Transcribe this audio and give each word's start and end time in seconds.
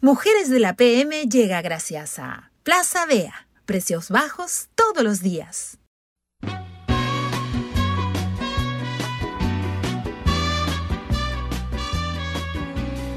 Mujeres 0.00 0.48
de 0.48 0.60
la 0.60 0.74
PM 0.74 1.26
llega 1.28 1.60
gracias 1.60 2.20
a 2.20 2.52
Plaza 2.62 3.04
Bea. 3.06 3.48
Precios 3.66 4.10
bajos 4.10 4.68
todos 4.76 5.02
los 5.02 5.22
días. 5.22 5.78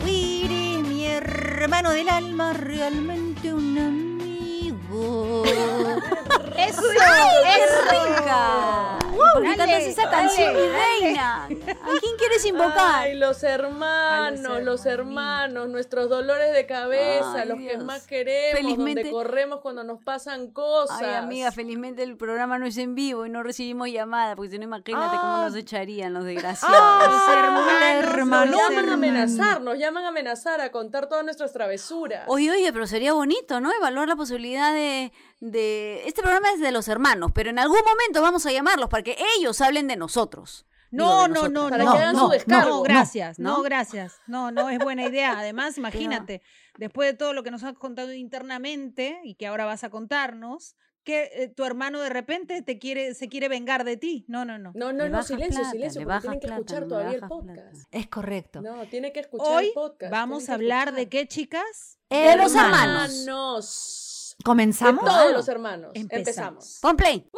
Eres 0.05 0.88
mi 0.88 1.05
hermano 1.05 1.91
del 1.91 2.09
alma, 2.09 2.54
realmente 2.54 3.54
un 3.54 3.78
amigo. 3.78 5.44
¡Eso! 6.58 6.82
¡Qué 6.82 7.63
¡Eso! 7.63 7.82
rica! 7.92 9.01
¿Por 9.34 9.44
qué 9.44 9.58
cantas 9.58 9.84
esa 9.84 10.10
canción, 10.10 10.54
mi 10.54 10.60
reina? 10.62 11.44
¿A 11.46 11.48
quién 11.48 12.16
quieres 12.18 12.46
invocar? 12.46 13.04
Ay, 13.04 13.16
los 13.18 13.44
hermanos, 13.44 14.40
los 14.42 14.62
los 14.72 14.86
hermanos, 14.86 15.70
nuestros 15.70 16.09
dolores 16.09 16.54
de 16.54 16.66
cabeza, 16.66 17.34
Ay, 17.41 17.48
los 17.48 17.58
que 17.59 17.77
más 17.77 18.08
queremos, 18.08 18.59
Felizmente- 18.62 19.02
donde 19.03 19.12
corremos 19.12 19.59
cuando 19.62 19.84
nos 19.84 20.02
pasan 20.02 20.52
cosas. 20.52 21.02
Ay, 21.02 21.13
amiga, 21.16 21.52
felizmente 21.52 22.03
el 22.03 22.16
programa 22.17 22.58
no 22.58 22.66
es 22.66 22.77
en 22.77 22.95
vivo 22.95 23.25
y 23.25 23.30
no 23.30 23.44
recibimos 23.44 23.89
llamada, 23.89 24.36
porque 24.36 24.52
si 24.52 24.58
no, 24.58 24.63
imagínate 24.66 25.17
cómo 25.17 25.36
Ah. 25.36 25.44
nos 25.45 25.55
echarían 25.55 26.13
los 26.13 26.23
desgraciados. 26.25 26.77
Ah, 26.80 28.00
Nos 28.02 28.13
hermanos, 28.13 28.55
llaman 28.55 28.89
a 28.89 28.94
amenazar, 28.94 29.61
nos 29.61 29.77
llaman 29.77 30.05
a 30.05 30.08
amenazar, 30.09 30.61
a 30.61 30.72
contar 30.72 31.08
todas 31.08 31.23
nuestras 31.23 31.52
travesuras. 31.53 32.23
Oye, 32.27 32.50
oye, 32.52 32.72
pero 32.73 32.88
sería 32.88 33.13
bonito, 33.13 33.59
¿no? 33.59 33.72
Evaluar 33.73 34.08
la 34.08 34.16
posibilidad 34.16 34.73
de, 34.73 35.11
de... 35.41 36.04
Este 36.08 36.22
programa 36.22 36.50
es 36.54 36.62
de 36.62 36.72
los 36.72 36.88
hermanos, 36.88 37.31
pero 37.34 37.50
en 37.50 37.59
algún 37.59 37.80
momento 37.86 38.22
vamos 38.22 38.45
a 38.45 38.52
llamarlos 38.54 38.88
para 38.90 39.04
que 39.04 39.18
ellos 39.38 39.59
hablen 39.59 39.88
de 39.90 39.98
nosotros. 39.98 40.66
Digo, 40.91 41.05
No, 41.05 41.23
de 41.23 41.27
no, 41.30 41.34
nosotros. 41.34 41.52
no, 41.54 41.70
Para 41.70 41.84
no, 41.84 41.91
que 41.94 41.98
hagan 42.00 42.16
no, 42.16 42.26
su 42.26 42.30
descargo. 42.31 42.70
no, 42.70 42.81
gracias, 42.84 43.40
No, 43.40 43.62
gracias. 43.62 44.20
No, 44.27 44.52
no 44.52 44.70
es 44.70 44.80
buena 44.80 45.05
idea. 45.05 45.38
Además, 45.40 45.77
imagínate, 45.77 46.41
después 46.77 47.12
de 47.12 47.17
todo 47.17 47.34
lo 47.34 47.44
que 47.44 47.52
nos 47.52 47.64
has 47.64 47.73
contado 47.73 48.14
internamente 48.14 49.20
y 49.23 49.36
que 49.36 49.48
ahora 49.48 49.66
vas 49.66 49.84
a 49.84 49.90
contarnos, 49.90 50.75
que 51.03 51.31
eh, 51.33 51.48
tu 51.48 51.64
hermano 51.66 52.00
de 52.00 52.09
repente 52.09 52.61
te 52.61 52.78
quiere, 52.78 53.16
se 53.16 53.28
quiere 53.28 53.48
vengar 53.50 53.83
de 53.86 53.98
ti. 53.98 54.23
No, 54.28 54.45
no, 54.45 54.59
no. 54.59 54.72
No, 54.76 54.94
no, 54.94 55.09
no, 55.09 55.23
silencio, 55.23 55.61
plata, 55.61 55.72
silencio, 55.72 56.02
le 56.02 56.05
porque 56.05 56.22
tienen 56.22 56.39
que 56.39 56.48
plata, 56.48 56.59
escuchar 56.61 56.88
todavía 56.88 57.16
el 57.17 57.22
podcast. 57.28 57.55
plata. 57.72 57.88
Es 57.89 58.08
correcto. 58.08 58.61
No, 58.61 58.86
tienen 58.88 59.11
que 59.11 59.22
escuchar 59.22 59.48
Hoy 59.48 59.66
el 59.67 59.73
podcast. 59.73 60.11
vamos 60.11 60.50
a 60.50 60.53
hablar 60.53 60.94
de 60.94 61.09
qué, 61.09 61.28
chicas? 61.28 61.98
Eh, 62.09 62.36
los 62.38 62.53
Hermanos. 62.53 63.22
Hermanos. 63.22 64.08
De 64.42 64.44
¿Comenzamos? 64.44 65.06
todos 65.06 65.31
los 65.34 65.47
hermanos. 65.47 65.92
Empezamos. 65.94 66.20
Empezamos. 66.20 66.80
Pon 66.81 66.97
play. 66.97 67.30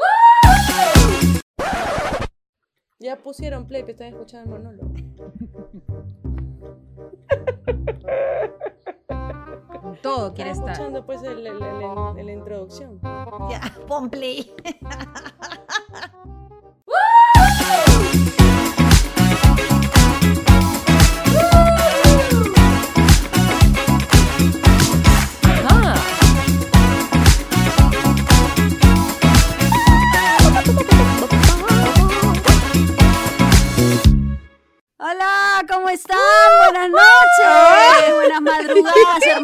Ya 3.00 3.18
pusieron 3.18 3.68
play, 3.68 3.82
pero 3.82 3.92
están 3.92 4.08
escuchando 4.08 4.56
el 4.56 4.64
monólogo. 4.64 4.94
Todo 10.02 10.34
quiere 10.34 10.52
estar. 10.52 10.70
escuchando 10.72 11.06
pues 11.06 11.22
el, 11.24 11.46
el- 11.46 11.62
el- 11.62 12.20
el- 12.20 12.26
la 12.26 12.32
introducción. 12.32 13.02
Ya, 13.50 13.60
pon 13.88 14.10
play. 14.10 14.54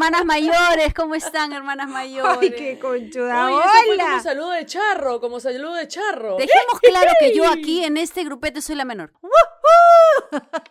hermanas 0.09 0.25
mayores, 0.25 0.93
¿cómo 0.93 1.13
están, 1.15 1.53
hermanas 1.53 1.87
mayores? 1.87 2.37
Ay, 2.41 2.51
qué 2.51 2.79
conchuda. 2.79 3.45
Oye, 3.45 3.55
eso 3.59 3.69
fue 3.85 3.97
como 3.97 4.19
saludo 4.21 4.51
de 4.51 4.65
charro, 4.65 5.21
como 5.21 5.39
saludo 5.39 5.73
de 5.75 5.87
charro. 5.87 6.37
Dejemos 6.37 6.79
claro 6.81 7.11
que 7.19 7.35
yo 7.35 7.47
aquí 7.47 7.83
en 7.83 7.97
este 7.97 8.23
grupete 8.23 8.61
soy 8.61 8.75
la 8.75 8.85
menor. 8.85 9.13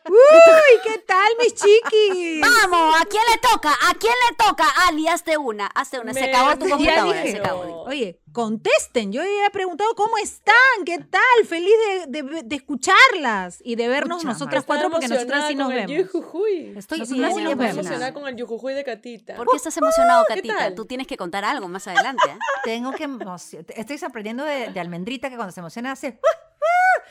Uy, 0.09 0.81
¿qué 0.85 0.99
tal, 1.07 1.33
mis 1.43 1.55
chiquis? 1.55 2.41
Vamos, 2.41 2.97
¿a 3.01 3.05
quién 3.07 3.23
le 3.33 3.39
toca? 3.39 3.71
¿A 3.73 3.95
quién 3.95 4.13
le 4.31 4.37
toca? 4.37 4.65
Ali, 4.87 5.09
hazte 5.09 5.37
una, 5.37 5.67
hazte 5.67 5.99
una. 6.01 6.15
Se 6.15 6.25
acabó 6.25 6.57
tu 6.59 6.69
computadora, 6.69 7.23
se 7.23 7.37
acabó. 7.39 7.83
Oye, 7.85 8.21
contesten. 8.33 9.13
Yo 9.13 9.23
ya 9.23 9.47
he 9.47 9.51
preguntado 9.51 9.95
cómo 9.95 10.17
están, 10.19 10.55
qué 10.87 10.99
tal. 10.99 11.21
Feliz 11.47 11.73
de, 12.09 12.23
de- 12.23 12.43
de 12.45 12.57
escucharlas 12.57 13.61
y 13.65 13.77
de 13.77 13.89
vernos 13.89 14.25
nosotras 14.25 14.65
cuatro 14.65 14.91
porque 14.91 15.09
nosotras 15.09 15.49
sí 15.49 15.55
nos 15.55 15.69
vemos. 15.69 15.91
yujujuy. 15.91 16.75
Estoy 16.77 17.01
Nosotras 17.01 17.31
muy 17.33 17.43
sí 17.43 17.45
nos 17.55 17.71
emocionada 17.71 18.15
con 18.15 18.27
el 18.29 18.37
yujujuy 18.37 18.75
de 18.75 18.85
Catita. 18.85 19.35
¿Por 19.37 19.49
qué 19.49 19.57
estás 19.57 19.77
emocionado, 19.77 20.25
¿Qué 20.29 20.35
Catita? 20.37 20.75
Tú 20.75 20.85
tienes 20.87 21.07
que 21.07 21.17
contar 21.17 21.45
algo 21.45 21.69
más 21.69 21.87
adelante. 21.89 22.29
¿eh? 22.29 22.39
Tengo 22.65 22.93
que 22.93 23.05
emocio- 23.05 23.65
Estoy 23.77 23.99
aprendiendo 24.07 24.45
de, 24.45 24.69
de 24.71 24.81
Almendrita 24.81 25.29
que 25.31 25.37
cuando 25.37 25.53
se 25.53 25.61
emociona 25.61 25.93
hace. 25.93 26.21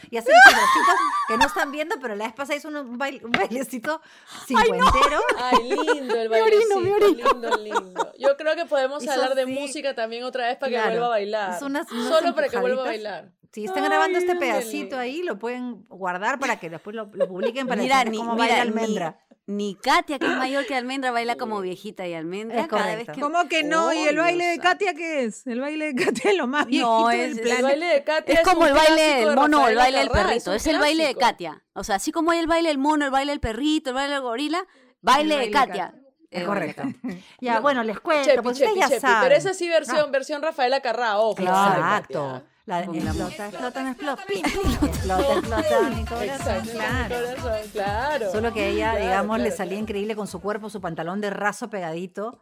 Y 0.09 0.18
hace 0.18 0.30
esos 0.31 0.53
bracitos 0.53 0.96
que 1.28 1.38
no 1.38 1.46
están 1.46 1.72
viendo, 1.72 1.96
pero 2.02 2.16
la 2.16 2.25
vez 2.25 2.34
pasada 2.34 2.58
hizo 2.58 2.68
un, 2.69 2.97
baile- 2.97 3.24
un 3.24 3.31
bailecito 3.31 4.02
cincuentero. 4.46 5.22
Ay, 5.38 5.69
lindo 5.69 6.16
el 6.16 6.30
Me 6.30 6.41
orino, 6.41 6.59
bailecito, 6.75 6.80
me 6.80 6.94
orino. 6.94 7.30
lindo, 7.31 7.58
lindo. 7.58 8.13
Yo 8.18 8.38
creo 8.38 8.56
que 8.56 8.66
podemos 8.66 9.03
Hizo 9.03 9.12
hablar 9.12 9.36
de 9.36 9.44
así. 9.44 9.52
música 9.52 9.96
también 9.96 10.24
otra 10.24 10.47
vez 10.47 10.57
para 10.57 10.69
Claro. 10.69 10.86
que 10.86 10.91
vuelva 10.91 11.06
a 11.07 11.09
bailar. 11.09 11.53
Es 11.56 11.62
unas- 11.62 11.91
unas 11.91 12.07
Solo 12.07 12.36
para 12.36 12.50
que 12.50 12.57
vuelva 12.57 12.81
a 12.84 12.86
bailar. 12.86 13.31
Si 13.53 13.66
están 13.66 13.84
grabando 13.86 14.18
Ay, 14.19 14.24
este 14.24 14.34
qué 14.34 14.40
pedacito 14.40 14.78
lindo. 14.81 14.97
ahí, 15.00 15.24
lo 15.24 15.40
pueden 15.40 15.84
guardar 15.88 16.38
para 16.38 16.59
que 16.59 16.69
después 16.69 16.96
lo, 16.96 17.09
lo 17.13 17.28
publiquen 17.28 17.66
para 17.66 17.81
Mira, 17.81 17.97
decir 18.00 18.12
ni, 18.12 18.18
cómo 18.18 18.34
mira, 18.36 18.46
baila 18.47 18.62
Almendra. 18.62 19.19
Ni, 19.26 19.26
Katia, 19.81 20.19
que 20.19 20.25
es 20.25 20.35
mayor 20.35 20.66
que 20.66 20.75
Almendra, 20.75 21.12
baila 21.12 21.38
como 21.38 21.62
viejita 21.62 22.06
y 22.06 22.13
Almendra 22.13 22.59
Es 22.62 22.68
cada 22.68 22.96
vez 22.96 23.08
que... 23.08 23.22
¿Cómo 23.22 23.47
que 23.47 23.63
no? 23.63 23.94
¿Y 23.94 24.00
el 24.00 24.18
baile 24.18 24.46
de 24.46 24.59
Katia 24.59 24.94
qué 24.94 25.24
es? 25.24 25.47
El 25.47 25.62
baile 25.62 25.94
de 25.94 26.03
Katia 26.06 26.31
es 26.31 26.38
lo 26.38 26.47
más 26.47 26.66
viejito 26.66 26.88
No, 27.02 27.08
del 27.08 27.19
es- 27.31 27.38
El 27.38 27.44
planeta. 27.44 27.62
baile 27.68 27.86
de 27.86 28.03
Katia 28.03 28.36
Es 28.36 28.41
como 28.41 28.66
el 28.66 28.74
baile 28.74 29.02
del 29.02 29.30
de 29.30 29.36
mono 29.36 29.63
o 29.63 29.68
el 29.69 29.75
baile 29.78 30.00
del 30.00 30.09
perrito. 30.09 30.53
Es 30.53 30.68
el 30.68 30.78
baile 30.80 31.07
de. 31.07 31.16
Katia. 31.16 31.63
O 31.74 31.84
sea, 31.86 31.96
así 31.96 32.12
como 32.12 32.31
hay 32.31 32.40
el 32.40 32.47
baile 32.47 32.68
del 32.69 32.78
mono, 32.78 33.06
el 33.06 33.12
baile 33.12 33.31
del 33.31 33.40
perrito, 33.40 33.91
el 33.91 33.96
baile 33.96 34.13
del 34.16 34.22
gorila, 34.22 34.66
baile, 35.02 35.36
baile 35.36 35.38
de 35.38 35.46
de 35.46 35.52
Katia. 35.52 35.94
Es 36.30 36.41
El 36.41 36.46
correcto. 36.47 36.84
Ya, 37.40 37.62
bueno, 37.62 37.84
les 37.84 38.02
cuento, 38.02 38.25
Chepi, 38.25 38.41
pues 38.41 38.57
chepi, 38.57 38.72
ustedes 38.72 38.90
ya 38.90 38.96
chepi. 38.96 39.02
saben. 39.02 39.30
Pero 39.30 39.36
esa 39.36 39.53
sí 39.53 39.69
versión, 39.69 40.12
versión 40.12 40.41
Rafaela 40.41 40.81
Carrá, 40.81 41.19
ojo. 41.19 41.41
Exacto. 41.41 42.44
La 42.67 42.81
de 42.81 42.97
explota, 42.97 43.47
explota, 43.47 43.91
explota, 43.91 44.23
pim, 44.28 44.45
explota, 44.45 45.33
explota, 45.38 45.89
mi 45.89 46.05
corazón. 46.05 46.67
Claro. 46.69 47.16
corazón, 47.16 47.69
claro. 47.72 48.31
Solo 48.33 48.53
que 48.53 48.59
a 48.59 48.67
ella, 48.67 48.95
digamos, 48.97 49.39
le 49.39 49.51
salía 49.51 49.79
increíble 49.79 50.17
con 50.17 50.28
su 50.28 50.41
cuerpo, 50.41 50.69
su 50.69 50.81
pantalón 50.81 51.22
de 51.22 51.29
raso 51.29 51.69
pegadito. 51.69 52.41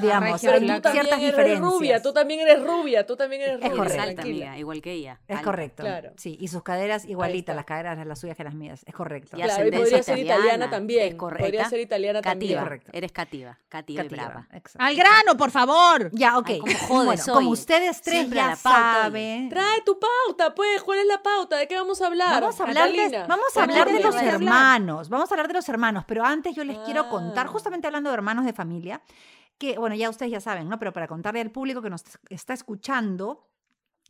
Digamos, 0.00 0.40
Pero 0.40 0.58
tú 0.60 0.66
también 0.82 1.06
eres 1.06 1.20
diferencias. 1.20 1.60
rubia, 1.60 2.02
tú 2.02 2.12
también 2.12 2.40
eres 2.40 2.62
rubia, 2.62 3.06
tú 3.06 3.16
también 3.16 3.42
eres 3.42 3.54
Es 3.54 3.60
rubia. 3.60 3.68
Es 3.72 3.76
correcto. 3.78 4.02
alta, 4.02 4.14
tranquila. 4.14 4.46
amiga, 4.46 4.58
igual 4.58 4.82
que 4.82 4.92
ella. 4.92 5.20
Es 5.28 5.36
alta. 5.36 5.44
correcto. 5.44 5.82
Claro. 5.82 6.12
Sí, 6.16 6.36
y 6.40 6.48
sus 6.48 6.62
caderas 6.62 7.04
igualitas, 7.04 7.54
las 7.56 7.64
caderas 7.64 8.06
las 8.06 8.18
suyas 8.18 8.36
que 8.36 8.44
las 8.44 8.54
mías. 8.54 8.82
Es 8.86 8.94
correcto. 8.94 9.36
Y 9.36 9.42
Claro, 9.42 9.66
y 9.66 9.70
podría 9.70 10.02
ser 10.02 10.18
italiana 10.18 10.34
italiana, 10.44 10.70
también. 10.70 11.08
Es 11.08 11.14
correcta. 11.14 11.44
Podría 11.44 11.68
ser 11.68 11.80
italiana 11.80 12.20
Cativa. 12.22 12.30
también. 12.32 12.58
Correcto. 12.60 12.90
Eres 12.92 13.12
cativa. 13.12 13.58
Cativa, 13.68 14.02
y 14.02 14.08
Cativa, 14.08 14.24
brava. 14.26 14.48
exacto. 14.52 14.78
Al 14.84 14.96
grano, 14.96 15.36
por 15.36 15.50
favor. 15.50 16.10
Ya, 16.12 16.38
ok. 16.38 16.48
Ay, 16.50 16.60
jodes 16.88 17.04
bueno, 17.06 17.22
como 17.32 17.50
ustedes 17.50 18.00
tres 18.02 18.14
Siempre 18.18 18.36
ya 18.38 18.56
saben, 18.56 19.48
Trae 19.48 19.82
tu 19.84 19.98
pauta, 19.98 20.54
pues. 20.54 20.82
¿Cuál 20.82 20.98
es 21.00 21.06
la 21.06 21.22
pauta? 21.22 21.56
¿De 21.56 21.68
qué 21.68 21.76
vamos 21.76 22.00
a 22.02 22.06
hablar? 22.06 22.40
Vamos 22.40 22.60
a 22.60 22.64
hablar, 22.64 22.90
de, 22.92 23.18
vamos 23.28 23.46
a 23.56 23.60
¿Por 23.60 23.62
hablar 23.70 23.88
de 23.92 24.00
los 24.00 24.14
hermanos, 24.16 25.08
vamos 25.08 25.30
a 25.30 25.34
hablar 25.34 25.48
de 25.48 25.54
los 25.54 25.68
hermanos, 25.68 26.04
pero 26.06 26.24
antes 26.24 26.54
yo 26.54 26.64
les 26.64 26.78
quiero 26.78 27.08
contar, 27.08 27.46
Ah. 27.46 27.50
justamente 27.50 27.86
hablando 27.86 28.10
de 28.10 28.14
hermanos 28.14 28.44
de 28.44 28.52
familia, 28.52 29.00
que, 29.58 29.78
bueno, 29.78 29.94
ya 29.96 30.10
ustedes 30.10 30.32
ya 30.32 30.40
saben, 30.40 30.68
¿no? 30.68 30.78
Pero 30.78 30.92
para 30.92 31.08
contarle 31.08 31.40
al 31.40 31.50
público 31.50 31.82
que 31.82 31.90
nos 31.90 32.04
está 32.28 32.54
escuchando, 32.54 33.48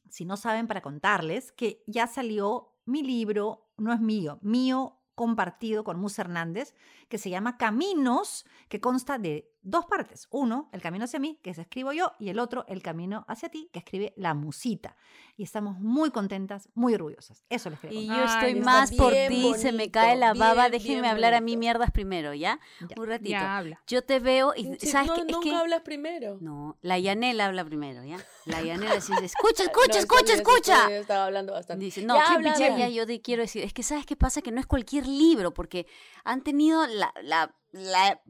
si 0.09 0.25
no 0.25 0.37
saben, 0.37 0.67
para 0.67 0.83
contarles 0.83 1.53
que 1.53 1.83
ya 1.87 2.07
salió 2.07 2.73
mi 2.85 3.03
libro, 3.03 3.69
no 3.77 3.93
es 3.93 4.01
mío, 4.01 4.39
mío 4.43 5.01
compartido 5.15 5.85
con 5.85 5.99
Musa 5.99 6.23
Hernández, 6.23 6.75
que 7.09 7.19
se 7.19 7.31
llama 7.31 7.57
Caminos, 7.57 8.47
que 8.69 8.81
consta 8.81 9.19
de 9.19 9.54
dos 9.65 9.87
partes. 9.87 10.29
Uno, 10.31 10.69
el 10.73 10.81
camino 10.81 11.05
hacia 11.07 11.19
mí, 11.19 11.41
que 11.43 11.51
es 11.51 11.59
escribo 11.59 11.93
yo, 11.93 12.13
y 12.21 12.29
el 12.29 12.39
otro, 12.39 12.65
el 12.69 12.83
camino 12.83 13.25
hacia 13.29 13.49
ti, 13.49 13.69
que 13.73 13.81
escribe 13.81 14.13
la 14.17 14.35
musita. 14.35 14.97
Y 15.37 15.43
estamos 15.43 15.81
muy 15.81 16.11
contentas, 16.11 16.69
muy 16.75 16.95
orgullosas. 16.95 17.45
Eso 17.49 17.71
les 17.71 17.81
quería 17.81 18.01
Y 18.01 18.07
contar. 18.07 18.17
yo 18.17 18.33
Ay, 18.33 18.35
estoy 18.39 18.59
está 18.61 18.65
más 18.71 18.93
por 18.93 19.13
ti, 19.13 19.55
se 19.57 19.73
me 19.73 19.79
bonito, 19.79 19.93
cae 19.93 20.17
la 20.17 20.35
baba, 20.35 20.69
bien, 20.69 20.73
déjenme 20.73 21.01
bien 21.01 21.05
hablar 21.07 21.35
a 21.35 21.41
mí 21.41 21.53
bonito. 21.53 21.59
mierdas 21.61 21.91
primero, 21.91 22.35
¿ya? 22.35 22.61
Ya. 22.89 22.95
Un 23.01 23.07
ratito. 23.09 23.31
Ya 23.31 23.57
habla. 23.59 23.83
Yo 23.89 24.03
te 24.03 24.21
veo 24.21 24.53
y 24.57 24.77
Si 24.79 24.87
¿sabes 24.87 25.09
no, 25.09 25.15
qué? 25.17 25.21
Es 25.23 25.27
nunca 25.33 25.41
que 25.51 25.55
hablas 25.57 25.81
primero. 25.81 26.39
no, 26.41 26.79
la 26.83 26.99
Yanela 26.99 27.47
habla 27.47 27.65
primero, 27.65 28.05
¿ya? 28.05 28.19
La 28.45 28.63
Yanela 28.63 29.01
sí 29.01 29.13
dice, 29.21 29.27
escucha, 29.27 29.65
No, 29.65 29.71
escucha, 29.71 29.91
ese 29.91 29.99
escucha, 30.01 30.35
escucha. 30.35 30.89
día 30.89 30.99
Estaba 31.01 31.25
hablando 31.27 31.53
bastante. 31.53 31.85
Dice, 31.85 32.03
no, 32.05 32.15
Ya 32.15 32.27
habla, 32.35 32.57
ya, 32.57 32.77
ya, 32.79 32.89
yo 32.89 33.07
te 33.07 33.21
quiero 33.21 33.43
decir, 33.43 33.65
es 33.65 33.73
que 33.73 33.83
¿sabes 33.83 34.07
qué 34.07 34.15
pasa? 34.15 34.41
Que 34.43 34.53
no 34.53 34.61
es 34.61 34.67
cualquier 34.67 35.07
libro, 35.07 35.53
porque 35.55 35.87
han 36.23 36.43
tenido 36.43 36.87
la, 36.87 37.13
la, 37.23 37.55
la- 37.75 38.21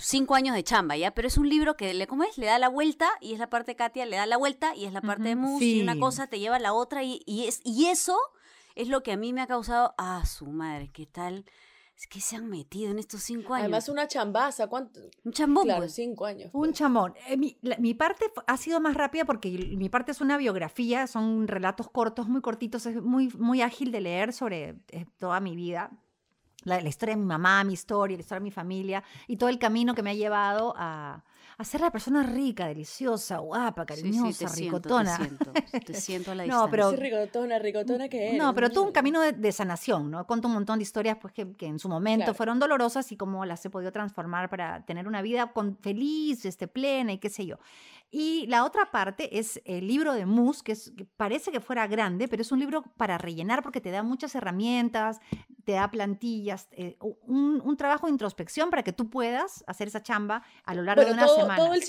cinco 0.00 0.34
años 0.34 0.54
de 0.56 0.64
chamba, 0.64 0.96
¿ya? 0.96 1.12
Pero 1.12 1.28
es 1.28 1.36
un 1.38 1.48
libro 1.48 1.76
que, 1.76 1.92
le, 1.94 2.06
¿cómo 2.06 2.24
es? 2.24 2.36
Le 2.38 2.46
da 2.46 2.58
la 2.58 2.68
vuelta 2.68 3.08
y 3.20 3.32
es 3.34 3.38
la 3.38 3.50
parte 3.50 3.72
de 3.72 3.76
Katia, 3.76 4.06
le 4.06 4.16
da 4.16 4.26
la 4.26 4.36
vuelta 4.38 4.74
y 4.74 4.86
es 4.86 4.92
la 4.92 5.02
parte 5.02 5.24
de 5.24 5.34
Ujú, 5.36 5.46
Mus 5.46 5.62
y 5.62 5.82
una 5.82 5.92
sí. 5.94 6.00
cosa 6.00 6.26
te 6.26 6.38
lleva 6.40 6.56
a 6.56 6.60
la 6.60 6.72
otra 6.72 7.02
y, 7.04 7.20
y, 7.26 7.46
es, 7.46 7.60
y 7.64 7.86
eso 7.86 8.18
es 8.74 8.88
lo 8.88 9.02
que 9.02 9.12
a 9.12 9.16
mí 9.16 9.32
me 9.32 9.40
ha 9.42 9.46
causado, 9.46 9.94
ah, 9.98 10.24
su 10.26 10.46
madre, 10.46 10.90
¿qué 10.92 11.06
tal? 11.06 11.44
Es 11.96 12.08
que 12.08 12.20
se 12.20 12.34
han 12.34 12.48
metido 12.48 12.90
en 12.90 12.98
estos 12.98 13.22
cinco 13.22 13.54
años. 13.54 13.64
Además, 13.66 13.88
una 13.88 14.08
chambaza. 14.08 14.66
¿Cuánto? 14.66 14.98
un 15.22 15.30
chambón, 15.32 15.62
Claro, 15.64 15.82
pues. 15.82 15.94
cinco 15.94 16.24
años. 16.26 16.50
Un 16.52 16.62
pues. 16.70 16.72
chamón. 16.78 17.14
Eh, 17.28 17.36
mi, 17.36 17.56
la- 17.62 17.76
mi 17.76 17.94
parte 17.94 18.24
ha 18.48 18.56
sido 18.56 18.80
más 18.80 18.94
rápida 18.96 19.24
porque 19.24 19.48
mi 19.76 19.88
parte 19.90 20.10
es 20.10 20.20
una 20.20 20.36
biografía, 20.36 21.06
son 21.06 21.46
relatos 21.46 21.88
cortos, 21.88 22.26
muy 22.26 22.40
cortitos, 22.40 22.86
es 22.86 23.00
muy, 23.00 23.28
muy 23.38 23.62
ágil 23.62 23.92
de 23.92 24.00
leer 24.00 24.32
sobre 24.32 24.80
eh, 24.88 25.06
toda 25.18 25.38
mi 25.38 25.54
vida. 25.54 25.92
La, 26.64 26.80
la 26.80 26.88
historia 26.88 27.14
de 27.14 27.20
mi 27.20 27.26
mamá, 27.26 27.62
mi 27.64 27.72
historia, 27.74 28.16
la 28.16 28.20
historia 28.22 28.40
de 28.40 28.44
mi 28.44 28.50
familia 28.50 29.02
y 29.26 29.36
todo 29.36 29.48
el 29.48 29.58
camino 29.58 29.94
que 29.94 30.02
me 30.02 30.10
ha 30.10 30.14
llevado 30.14 30.74
a, 30.76 31.22
a 31.56 31.64
ser 31.64 31.80
la 31.82 31.90
persona 31.90 32.22
rica, 32.22 32.66
deliciosa, 32.66 33.38
guapa, 33.38 33.84
Sí, 33.88 33.94
sí, 33.96 34.02
cariñosa, 34.02 34.46
te 34.46 34.50
siento, 34.52 34.76
ricotona. 34.78 35.18
te 35.18 35.24
siento, 35.24 35.52
te 35.86 35.94
siento 35.94 36.30
a 36.32 36.34
la 36.34 36.46
No, 36.46 36.68
pero- 36.70 36.90
distancia. 36.90 36.96
Sí, 36.96 37.16
ricotona, 37.24 37.58
ricotona 37.58 38.08
que 38.08 38.28
eres. 38.28 38.38
No, 38.38 38.54
pero 38.54 38.70
todo 38.70 38.82
un 38.84 38.88
¿no? 38.88 38.92
camino 38.92 39.20
de, 39.20 39.32
de 39.32 39.52
sanación, 39.52 40.10
¿no? 40.10 40.26
Cuento 40.26 40.48
un 40.48 40.54
montón 40.54 40.78
de 40.78 40.82
historias 40.82 41.16
pues, 41.20 41.32
que, 41.32 41.52
que 41.52 41.66
en 41.66 41.78
su 41.78 41.88
momento 41.88 42.24
Claro. 42.24 42.34
fueron 42.34 42.58
dolorosas 42.58 43.10
y 43.12 43.16
cómo 43.16 43.44
las 43.44 43.64
he 43.64 43.70
podido 43.70 43.92
transformar 43.92 44.48
para 44.50 44.84
tener 44.84 45.06
una 45.06 45.22
vida 45.22 45.52
con, 45.52 45.76
feliz, 45.76 46.44
este, 46.44 46.66
plena 46.68 47.12
y 47.12 47.18
qué 47.18 47.28
sé 47.30 47.46
yo. 47.46 47.58
Y 48.16 48.46
la 48.46 48.64
otra 48.64 48.92
parte 48.92 49.40
es 49.40 49.60
el 49.64 49.88
libro 49.88 50.14
de 50.14 50.24
Mus, 50.24 50.62
que, 50.62 50.70
es, 50.70 50.92
que 50.96 51.04
parece 51.04 51.50
que 51.50 51.58
fuera 51.58 51.88
grande, 51.88 52.28
pero 52.28 52.42
es 52.42 52.52
un 52.52 52.60
libro 52.60 52.84
para 52.96 53.18
rellenar 53.18 53.60
porque 53.60 53.80
te 53.80 53.90
da 53.90 54.04
muchas 54.04 54.36
herramientas, 54.36 55.18
te 55.64 55.72
da 55.72 55.90
plantillas, 55.90 56.68
eh, 56.70 56.96
un, 57.00 57.60
un 57.64 57.76
trabajo 57.76 58.06
de 58.06 58.12
introspección 58.12 58.70
para 58.70 58.84
que 58.84 58.92
tú 58.92 59.10
puedas 59.10 59.64
hacer 59.66 59.88
esa 59.88 60.00
chamba 60.00 60.44
a 60.64 60.74
lo 60.74 60.82
largo 60.82 61.02
Bueno, 61.02 61.16
de 61.16 61.18
una 61.18 61.26
todo, 61.26 61.36
semana. 61.40 61.56
todo 61.56 61.74
el 61.74 61.82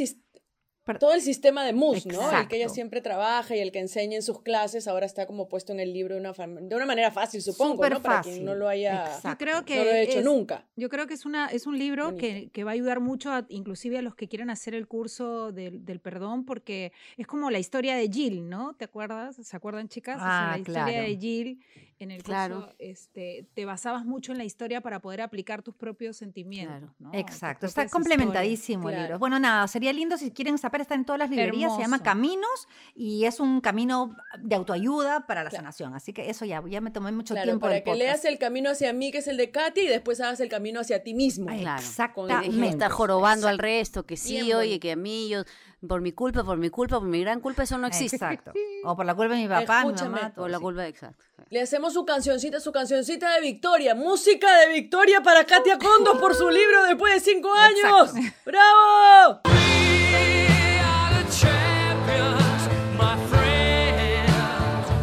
sis- 0.85 0.93
Per- 0.93 0.99
todo 0.99 1.13
el 1.13 1.21
sistema 1.21 1.65
de 1.65 1.73
MUS, 1.73 2.05
¿no? 2.05 2.31
El 2.39 2.47
que 2.47 2.57
ella 2.57 2.69
siempre 2.69 3.01
trabaja 3.01 3.55
y 3.55 3.59
el 3.59 3.71
que 3.71 3.79
enseña 3.79 4.15
en 4.15 4.21
sus 4.21 4.41
clases 4.41 4.87
ahora 4.87 5.05
está 5.07 5.25
como 5.25 5.47
puesto 5.47 5.73
en 5.73 5.79
el 5.79 5.91
libro 5.93 6.13
de 6.13 6.19
una, 6.21 6.33
fam- 6.33 6.59
de 6.67 6.75
una 6.75 6.85
manera 6.85 7.11
fácil, 7.11 7.41
supongo, 7.41 7.73
Súper 7.75 7.93
¿no? 7.93 8.01
Para 8.01 8.21
quien 8.21 8.45
no 8.45 8.53
lo 8.55 8.67
haya 8.67 9.05
Exacto. 9.15 9.29
Yo 9.29 9.37
creo 9.37 9.65
que 9.65 9.75
no 9.77 9.83
lo 9.83 9.89
he 9.91 10.01
hecho 10.03 10.19
es- 10.19 10.25
nunca. 10.25 10.65
Yo 10.75 10.89
creo 10.89 11.07
que 11.07 11.15
es, 11.15 11.25
una, 11.25 11.47
es 11.47 11.65
un 11.65 11.77
libro 11.79 12.15
que, 12.17 12.49
que 12.53 12.63
va 12.63 12.71
a 12.71 12.73
ayudar 12.75 12.99
mucho, 12.99 13.31
a- 13.31 13.45
inclusive 13.49 13.97
a 13.97 14.01
los 14.03 14.15
que 14.15 14.27
quieren 14.27 14.49
hacer 14.49 14.75
el 14.75 14.87
curso 14.87 15.51
del, 15.51 15.83
del 15.85 15.99
perdón, 15.99 16.45
porque 16.45 16.91
es 17.17 17.25
como 17.27 17.49
la 17.49 17.57
historia 17.59 17.95
de 17.95 18.07
Jill, 18.07 18.47
¿no? 18.47 18.75
¿Te 18.75 18.85
acuerdas? 18.85 19.35
¿Se 19.37 19.55
acuerdan, 19.57 19.87
chicas? 19.89 20.17
O 20.17 20.19
sea, 20.19 20.49
Ah, 20.49 20.51
la 20.53 20.57
historia 20.59 20.83
claro. 20.85 21.07
de 21.07 21.17
Jill 21.17 21.59
en 21.97 22.11
el 22.11 22.23
Claro. 22.23 22.55
curso, 22.61 22.75
este, 22.79 23.47
te 23.53 23.63
basabas 23.65 24.03
mucho 24.05 24.33
en 24.33 24.37
la 24.37 24.43
historia 24.43 24.81
para 24.81 24.99
poder 24.99 25.21
aplicar 25.21 25.61
tus 25.63 25.75
propios 25.75 26.17
sentimientos. 26.17 26.75
Claro. 26.77 26.93
¿no? 26.99 27.11
Exacto, 27.13 27.65
está 27.67 27.87
complementadísimo 27.87 28.89
el 28.89 28.95
Claro. 28.95 29.03
libro. 29.07 29.19
Bueno, 29.19 29.39
nada, 29.39 29.65
sería 29.67 29.93
lindo 29.93 30.17
si 30.17 30.31
quieren 30.31 30.57
saber, 30.57 30.81
está 30.81 30.95
en 30.95 31.05
todas 31.05 31.19
las 31.19 31.29
librerías, 31.29 31.73
se 31.75 31.81
llama. 31.81 32.03
Caminos 32.03 32.67
y 32.95 33.25
es 33.25 33.39
un 33.39 33.61
camino 33.61 34.15
de 34.39 34.55
autoayuda 34.55 35.25
para 35.25 35.43
la 35.43 35.49
Claro. 35.49 35.63
sanación. 35.63 35.93
Así 35.95 36.11
que 36.11 36.29
eso 36.29 36.43
ya, 36.45 36.61
ya 36.67 36.81
me 36.81 36.91
tomé 36.91 37.11
mucho 37.13 37.33
Claro, 37.33 37.45
tiempo 37.47 37.61
para 37.61 37.75
del 37.75 37.83
que 37.83 37.91
podcast. 37.91 38.05
leas 38.05 38.25
el 38.25 38.37
camino 38.39 38.69
hacia 38.71 38.91
mí, 38.93 39.11
que 39.11 39.19
es 39.19 39.27
el 39.27 39.37
de 39.37 39.51
Katy, 39.51 39.81
y 39.81 39.87
después 39.87 40.19
hagas 40.21 40.39
el 40.41 40.49
camino 40.49 40.81
hacia 40.81 41.01
ti 41.03 41.13
mismo. 41.13 41.47
Claro. 41.47 41.79
Exactamente. 41.81 42.55
De 42.57 42.67
estar 42.67 42.91
jorobando 42.91 43.47
al 43.47 43.57
resto, 43.57 44.05
que 44.05 44.15
Bien 44.15 44.25
sí, 44.25 44.41
oye, 44.53 44.53
bonito. 44.53 44.79
que 44.81 44.91
a 44.91 44.95
mí, 44.97 45.29
yo, 45.29 45.43
por 45.87 46.01
mi 46.01 46.11
culpa, 46.11 46.43
por 46.43 46.57
mi 46.57 46.69
culpa, 46.69 46.99
por 46.99 47.07
mi 47.07 47.21
gran 47.21 47.39
culpa, 47.39 47.63
eso 47.63 47.77
no 47.77 47.87
existe. 47.87 48.17
Exacto. 48.17 48.51
O 48.83 48.95
por 48.95 49.05
la 49.05 49.15
culpa 49.15 49.35
de 49.35 49.41
mi 49.41 49.47
papá, 49.47 49.83
mi 49.83 49.89
Escúchame, 49.93 50.09
mamá. 50.15 50.33
todo 50.33 50.43
Por 50.43 50.51
la 50.51 50.59
culpa, 50.59 50.87
exacto. 50.87 51.24
Le 51.49 51.61
hacemos 51.61 51.93
su 51.93 52.05
cancioncita, 52.05 52.59
su 52.59 52.71
cancioncita 52.71 53.33
de 53.35 53.41
victoria. 53.41 53.93
Música 53.95 54.47
de 54.59 54.73
victoria 54.73 55.21
para 55.21 55.45
Katia 55.45 55.77
Condos 55.77 56.17
por 56.17 56.35
su 56.35 56.49
libro 56.49 56.83
después 56.85 57.13
de 57.13 57.19
cinco 57.31 57.53
años. 57.53 58.13
¡Bravo! 58.45 59.41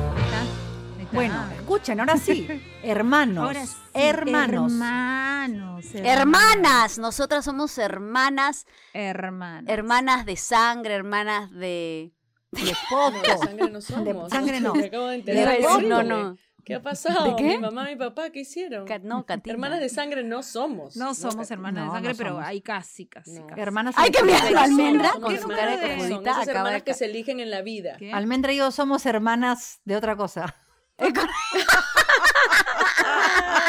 Ahí 0.02 1.04
está. 1.04 1.12
Bueno, 1.12 1.52
escuchen, 1.52 2.00
ahora 2.00 2.16
sí. 2.16 2.48
Hermanos. 2.82 3.44
Ahora 3.44 3.66
sí, 3.66 3.76
hermanos. 3.94 4.72
Hermanos. 4.72 5.84
Hermanas, 5.94 6.98
nosotras 6.98 7.44
somos 7.44 7.76
hermanas, 7.78 8.66
Hermanas. 8.92 9.64
hermanas 9.68 10.26
de 10.26 10.36
sangre, 10.36 10.94
hermanas 10.94 11.50
de... 11.50 12.12
De 12.52 12.62
De 12.62 13.38
sangre 13.38 13.70
no 13.70 13.80
somos. 13.80 14.30
sangre 14.30 14.60
no. 14.60 14.74
Me 14.74 14.86
acabo 14.86 15.06
de 15.06 15.22
De 15.22 15.32
enterar. 15.32 15.56
foto. 15.62 15.80
No, 15.82 16.02
no. 16.02 16.36
¿Qué 16.64 16.76
ha 16.76 16.80
pasado? 16.82 17.24
¿De 17.24 17.34
qué? 17.36 17.42
Mi 17.42 17.58
mamá 17.58 17.90
y 17.90 17.94
mi 17.94 17.98
papá, 17.98 18.30
¿qué 18.30 18.40
hicieron? 18.40 18.86
Ca- 18.86 19.00
No, 19.00 19.26
Katina. 19.26 19.52
Hermanas 19.54 19.80
de 19.80 19.88
sangre 19.88 20.22
no 20.22 20.44
somos. 20.44 20.96
No 20.96 21.12
somos 21.12 21.34
Katy. 21.48 21.54
hermanas 21.54 21.86
No, 21.86 21.90
de 21.92 21.96
sangre, 21.96 22.12
no 22.12 22.18
pero 22.18 22.38
hay 22.40 22.60
casi, 22.60 23.06
casi, 23.06 23.32
No. 23.40 23.46
casi. 23.48 23.60
Hermanas. 23.60 23.94
¡Ay, 23.98 24.10
qué 24.12 24.20
en- 24.20 24.26
miedo! 24.26 24.38
Somos- 24.38 24.58
Almendra 24.62 25.10
con 25.10 25.32
¿Qué 25.32 25.36
su 25.40 25.48
número 25.48 25.60
cara 25.60 25.76
de 25.76 25.96
de- 25.96 26.08
Son 26.08 26.22
esas 26.26 26.46
hermanas 26.46 26.72
de... 26.74 26.80
que 26.82 26.94
se 26.94 27.06
eligen 27.06 27.40
en 27.40 27.50
la 27.50 27.62
vida. 27.62 27.96
¿Qué? 27.98 28.12
Almendra 28.12 28.52
y 28.52 28.58
yo 28.58 28.70
somos 28.70 29.06
hermanas 29.06 29.80
de 29.84 29.96
otra 29.96 30.14
cosa. 30.14 30.54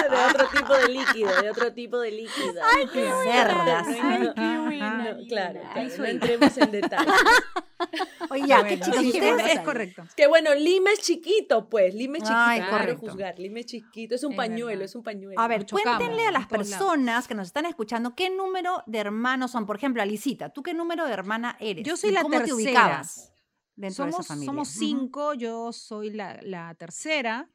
De 0.09 0.17
otro 0.29 0.47
tipo 0.49 0.73
de 0.75 0.87
líquido, 0.89 1.41
de 1.41 1.49
otro 1.49 1.73
tipo 1.73 1.97
de 1.99 2.11
líquido. 2.11 2.61
Ay, 2.75 2.87
qué 2.91 3.09
cerdas. 3.23 3.87
Ay, 3.87 4.29
qué 4.35 4.57
buena. 4.59 5.17
claro, 5.27 5.59
claro, 5.73 5.89
no 5.97 6.05
entremos 6.05 6.57
en 6.57 6.71
detalles. 6.71 7.13
Oye, 8.29 8.47
ya, 8.47 8.61
Bueno, 8.61 8.85
qué 8.85 8.91
sí, 9.11 9.19
bueno, 9.19 9.39
es 9.45 9.59
correcto. 9.59 10.03
Que 10.15 10.27
bueno, 10.27 10.53
Lima 10.55 10.91
es 10.91 11.01
chiquito, 11.01 11.69
pues. 11.69 11.93
Lima 11.93 12.17
es 12.17 12.23
chiquito. 12.23 12.39
Ay, 12.39 12.61
correcto. 12.69 12.99
juzgar. 13.07 13.37
Lima 13.39 13.59
es 13.59 13.65
chiquito. 13.67 14.15
Es 14.15 14.23
un 14.23 14.31
Es 14.33 14.37
pañuelo, 14.37 14.67
verdad. 14.67 14.85
es 14.85 14.95
un 14.95 15.03
pañuelo. 15.03 15.39
A 15.39 15.47
ver, 15.47 15.65
chocamos 15.65 15.97
cuéntenle 15.97 16.27
a 16.27 16.31
las 16.31 16.47
personas 16.47 17.27
que 17.27 17.35
nos 17.35 17.47
están 17.47 17.65
escuchando 17.65 18.15
qué 18.15 18.29
número 18.29 18.83
de 18.85 18.99
hermanos 18.99 19.51
son. 19.51 19.65
Por 19.65 19.75
ejemplo, 19.77 20.01
Alicita, 20.01 20.49
¿tú 20.49 20.63
qué 20.63 20.73
número 20.73 21.05
de 21.05 21.13
hermana 21.13 21.57
eres? 21.59 21.85
Yo 21.85 21.97
soy 21.97 22.11
¿Y 22.11 22.13
la 22.13 22.21
¿Cómo 22.21 22.33
te 22.33 22.45
tercera. 22.45 22.55
ubicabas 22.55 23.32
dentro 23.75 24.05
de 24.05 24.11
Somos, 24.11 24.25
esa 24.25 24.33
familia? 24.33 24.51
somos 24.51 24.67
cinco, 24.69 25.33
yo 25.33 25.71
soy 25.73 26.11
la, 26.11 26.39
la 26.43 26.73
tercera, 26.75 27.49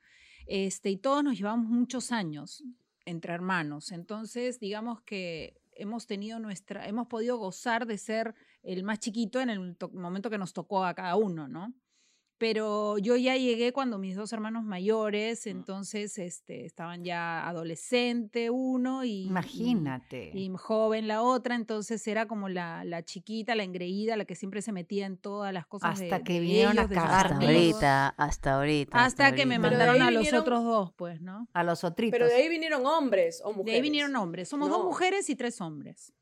este, 0.46 0.90
y 0.90 0.96
todos 0.96 1.22
nos 1.22 1.36
llevamos 1.36 1.66
muchos 1.66 2.10
años 2.12 2.64
entre 3.04 3.32
hermanos. 3.34 3.92
Entonces, 3.92 4.58
digamos 4.58 5.02
que 5.02 5.60
hemos 5.72 6.06
tenido 6.06 6.38
nuestra, 6.40 6.86
hemos 6.88 7.06
podido 7.06 7.36
gozar 7.38 7.86
de 7.86 7.98
ser 7.98 8.34
el 8.62 8.82
más 8.82 8.98
chiquito 8.98 9.40
en 9.40 9.50
el 9.50 9.76
to- 9.76 9.90
momento 9.90 10.28
que 10.30 10.38
nos 10.38 10.52
tocó 10.52 10.84
a 10.84 10.94
cada 10.94 11.16
uno, 11.16 11.46
¿no? 11.48 11.72
Pero 12.38 12.98
yo 12.98 13.16
ya 13.16 13.36
llegué 13.36 13.72
cuando 13.72 13.98
mis 13.98 14.14
dos 14.14 14.32
hermanos 14.32 14.62
mayores, 14.64 15.46
entonces 15.48 16.18
este, 16.18 16.64
estaban 16.66 17.02
ya 17.04 17.48
adolescente 17.48 18.48
uno 18.50 19.02
y, 19.04 19.26
Imagínate. 19.26 20.30
y 20.32 20.48
joven 20.56 21.08
la 21.08 21.22
otra, 21.22 21.56
entonces 21.56 22.06
era 22.06 22.26
como 22.28 22.48
la, 22.48 22.84
la 22.84 23.02
chiquita, 23.02 23.56
la 23.56 23.64
engreída, 23.64 24.16
la 24.16 24.24
que 24.24 24.36
siempre 24.36 24.62
se 24.62 24.70
metía 24.70 25.06
en 25.06 25.16
todas 25.16 25.52
las 25.52 25.66
cosas. 25.66 26.00
Hasta 26.00 26.18
de- 26.18 26.24
que 26.24 26.34
de 26.34 26.40
vinieron 26.40 26.78
a 26.78 26.82
ellos, 26.82 26.94
cagar 26.94 27.26
Hasta 27.32 27.44
ahorita, 27.46 28.08
hasta 28.10 28.54
ahorita. 28.54 29.04
Hasta 29.04 29.34
que 29.34 29.44
me 29.44 29.56
ahorita. 29.56 29.70
Mandaron 29.70 30.02
a 30.02 30.10
los 30.12 30.22
vinieron- 30.22 30.40
otros 30.40 30.64
dos, 30.64 30.92
pues, 30.94 31.20
¿no? 31.20 31.48
A 31.52 31.64
los 31.64 31.82
otritos. 31.82 32.12
Pero 32.12 32.26
de 32.28 32.34
ahí 32.34 32.48
vinieron 32.48 32.86
hombres 32.86 33.40
o 33.44 33.48
mujeres. 33.48 33.66
De 33.66 33.72
ahí 33.72 33.82
vinieron 33.82 34.14
hombres. 34.14 34.48
Somos 34.48 34.68
dos 34.70 34.84
mujeres 34.84 35.28
y 35.28 35.34
tres 35.34 35.60
hombres. 35.60 36.12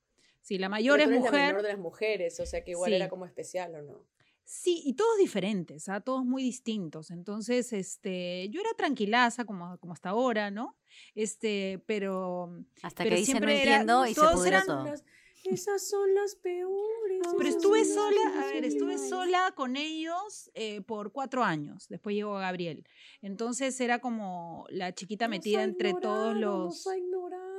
Sí, 0.40 0.56
la 0.58 0.68
Pero 0.68 0.70
mayor 0.70 1.00
es 1.00 1.06
eres 1.08 1.18
la 1.18 1.24
mujer. 1.26 1.46
menor 1.48 1.62
de 1.62 1.68
las 1.68 1.78
mujeres, 1.78 2.40
o 2.40 2.46
sea 2.46 2.64
que 2.64 2.70
igual 2.70 2.90
Sí. 2.90 2.94
era 2.96 3.08
como 3.10 3.26
especial, 3.26 3.75
¿o 3.75 3.82
no? 3.82 4.00
Sí, 4.48 4.80
y 4.84 4.94
todos 4.94 5.18
diferentes, 5.18 5.88
¿ah? 5.88 6.00
todos 6.00 6.24
muy 6.24 6.40
distintos. 6.42 7.10
Entonces, 7.10 7.72
este, 7.72 8.48
yo 8.50 8.60
era 8.60 8.70
tranquilaza 8.76 9.44
como, 9.44 9.76
como 9.78 9.92
hasta 9.92 10.10
ahora, 10.10 10.52
¿no? 10.52 10.76
Este, 11.16 11.82
pero, 11.86 12.56
Hasta 12.80 13.02
pero 13.02 13.16
que 13.16 13.20
dice 13.20 13.40
no 13.40 13.48
era- 13.48 13.52
entiendo 13.58 14.06
y 14.06 14.14
se 14.14 14.20
todos 14.20 14.34
pudrió 14.34 14.48
eran- 14.48 14.66
todo. 14.66 14.84
Las- 14.84 15.04
esas 15.44 15.88
son 15.88 16.12
las 16.14 16.34
peores. 16.36 17.22
pero 17.36 17.48
estuve 17.48 17.84
sola, 17.84 18.20
a 18.42 18.46
ver, 18.52 18.64
estuve 18.64 18.98
sola 18.98 19.52
con 19.56 19.76
ellos 19.76 20.50
eh, 20.54 20.80
por 20.80 21.12
cuatro 21.12 21.44
años. 21.44 21.86
Después 21.88 22.14
llegó 22.16 22.34
Gabriel. 22.34 22.84
Entonces 23.22 23.80
era 23.80 24.00
como 24.00 24.66
la 24.70 24.92
chiquita 24.92 25.28
metida 25.28 25.62
entre 25.62 25.92
todos 25.94 26.34
los. 26.36 26.86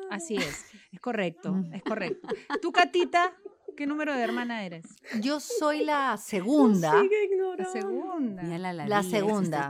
Así 0.09 0.35
es, 0.37 0.65
es 0.91 0.99
correcto, 1.01 1.53
es 1.73 1.83
correcto. 1.83 2.27
Tú, 2.61 2.71
Catita, 2.71 3.37
¿qué 3.77 3.85
número 3.87 4.13
de 4.13 4.21
hermana 4.21 4.65
eres? 4.65 4.85
Yo 5.21 5.39
soy 5.39 5.85
la 5.85 6.17
segunda. 6.17 6.99
Sigue 7.01 7.15
La 7.15 7.23
ignorando. 7.23 7.71
Mira 7.71 7.81
segunda. 7.81 8.43
la, 8.43 8.87
La 8.87 9.03
segunda. 9.03 9.69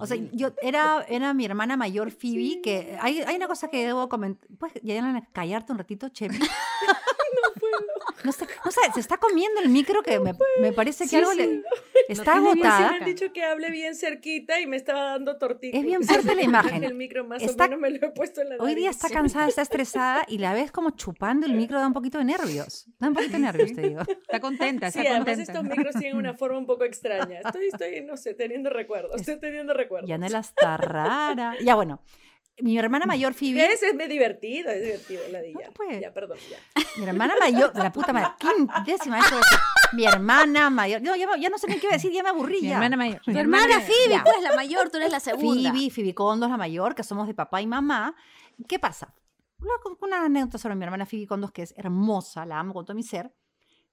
O 0.00 0.06
sea, 0.06 0.16
yo 0.32 0.52
era, 0.60 1.04
era 1.08 1.34
mi 1.34 1.44
hermana 1.44 1.76
mayor, 1.76 2.10
Phoebe, 2.10 2.60
que 2.62 2.98
hay, 3.00 3.20
hay 3.20 3.36
una 3.36 3.46
cosa 3.46 3.68
que 3.68 3.86
debo 3.86 4.08
comentar. 4.08 4.48
¿Puedes 4.58 4.82
ya 4.82 5.28
callarte 5.32 5.70
un 5.70 5.78
ratito, 5.78 6.08
Chevy? 6.08 6.38
no 8.24 8.32
sé, 8.32 8.46
no 8.64 8.70
sé, 8.70 8.80
se 8.94 9.00
está 9.00 9.18
comiendo 9.18 9.60
el 9.60 9.68
micro 9.68 10.02
que 10.02 10.18
me, 10.18 10.32
me 10.60 10.72
parece 10.72 11.04
que 11.04 11.10
Sí, 11.10 11.16
algo 11.16 11.32
sí. 11.32 11.38
le 11.38 11.62
está 12.08 12.32
sí 12.32 12.38
agotada. 12.38 12.90
me 12.92 12.96
han 12.98 13.04
dicho 13.04 13.32
que 13.32 13.44
hable 13.44 13.70
bien 13.70 13.94
cerquita 13.94 14.60
y 14.60 14.66
me 14.66 14.76
estaba 14.76 15.10
dando 15.10 15.36
tortita. 15.38 15.76
Es 15.78 15.84
bien 15.84 16.02
fuerte 16.02 16.34
la 16.34 16.42
imagen. 16.42 16.84
El 16.84 16.94
micro 16.94 17.24
más 17.24 17.42
Está- 17.42 17.64
o 17.64 17.68
menos 17.68 17.80
me 17.80 17.90
lo 17.90 18.06
he 18.06 18.10
puesto 18.10 18.40
en 18.40 18.48
la 18.50 18.56
Hoy 18.58 18.74
día 18.74 18.90
está 18.90 19.08
cansada, 19.10 19.46
está 19.48 19.62
estresada 19.62 20.24
y 20.28 20.38
la 20.38 20.54
ves 20.54 20.72
como 20.72 20.90
chupando 20.90 21.46
el 21.46 21.52
micro, 21.54 21.78
da 21.78 21.86
un 21.86 21.92
poquito 21.92 22.18
de 22.18 22.24
nervios. 22.24 22.86
Da 22.98 23.08
un 23.08 23.14
poquito 23.14 23.34
de 23.34 23.38
nervios, 23.40 23.72
te 23.74 23.82
digo. 23.82 24.00
Está 24.24 24.40
contenta, 24.40 24.90
Sí, 24.90 24.98
está 25.00 25.10
además 25.12 25.28
contenta. 25.36 25.52
estos 25.52 25.64
micros 25.76 25.94
tienen 25.96 26.16
una 26.16 26.34
forma 26.34 26.58
un 26.58 26.66
poco 26.66 26.84
extraña. 26.84 27.40
Estoy, 27.40 27.66
estoy, 27.66 28.00
no 28.02 28.16
sé, 28.16 28.34
teniendo 28.34 28.70
recuerdos. 28.70 29.20
Estoy 29.20 29.38
teniendo 29.38 29.74
recuerdos. 29.74 30.08
Yanela 30.08 30.38
está 30.40 30.76
rara. 30.76 31.54
Ya 31.62 31.74
bueno, 31.74 32.00
mi 32.60 32.78
hermana 32.78 33.06
mayor, 33.06 33.34
Phoebe, 33.34 33.66
Es, 33.72 33.82
es 33.82 33.96
divertido, 34.08 34.70
es 34.70 34.82
divertido 34.82 35.22
la 35.30 35.40
dilla. 35.40 35.66
No, 35.66 35.72
pues. 35.72 36.00
Ya, 36.00 36.12
perdón, 36.12 36.38
ya. 36.50 36.58
mi 36.96 37.04
hermana 37.06 37.34
mayor, 37.40 37.72
la 37.74 37.92
puta 37.92 38.12
madre, 38.12 38.28
décima 38.86 39.16
vez 39.16 39.26
que 39.26 39.34
voy 39.34 39.42
a 39.42 39.46
decir, 39.46 39.58
mi 39.92 40.04
hermana 40.06 40.70
mayor, 40.70 41.02
no, 41.02 41.14
ya, 41.16 41.26
me- 41.28 41.40
ya 41.40 41.48
no 41.48 41.58
sé 41.58 41.66
ni 41.68 41.74
qué 41.74 41.86
iba 41.86 41.94
a 41.94 41.96
decir, 41.96 42.12
ya 42.12 42.22
me 42.22 42.28
aburrí 42.30 42.60
Mi 42.62 42.68
ya. 42.68 42.74
hermana 42.74 42.96
mayor. 42.96 43.20
Tu 43.24 43.30
Mi 43.32 43.38
hermana 43.38 43.64
hermana- 43.64 43.84
Phoebe, 43.86 44.14
ya. 44.14 44.24
pues 44.24 44.42
la 44.42 44.54
mayor, 44.56 44.90
tú 44.90 44.96
eres 44.98 45.10
la 45.12 45.20
segunda. 45.20 45.72
Phoebe, 45.72 45.90
Phoebe 45.90 46.14
Kondo 46.14 46.46
es 46.46 46.50
la 46.50 46.56
mayor, 46.58 46.94
que 46.94 47.02
somos 47.02 47.26
de 47.26 47.34
papá 47.34 47.60
y 47.60 47.66
mamá. 47.66 48.14
¿Qué 48.68 48.78
pasa? 48.78 49.14
Una, 49.60 49.72
una 50.00 50.24
anécdota 50.26 50.58
sobre 50.58 50.74
mi 50.76 50.84
hermana 50.84 51.06
Phoebe 51.06 51.26
Condos, 51.26 51.50
que 51.52 51.62
es 51.62 51.74
hermosa, 51.76 52.44
la 52.46 52.58
amo 52.60 52.72
con 52.74 52.84
todo 52.84 52.94
mi 52.94 53.02
ser. 53.02 53.32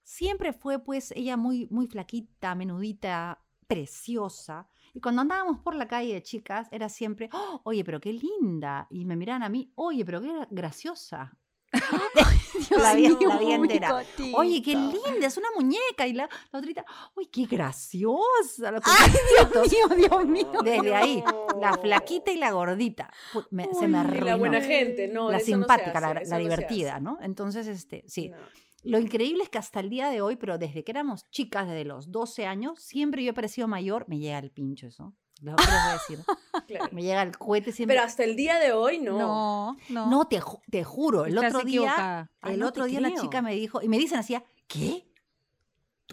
Siempre 0.03 0.51
fue, 0.53 0.79
pues, 0.83 1.11
ella 1.11 1.37
muy, 1.37 1.67
muy 1.71 1.87
flaquita, 1.87 2.55
menudita, 2.55 3.39
preciosa. 3.67 4.67
Y 4.93 4.99
cuando 5.01 5.21
andábamos 5.21 5.59
por 5.59 5.75
la 5.75 5.87
calle 5.87 6.13
de 6.13 6.21
chicas, 6.23 6.67
era 6.71 6.89
siempre, 6.89 7.29
"Oh, 7.33 7.61
oye, 7.63 7.83
pero 7.83 7.99
qué 7.99 8.13
linda. 8.13 8.87
Y 8.89 9.05
me 9.05 9.15
miraban 9.15 9.43
a 9.43 9.49
mí, 9.49 9.71
oye, 9.75 10.03
pero 10.05 10.21
qué 10.21 10.27
gra- 10.29 10.47
graciosa. 10.51 11.37
la 12.77 12.93
vida, 12.95 13.17
la 13.27 13.37
vida 13.37 13.55
entera. 13.55 14.03
Oye, 14.35 14.61
qué 14.61 14.75
linda, 14.75 15.25
es 15.27 15.37
una 15.37 15.47
muñeca. 15.55 16.05
Y 16.07 16.13
la, 16.13 16.27
la 16.51 16.59
otrita, 16.59 16.85
oye, 17.15 17.29
qué 17.31 17.45
graciosa. 17.45 18.71
Lo 18.71 18.81
que 18.81 18.89
Dios 19.71 19.71
mío, 19.71 20.07
Dios 20.09 20.25
mío. 20.27 20.51
Desde 20.63 20.95
ahí, 20.95 21.23
la 21.59 21.73
flaquita 21.77 22.31
y 22.31 22.37
la 22.37 22.51
gordita. 22.51 23.09
Me- 23.51 23.69
se 23.73 23.87
me 23.87 23.87
Y 23.87 23.91
la 23.91 23.99
arruinó. 24.01 24.37
buena 24.37 24.61
gente, 24.61 25.07
no. 25.07 25.31
la 25.31 25.37
eso 25.37 25.51
no 25.51 25.57
simpática, 25.59 25.91
hace, 25.99 26.01
la, 26.01 26.13
la 26.13 26.37
no 26.37 26.37
divertida, 26.39 26.95
hace. 26.95 27.03
¿no? 27.03 27.17
Entonces, 27.21 27.67
este, 27.67 28.03
sí. 28.07 28.29
No. 28.29 28.37
Lo 28.83 28.99
increíble 28.99 29.43
es 29.43 29.49
que 29.49 29.57
hasta 29.59 29.79
el 29.79 29.89
día 29.89 30.09
de 30.09 30.21
hoy, 30.21 30.35
pero 30.37 30.57
desde 30.57 30.83
que 30.83 30.91
éramos 30.91 31.29
chicas, 31.29 31.67
desde 31.67 31.85
los 31.85 32.11
12 32.11 32.45
años, 32.47 32.81
siempre 32.81 33.23
yo 33.23 33.29
he 33.31 33.33
parecido 33.33 33.67
mayor, 33.67 34.05
me 34.07 34.17
llega 34.19 34.39
el 34.39 34.51
pincho 34.51 34.87
eso. 34.87 35.13
Lo 35.41 35.55
que 35.55 35.63
les 35.63 35.71
voy 35.71 35.79
a 35.89 35.93
decir. 35.93 36.19
Claro. 36.67 36.89
Me 36.91 37.01
llega 37.03 37.21
el 37.23 37.37
cohete 37.37 37.71
siempre. 37.71 37.95
Pero 37.95 38.05
hasta 38.05 38.23
el 38.23 38.35
día 38.35 38.57
de 38.59 38.71
hoy 38.73 38.99
no. 38.99 39.17
No, 39.17 39.77
no. 39.89 40.09
no, 40.09 40.25
te, 40.27 40.39
ju- 40.41 40.61
te 40.69 40.83
juro, 40.83 41.25
el 41.25 41.33
Estás 41.35 41.55
otro 41.55 41.65
día. 41.65 41.93
Ah, 42.41 42.49
el 42.49 42.59
no 42.59 42.67
otro 42.67 42.85
día 42.85 43.01
la 43.01 43.09
creo. 43.09 43.21
chica 43.23 43.41
me 43.41 43.53
dijo, 43.55 43.81
y 43.81 43.87
me 43.89 43.97
dicen 43.97 44.19
así, 44.19 44.37
¿qué? 44.67 45.07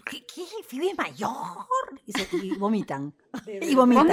¿Qué? 0.05 0.25
¿Qué? 0.25 0.43
¿Phoebe 0.67 0.91
es 0.91 0.97
mayor? 0.97 1.31
Y, 2.05 2.11
se- 2.13 2.27
y 2.37 2.51
vomitan. 2.57 3.13
Y 3.61 3.75
vomitan. 3.75 4.07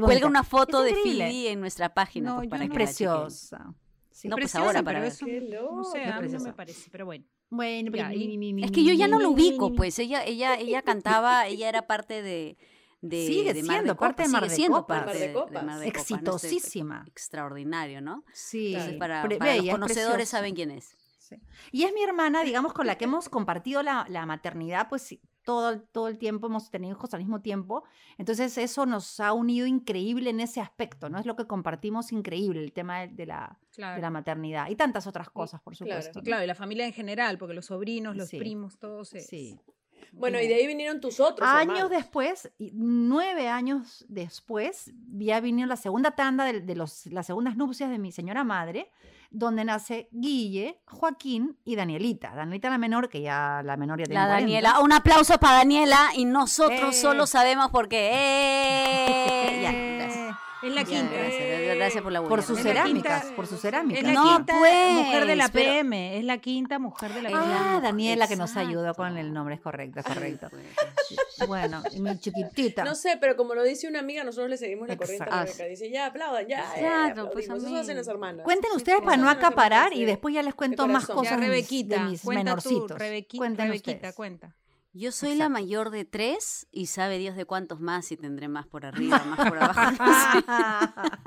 Cuelga 0.00 0.26
una 0.26 0.42
foto 0.44 0.84
Es 0.84 0.94
de. 0.94 1.00
Phoebe 1.02 1.50
en 1.50 1.60
nuestra 1.60 1.92
página 1.92 2.30
No, 2.30 2.36
pues, 2.38 2.48
para 2.48 2.64
no. 2.64 2.72
que 2.72 2.78
la. 2.78 2.84
Preciosa. 2.84 3.74
Sí. 4.10 4.28
No, 4.28 4.36
pues 4.36 4.54
ahora 4.54 4.82
para 4.82 5.00
ver. 5.00 5.12
no 5.12 5.84
sé, 5.84 6.04
a 6.04 6.06
mí 6.06 6.12
no 6.12 6.18
preciosa. 6.18 6.44
me 6.46 6.52
parece, 6.52 6.90
pero 6.90 7.06
bueno. 7.06 7.24
Bueno, 7.48 7.90
Ya, 7.94 8.08
pero 8.08 8.18
y- 8.20 8.28
mi- 8.28 8.38
mi- 8.38 8.52
mi- 8.54 8.64
Es 8.64 8.70
que 8.70 8.84
yo 8.84 8.92
ya 8.92 9.06
mi- 9.06 9.10
no 9.12 9.18
lo 9.20 9.30
ubico, 9.30 9.70
mi- 9.70 9.76
pues 9.76 9.98
ella, 9.98 10.24
ella, 10.24 10.54
ella 10.56 10.82
cantaba, 11.22 11.46
ella 11.46 11.68
era 11.68 11.86
parte 11.86 12.22
de, 12.22 12.56
de, 13.00 13.26
Sigue 13.26 13.54
de 13.54 13.62
Mar 13.62 13.76
siendo 13.76 13.92
de 13.94 13.98
parte 13.98 14.22
de 14.22 14.28
Copas, 14.28 14.32
Mar 14.40 14.48
de 14.50 14.54
siendo 14.56 14.76
Copas. 14.82 14.98
parte 14.98 15.10
Mar 15.12 15.18
de 15.20 15.26
de, 15.28 15.32
Copas. 15.34 15.52
Mar 15.52 15.62
de 15.62 15.68
Copas, 15.70 15.76
¿no? 15.76 15.82
Este, 15.82 15.98
Exitosísima. 16.14 17.04
extraordinario, 17.08 18.00
¿no? 18.02 18.24
Sí. 18.32 18.74
Entonces, 18.74 18.98
para, 18.98 19.22
pre- 19.22 19.38
para 19.38 19.56
los 19.56 19.68
conocedores 19.70 20.28
saben 20.28 20.54
quién 20.54 20.70
es. 20.70 20.96
Sí. 21.18 21.36
Y 21.72 21.84
es 21.84 21.92
mi 21.92 22.02
hermana, 22.02 22.42
digamos, 22.44 22.72
con 22.72 22.86
la 22.86 22.96
que 22.98 23.04
hemos 23.04 23.28
compartido 23.28 23.82
la, 23.82 24.04
la 24.08 24.26
maternidad, 24.26 24.88
pues 24.88 25.02
sí, 25.02 25.20
todo, 25.50 25.80
todo 25.80 26.08
el 26.08 26.16
tiempo 26.18 26.46
hemos 26.46 26.70
tenido 26.70 26.92
hijos 26.96 27.12
al 27.14 27.20
mismo 27.20 27.40
tiempo. 27.40 27.82
Entonces 28.18 28.56
eso 28.58 28.86
nos 28.86 29.18
ha 29.20 29.32
unido 29.32 29.66
increíble 29.66 30.30
en 30.30 30.38
ese 30.40 30.60
aspecto, 30.60 31.08
¿no? 31.10 31.18
Es 31.18 31.26
lo 31.26 31.34
que 31.34 31.46
compartimos 31.46 32.12
increíble, 32.12 32.62
el 32.62 32.72
tema 32.72 33.00
de, 33.00 33.08
de 33.08 33.26
la, 33.26 33.58
Claro. 33.74 33.96
de 33.96 34.02
la 34.02 34.10
maternidad. 34.10 34.68
Y 34.68 34.76
tantas 34.76 35.06
otras 35.06 35.28
cosas, 35.30 35.60
por 35.60 35.76
claro. 35.76 36.00
supuesto. 36.02 36.22
Claro, 36.22 36.44
y 36.44 36.46
la 36.46 36.54
familia 36.54 36.86
en 36.86 36.92
general, 36.92 37.36
porque 37.38 37.54
los 37.54 37.66
sobrinos, 37.66 38.16
los 38.16 38.28
Sí. 38.28 38.38
primos, 38.38 38.78
todos. 38.78 39.12
es- 39.14 39.26
Sí. 39.26 39.58
Bueno, 40.12 40.40
y 40.40 40.48
de 40.48 40.54
ahí 40.54 40.66
vinieron 40.66 41.00
tus 41.00 41.20
otros 41.20 41.46
Años 41.48 41.74
hermanos. 41.76 41.90
después, 41.90 42.50
nueve 42.72 43.48
años 43.48 44.04
después, 44.08 44.92
ya 45.12 45.40
vino 45.40 45.66
la 45.66 45.76
segunda 45.76 46.12
tanda 46.12 46.44
de, 46.46 46.60
de 46.60 46.74
los, 46.74 47.06
las 47.06 47.26
segundas 47.26 47.56
nupcias 47.56 47.90
de 47.90 47.98
mi 47.98 48.10
señora 48.10 48.42
madre, 48.42 48.90
donde 49.30 49.64
nace 49.64 50.08
Guille, 50.12 50.80
Joaquín 50.86 51.56
y 51.64 51.76
Danielita. 51.76 52.34
Danielita 52.34 52.68
la 52.70 52.78
menor, 52.78 53.08
que 53.08 53.22
ya 53.22 53.62
la 53.64 53.76
menor 53.76 53.98
ya 54.00 54.04
tiene 54.06 54.20
La 54.20 54.26
40. 54.26 54.40
Daniela, 54.40 54.80
un 54.80 54.92
aplauso 54.92 55.38
para 55.38 55.58
Daniela 55.58 56.10
y 56.14 56.24
nosotros 56.24 56.96
Eh. 56.96 57.00
solo 57.00 57.26
sabemos 57.26 57.70
por 57.70 57.88
qué. 57.88 58.10
¡Eh! 58.12 59.60
Ya, 59.62 59.72
gracias. 59.72 60.36
Es 60.62 60.74
la 60.74 60.84
quinta. 60.84 61.12
gracias, 61.14 61.76
gracias 61.76 62.02
por 62.02 62.12
la 62.12 62.20
Por 62.20 62.28
bulla. 62.30 62.42
sus 62.42 62.58
Es 62.58 62.62
cerámicas, 62.64 63.22
quinta- 63.22 63.36
por 63.36 63.46
sus 63.46 63.56
Es 63.56 63.62
cerámicas. 63.62 64.02
la 64.02 64.12
No, 64.12 64.36
quinta 64.36 64.58
pues, 64.58 64.92
mujer 64.92 65.26
de 65.26 65.36
la 65.36 65.48
pero- 65.48 65.64
PM. 65.70 66.18
Es 66.18 66.24
la 66.24 66.38
quinta 66.38 66.78
mujer 66.78 67.14
de 67.14 67.22
la 67.22 67.28
Es 67.30 67.34
PM. 67.34 67.50
Ah, 67.54 67.80
Daniela 67.82 68.28
que 68.28 68.36
nos 68.36 68.56
ayudó 68.56 68.82
exacto. 68.90 69.02
con 69.02 69.16
el 69.16 69.32
nombre, 69.32 69.54
es 69.54 69.60
correcto, 69.62 70.00
es 70.00 70.06
correcto. 70.06 70.48
Pues, 70.50 71.48
Bueno, 71.48 71.82
y 71.92 72.00
mi 72.00 72.18
chiquitita. 72.18 72.84
No 72.84 72.94
sé, 72.94 73.16
pero 73.20 73.36
como 73.36 73.54
lo 73.54 73.62
dice 73.62 73.88
una 73.88 74.00
amiga, 74.00 74.22
nosotros 74.22 74.50
le 74.50 74.58
seguimos 74.58 74.86
la 74.88 74.96
corriente 74.96 75.26
a. 75.30 75.44
Dice, 75.66 75.90
ya, 75.90 76.06
aplaudan, 76.06 76.46
ya. 76.46 76.64
Claro, 76.76 77.30
pues, 77.32 77.46
aplaudimos. 77.46 77.72
Eso 77.72 77.80
hacen 77.80 77.96
las 77.96 78.08
hermanas. 78.08 78.44
Cuenten 78.44 78.70
ustedes 78.76 79.00
para 79.00 79.16
no 79.16 79.30
acaparar 79.30 79.94
y 79.94 80.04
después 80.04 80.34
ya 80.34 80.42
les 80.42 80.54
cuento 80.54 80.86
más 80.86 81.06
cosas 81.06 81.24
Ya, 81.24 81.36
de 81.36 81.36
mis- 81.42 81.48
Rebequita, 81.48 82.04
de 82.04 82.10
mis 82.10 82.20
cuenta 82.22 82.44
menorcitos. 82.44 82.86
tú, 82.88 82.94
Rebequita, 82.96 83.44
ustedes. 83.72 84.14
cuenta. 84.14 84.54
Yo 84.92 85.12
soy 85.12 85.30
la 85.30 85.44
Exacto. 85.46 85.52
mayor 85.52 85.90
de 85.90 86.04
tres 86.04 86.66
y 86.72 86.86
sabe 86.86 87.18
Dios 87.18 87.36
de 87.36 87.44
cuántos 87.44 87.80
más 87.80 88.10
y 88.10 88.16
tendré 88.16 88.48
más 88.48 88.66
por 88.66 88.84
arriba, 88.84 89.22
más 89.24 89.48
por 89.48 89.58
abajo. 89.58 89.80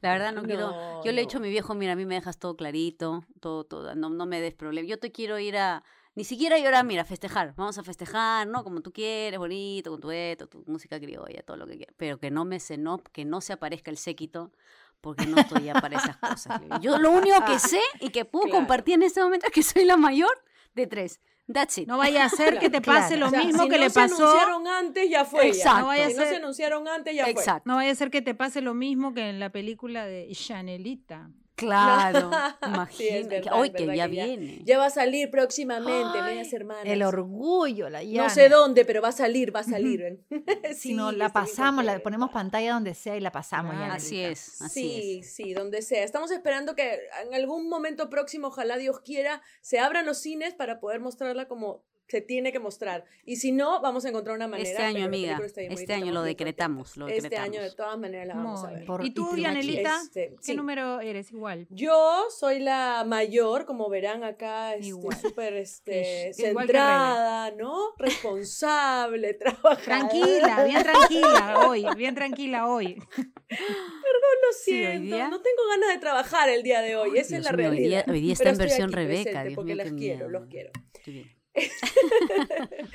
La 0.00 0.12
verdad 0.12 0.32
no, 0.32 0.42
quiero. 0.44 0.70
No, 0.70 1.04
Yo 1.04 1.12
le 1.12 1.18
he 1.20 1.24
dicho 1.24 1.38
a 1.38 1.40
mi 1.40 1.50
viejo, 1.50 1.74
mira, 1.74 1.92
a 1.92 1.96
mí 1.96 2.06
me 2.06 2.14
dejas 2.14 2.38
todo 2.38 2.56
clarito, 2.56 3.24
todo, 3.40 3.64
todo, 3.64 3.94
no, 3.94 4.10
no 4.10 4.26
me 4.26 4.40
des 4.40 4.54
problema. 4.54 4.86
Yo 4.88 4.98
te 4.98 5.10
quiero 5.10 5.38
ir 5.38 5.56
a, 5.56 5.82
ni 6.14 6.24
siquiera 6.24 6.58
llorar, 6.58 6.84
mira, 6.84 7.04
festejar. 7.04 7.54
Vamos 7.56 7.78
a 7.78 7.82
festejar, 7.82 8.46
¿no? 8.46 8.62
Como 8.62 8.80
tú 8.80 8.92
quieres, 8.92 9.38
bonito, 9.38 9.90
con 9.90 10.00
tu 10.00 10.10
esto, 10.12 10.46
tu 10.46 10.62
música 10.66 11.00
criolla, 11.00 11.42
todo 11.42 11.56
lo 11.56 11.66
que 11.66 11.76
quieras. 11.76 11.94
Pero 11.96 12.18
que 12.18 12.30
no 12.30 12.44
me 12.44 12.60
se, 12.60 12.76
no, 12.78 12.98
que 12.98 13.24
no 13.24 13.40
se 13.40 13.52
aparezca 13.52 13.90
el 13.90 13.96
séquito, 13.98 14.52
porque 15.00 15.26
no 15.26 15.38
estoy 15.40 15.64
ya 15.64 15.74
para 15.74 15.96
esas 15.98 16.16
cosas. 16.16 16.60
Yo 16.80 16.98
lo 16.98 17.10
único 17.10 17.44
que 17.44 17.58
sé 17.58 17.80
y 18.00 18.10
que 18.10 18.24
puedo 18.24 18.44
Claro. 18.44 18.58
compartir 18.58 18.94
en 18.94 19.02
este 19.02 19.20
momento 19.22 19.46
es 19.46 19.52
que 19.52 19.62
soy 19.64 19.84
la 19.84 19.96
mayor 19.96 20.30
de 20.74 20.86
tres. 20.86 21.20
That's 21.50 21.78
it. 21.78 21.88
No 21.88 21.96
vaya 21.96 22.26
a 22.26 22.28
ser 22.28 22.58
que 22.58 22.68
te 22.68 22.80
Claro. 22.82 23.00
pase 23.00 23.16
lo 23.16 23.26
O 23.28 23.30
sea, 23.30 23.42
mismo 23.42 23.62
si 23.64 23.68
que 23.70 23.76
no 23.78 23.84
le 23.84 23.90
se 23.90 24.00
pasó. 24.00 24.16
anunciaron 24.28 24.66
antes, 24.68 25.10
ya 25.10 25.24
fue. 25.24 25.48
Exacto. 25.48 25.80
No 25.80 25.86
vaya 25.86 26.04
a 26.06 26.08
Si 26.10 26.14
no 26.14 26.20
ser- 26.22 26.30
se 26.30 26.36
anunciaron 26.36 26.88
antes, 26.88 27.14
ya 27.14 27.22
fue. 27.22 27.30
Exacto. 27.32 27.62
No 27.64 27.76
vaya 27.76 27.90
a 27.90 27.94
ser 27.94 28.10
que 28.10 28.20
te 28.22 28.34
pase 28.34 28.60
lo 28.60 28.74
mismo 28.74 29.14
que 29.14 29.30
en 29.30 29.40
la 29.40 29.50
película 29.50 30.04
de 30.04 30.28
Chanelita. 30.32 31.30
Claro, 31.58 32.30
Sí, 32.90 33.08
es 33.08 33.26
imagínate. 33.26 33.28
verdad, 33.36 33.52
Hoy 33.60 33.68
es 33.68 33.74
que 33.74 33.86
verdad 33.86 33.94
ya 33.96 34.08
que 34.08 34.14
ya- 34.14 34.24
viene. 34.26 34.60
Ya 34.64 34.78
va 34.78 34.86
a 34.86 34.90
salir 34.90 35.30
próximamente, 35.30 36.18
Ay, 36.18 36.22
medias 36.22 36.52
hermanas. 36.52 36.84
El 36.86 37.02
orgullo, 37.02 37.90
la 37.90 38.02
No 38.02 38.08
llana. 38.10 38.30
sé 38.30 38.48
dónde, 38.48 38.84
pero 38.84 39.02
va 39.02 39.08
a 39.08 39.12
salir, 39.12 39.54
va 39.54 39.60
a 39.60 39.64
salir. 39.64 40.20
Si 40.74 40.94
no, 40.94 41.10
Sí, 41.10 41.16
la 41.16 41.32
pasamos, 41.32 41.84
la 41.84 41.98
ponemos 42.00 42.30
pantalla 42.30 42.72
donde 42.74 42.94
sea 42.94 43.16
y 43.16 43.20
la 43.20 43.32
pasamos 43.32 43.72
Claro. 43.74 43.88
ya. 43.88 43.94
Así 43.94 44.20
es, 44.20 44.62
así 44.62 44.80
sí, 44.80 45.18
es. 45.20 45.34
sí, 45.34 45.52
donde 45.54 45.82
sea. 45.82 46.04
Estamos 46.04 46.30
esperando 46.30 46.74
que 46.74 47.00
en 47.26 47.34
algún 47.34 47.68
momento 47.68 48.08
próximo, 48.08 48.48
ojalá 48.48 48.76
Dios 48.76 49.00
quiera, 49.00 49.42
se 49.60 49.78
abran 49.80 50.06
los 50.06 50.18
cines 50.18 50.54
para 50.54 50.78
poder 50.80 51.00
mostrarla 51.00 51.48
como 51.48 51.82
se 52.08 52.20
tiene 52.22 52.52
que 52.52 52.58
mostrar. 52.58 53.04
Y 53.26 53.36
si 53.36 53.52
no, 53.52 53.80
vamos 53.82 54.04
a 54.04 54.08
encontrar 54.08 54.34
una 54.36 54.48
manera. 54.48 54.68
Este 54.68 54.82
año, 54.82 55.04
amiga, 55.04 55.38
este 55.44 55.68
bonita, 55.68 55.94
año 55.94 56.12
lo 56.12 56.22
decretamos, 56.22 56.96
lo 56.96 57.06
Este 57.06 57.36
año, 57.36 57.60
de 57.60 57.64
decretamos. 57.68 57.76
todas 57.76 57.98
maneras, 57.98 58.26
la 58.28 58.34
vamos 58.34 58.64
a 58.64 58.70
ver. 58.70 58.84
Por- 58.86 59.04
¿Y 59.04 59.10
tú. 59.10 59.36
Yanelita? 59.36 60.00
Este, 60.02 60.30
¿Qué 60.30 60.36
sí. 60.40 60.54
número 60.56 61.00
eres? 61.00 61.30
Igual. 61.32 61.66
Yo 61.70 62.24
soy 62.30 62.60
la 62.60 63.04
mayor, 63.06 63.66
como 63.66 63.88
verán 63.90 64.24
acá, 64.24 64.74
este, 64.74 64.90
súper 65.20 65.54
este, 65.54 66.30
Es- 66.30 66.38
igual 66.38 66.66
que 66.66 66.72
centrada, 66.72 67.50
¿no? 67.52 67.92
Responsable, 67.98 69.34
trabajadora. 69.38 69.82
Tranquila, 69.82 70.64
bien 70.64 70.82
tranquila 70.82 71.58
hoy, 71.68 71.86
bien 71.96 72.14
tranquila 72.14 72.66
hoy. 72.68 73.02
Lo 73.50 74.54
Sí, 74.64 74.84
hoy 74.84 74.98
siento, 74.98 75.28
no 75.28 75.40
tengo 75.42 75.62
ganas 75.68 75.94
de 75.94 75.98
trabajar 76.00 76.48
el 76.48 76.62
día 76.62 76.80
de 76.80 76.96
hoy, 76.96 77.18
esa 77.18 77.36
Dios 77.36 77.40
es 77.40 77.44
la 77.44 77.52
mío, 77.52 77.70
hoy 77.70 77.76
día- 77.76 77.80
realidad. 78.02 78.04
hoy 78.08 78.20
día 78.20 78.32
está 78.32 78.44
Pero 78.44 78.52
en 78.52 78.58
versión 78.58 78.92
Rebeca, 78.92 79.42
Dios 79.44 79.54
porque 79.54 79.74
mío, 79.74 79.76
las 79.84 79.92
qué 79.92 79.96
quiero, 79.98 80.16
miedo. 80.16 80.28
los 80.30 80.46
quiero. 80.48 80.70
Estoy 80.94 81.12
bien. 81.12 81.37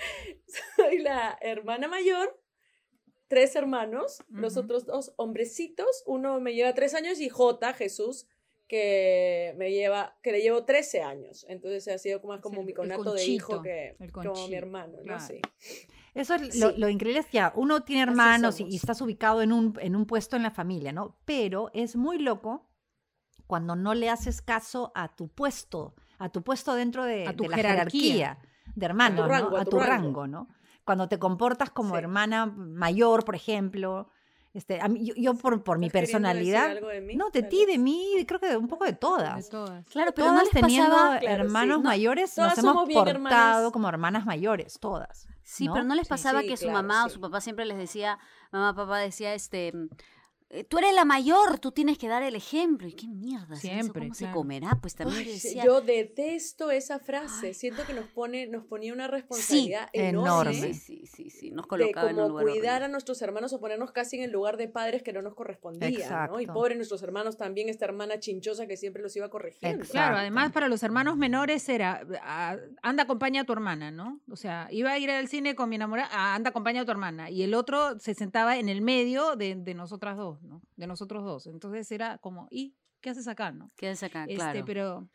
Soy 0.75 0.99
la 0.99 1.37
hermana 1.41 1.87
mayor, 1.87 2.39
tres 3.27 3.55
hermanos, 3.55 4.23
los 4.29 4.57
otros 4.57 4.85
dos 4.85 5.13
hombrecitos, 5.17 6.03
uno 6.05 6.39
me 6.39 6.53
lleva 6.53 6.73
tres 6.73 6.93
años 6.93 7.19
y 7.19 7.29
J, 7.29 7.73
Jesús, 7.73 8.27
que 8.67 9.53
me 9.57 9.71
lleva, 9.71 10.17
que 10.23 10.31
le 10.31 10.41
llevo 10.41 10.65
13 10.65 11.03
años. 11.03 11.45
Entonces 11.49 11.87
ha 11.89 11.97
sido 11.97 12.21
más 12.21 12.39
como 12.39 12.61
Sí, 12.61 12.65
mi 12.65 12.73
conato 12.73 13.13
de 13.13 13.25
hijo 13.25 13.61
que 13.61 13.95
como 14.11 14.47
mi 14.47 14.55
hermano, 14.55 14.97
¿no? 14.97 15.03
claro. 15.03 15.23
Sí. 15.25 15.41
Eso 16.15 16.35
es 16.35 16.55
lo, 16.59 16.71
Sí. 16.71 16.77
lo 16.77 16.89
increíble 16.89 17.19
es 17.19 17.25
que 17.27 17.33
ya 17.37 17.51
uno 17.55 17.83
tiene 17.83 18.03
hermanos 18.03 18.59
y, 18.59 18.75
estás 18.75 19.01
ubicado 19.01 19.41
en 19.41 19.51
un, 19.51 19.77
en 19.81 19.95
un 19.95 20.05
puesto 20.05 20.35
en 20.37 20.43
la 20.43 20.51
familia, 20.51 20.91
¿no? 20.91 21.17
Pero 21.25 21.69
es 21.73 21.95
muy 21.95 22.19
loco 22.19 22.69
cuando 23.47 23.75
no 23.75 23.93
le 23.95 24.09
haces 24.09 24.41
caso 24.41 24.91
a 24.95 25.15
tu 25.15 25.27
puesto, 25.27 25.95
a 26.17 26.29
tu 26.31 26.43
puesto 26.43 26.73
dentro 26.75 27.03
de, 27.03 27.27
A 27.27 27.35
tu 27.35 27.43
de 27.43 27.49
la 27.49 27.55
jerarquía. 27.57 28.13
jerarquía 28.13 28.39
de 28.75 28.85
hermanos, 28.85 29.21
¿no? 29.21 29.27
rango, 29.27 29.57
a 29.57 29.65
tu 29.65 29.79
rango, 29.79 30.27
¿no? 30.27 30.47
Cuando 30.85 31.07
te 31.07 31.17
comportas 31.19 31.69
como 31.69 31.91
Sí. 31.95 31.99
hermana 31.99 32.45
mayor, 32.45 33.23
por 33.25 33.35
ejemplo. 33.35 34.09
Este, 34.53 34.79
a 34.79 34.87
mí- 34.87 35.03
yo, 35.03 35.15
yo 35.17 35.33
por, 35.33 35.63
por 35.63 35.79
mi 35.79 35.87
¿Estás 35.87 36.01
queriendo 36.01 36.27
decir 36.29 36.51
personalidad, 36.53 36.77
algo 36.77 36.87
de 36.89 37.01
mí, 37.01 37.15
no, 37.15 37.31
de 37.31 37.41
ti, 37.41 37.65
de 37.65 37.79
mí, 37.79 38.23
creo 38.27 38.39
que 38.39 38.49
de 38.49 38.57
un 38.57 38.67
poco 38.67 38.85
de 38.85 38.91
De 38.91 38.97
todas. 38.97 39.49
todas. 39.49 39.83
Claro, 39.87 40.11
pero 40.15 40.27
no 40.27 40.33
Todas 40.33 40.53
les 40.53 40.61
teniendo 40.61 40.91
pasaba. 40.91 41.19
Claro, 41.19 41.35
sí. 41.35 41.41
hermanos 41.41 41.77
No, 41.79 41.83
mayores, 41.83 42.35
todas 42.35 42.57
nos 42.57 42.65
hemos 42.71 42.83
portado 42.93 43.09
hermanas. 43.09 43.71
como 43.71 43.89
hermanas 43.89 44.25
mayores, 44.27 44.77
todas. 44.79 45.27
Sí, 45.41 45.65
¿no? 45.65 45.73
pero 45.73 45.85
no 45.85 45.95
les 45.95 46.05
Sí, 46.05 46.09
pasaba 46.09 46.41
sí, 46.41 46.47
que 46.49 46.57
su 46.57 46.65
claro, 46.65 46.77
mamá 46.83 47.05
o 47.05 47.09
sí. 47.09 47.15
su 47.15 47.21
papá 47.21 47.41
siempre 47.41 47.65
les 47.65 47.77
decía, 47.77 48.19
mamá, 48.51 48.75
papá 48.75 48.99
decía, 48.99 49.33
este, 49.33 49.73
tú 50.69 50.77
eres 50.77 50.93
la 50.93 51.05
mayor, 51.05 51.59
tú 51.59 51.71
tienes 51.71 51.97
que 51.97 52.07
dar 52.07 52.23
el 52.23 52.35
ejemplo. 52.35 52.87
¿Y 52.87 52.93
qué 52.93 53.07
mierda? 53.07 53.55
Siempre, 53.55 54.03
¿Cómo 54.03 54.13
se 54.13 54.29
comerá? 54.31 54.77
Pues 54.81 54.95
también 54.95 55.19
Ay, 55.19 55.33
decía, 55.33 55.65
yo 55.65 55.81
detesto 55.81 56.71
esa 56.71 56.99
frase. 56.99 57.47
Ay. 57.47 57.53
Siento 57.53 57.85
que 57.85 57.93
nos 57.93 58.05
pone, 58.07 58.47
nos 58.47 58.65
ponía 58.65 58.93
una 58.93 59.07
responsabilidad 59.07 59.89
enorme. 59.93 60.57
enorme. 60.57 60.73
sí, 60.73 61.05
sí, 61.05 61.05
sí, 61.07 61.29
sí, 61.29 61.51
nos 61.51 61.65
de 61.65 61.69
colocaba 61.69 62.09
en 62.09 62.19
un 62.19 62.29
lugar 62.29 62.45
cuidar 62.45 62.73
horrible. 62.73 62.85
a 62.85 62.87
nuestros 62.89 63.21
hermanos 63.21 63.53
o 63.53 63.59
ponernos 63.59 63.91
casi 63.91 64.17
en 64.17 64.23
el 64.23 64.31
lugar 64.31 64.57
de 64.57 64.67
padres 64.67 65.03
que 65.03 65.13
no 65.13 65.21
nos 65.21 65.33
correspondía, 65.33 66.27
¿no? 66.27 66.39
Y 66.39 66.47
pobres 66.47 66.77
nuestros 66.77 67.01
hermanos 67.03 67.37
también, 67.37 67.69
esta 67.69 67.85
hermana 67.85 68.19
chinchosa 68.19 68.67
que 68.67 68.77
siempre 68.77 69.01
los 69.01 69.15
iba 69.15 69.29
corrigiendo. 69.29 69.83
Exacto. 69.83 69.91
Claro, 69.93 70.17
además 70.17 70.51
para 70.51 70.67
los 70.67 70.83
hermanos 70.83 71.17
menores 71.17 71.67
era, 71.69 72.05
anda, 72.81 73.03
acompaña 73.03 73.41
a 73.41 73.43
tu 73.45 73.53
hermana, 73.53 73.91
¿no? 73.91 74.19
O 74.29 74.35
sea, 74.35 74.67
iba 74.71 74.91
a 74.91 74.99
ir 74.99 75.09
al 75.09 75.27
cine 75.27 75.55
con 75.55 75.69
mi 75.69 75.75
enamorada, 75.77 76.09
ah, 76.11 76.35
anda, 76.35 76.49
acompaña 76.49 76.81
a 76.81 76.85
tu 76.85 76.91
hermana. 76.91 77.29
Y 77.29 77.43
el 77.43 77.53
otro 77.53 77.99
se 77.99 78.13
sentaba 78.13 78.57
en 78.57 78.69
el 78.69 78.81
medio 78.81 79.35
de, 79.35 79.55
de 79.55 79.73
nosotras 79.73 80.17
dos, 80.17 80.37
¿no? 80.43 80.61
De 80.75 80.87
nosotros 80.87 81.23
dos. 81.23 81.47
Entonces 81.47 81.91
era 81.91 82.17
como, 82.19 82.47
¿y 82.51 82.75
qué 83.01 83.09
haces 83.09 83.27
acá, 83.27 83.51
no? 83.51 83.69
Quédese 83.75 84.05
acá, 84.07 84.23
Este, 84.23 84.35
claro. 84.35 84.63
pero, 84.65 85.09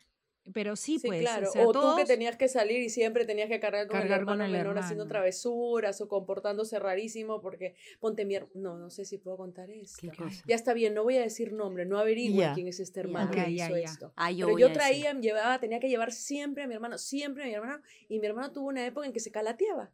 pero 0.53 0.75
sí, 0.75 0.97
Sí, 0.97 1.07
pues. 1.07 1.21
claro. 1.21 1.47
O, 1.47 1.51
sea, 1.51 1.63
O 1.67 1.71
tú 1.71 1.79
que 1.79 1.85
todos- 1.85 2.05
tenías 2.05 2.35
que 2.37 2.47
salir 2.47 2.79
y 2.81 2.89
siempre 2.89 3.25
tenías 3.25 3.49
que 3.49 3.59
cargar 3.59 3.87
con 3.87 3.97
el 3.97 4.01
Cargar 4.03 4.19
con 4.25 4.33
hermano 4.33 4.45
el 4.45 4.51
menor 4.51 4.77
haciendo 4.79 5.03
hermano. 5.03 5.09
travesuras 5.19 6.01
o 6.01 6.07
comportándose 6.07 6.79
rarísimo 6.79 7.39
porque 7.41 7.75
ponte 7.99 8.25
mi 8.25 8.35
No, 8.55 8.77
no 8.77 8.89
sé 8.89 9.05
si 9.05 9.17
puedo 9.19 9.37
contar 9.37 9.69
esto. 9.69 9.99
¿Qué? 10.01 10.09
Ya 10.47 10.55
está 10.55 10.73
bien, 10.73 10.93
no 10.95 11.03
voy 11.03 11.17
a 11.17 11.21
decir 11.21 11.53
nombre, 11.53 11.85
no 11.85 11.99
averigüen 11.99 12.39
Ya. 12.49 12.53
quién 12.55 12.67
es 12.67 12.79
este 12.79 12.99
hermano 13.01 13.29
Ok, 13.29 13.35
que 13.45 13.53
ya, 13.55 13.65
hizo 13.67 13.75
esto. 13.75 14.13
Ah, 14.15 14.31
yo 14.31 14.47
Pero 14.47 14.57
yo 14.59 14.71
traía, 14.73 15.13
llevaba, 15.13 15.59
tenía 15.59 15.79
que 15.79 15.89
llevar 15.89 16.11
siempre 16.11 16.63
a 16.63 16.67
mi 16.67 16.73
hermano, 16.73 16.97
siempre 16.97 17.43
a 17.43 17.47
mi 17.47 17.53
hermano, 17.53 17.81
y 18.07 18.19
mi 18.19 18.25
hermano 18.25 18.51
tuvo 18.51 18.69
una 18.69 18.83
época 18.85 19.05
en 19.05 19.13
que 19.13 19.19
se 19.19 19.31
calateaba, 19.31 19.91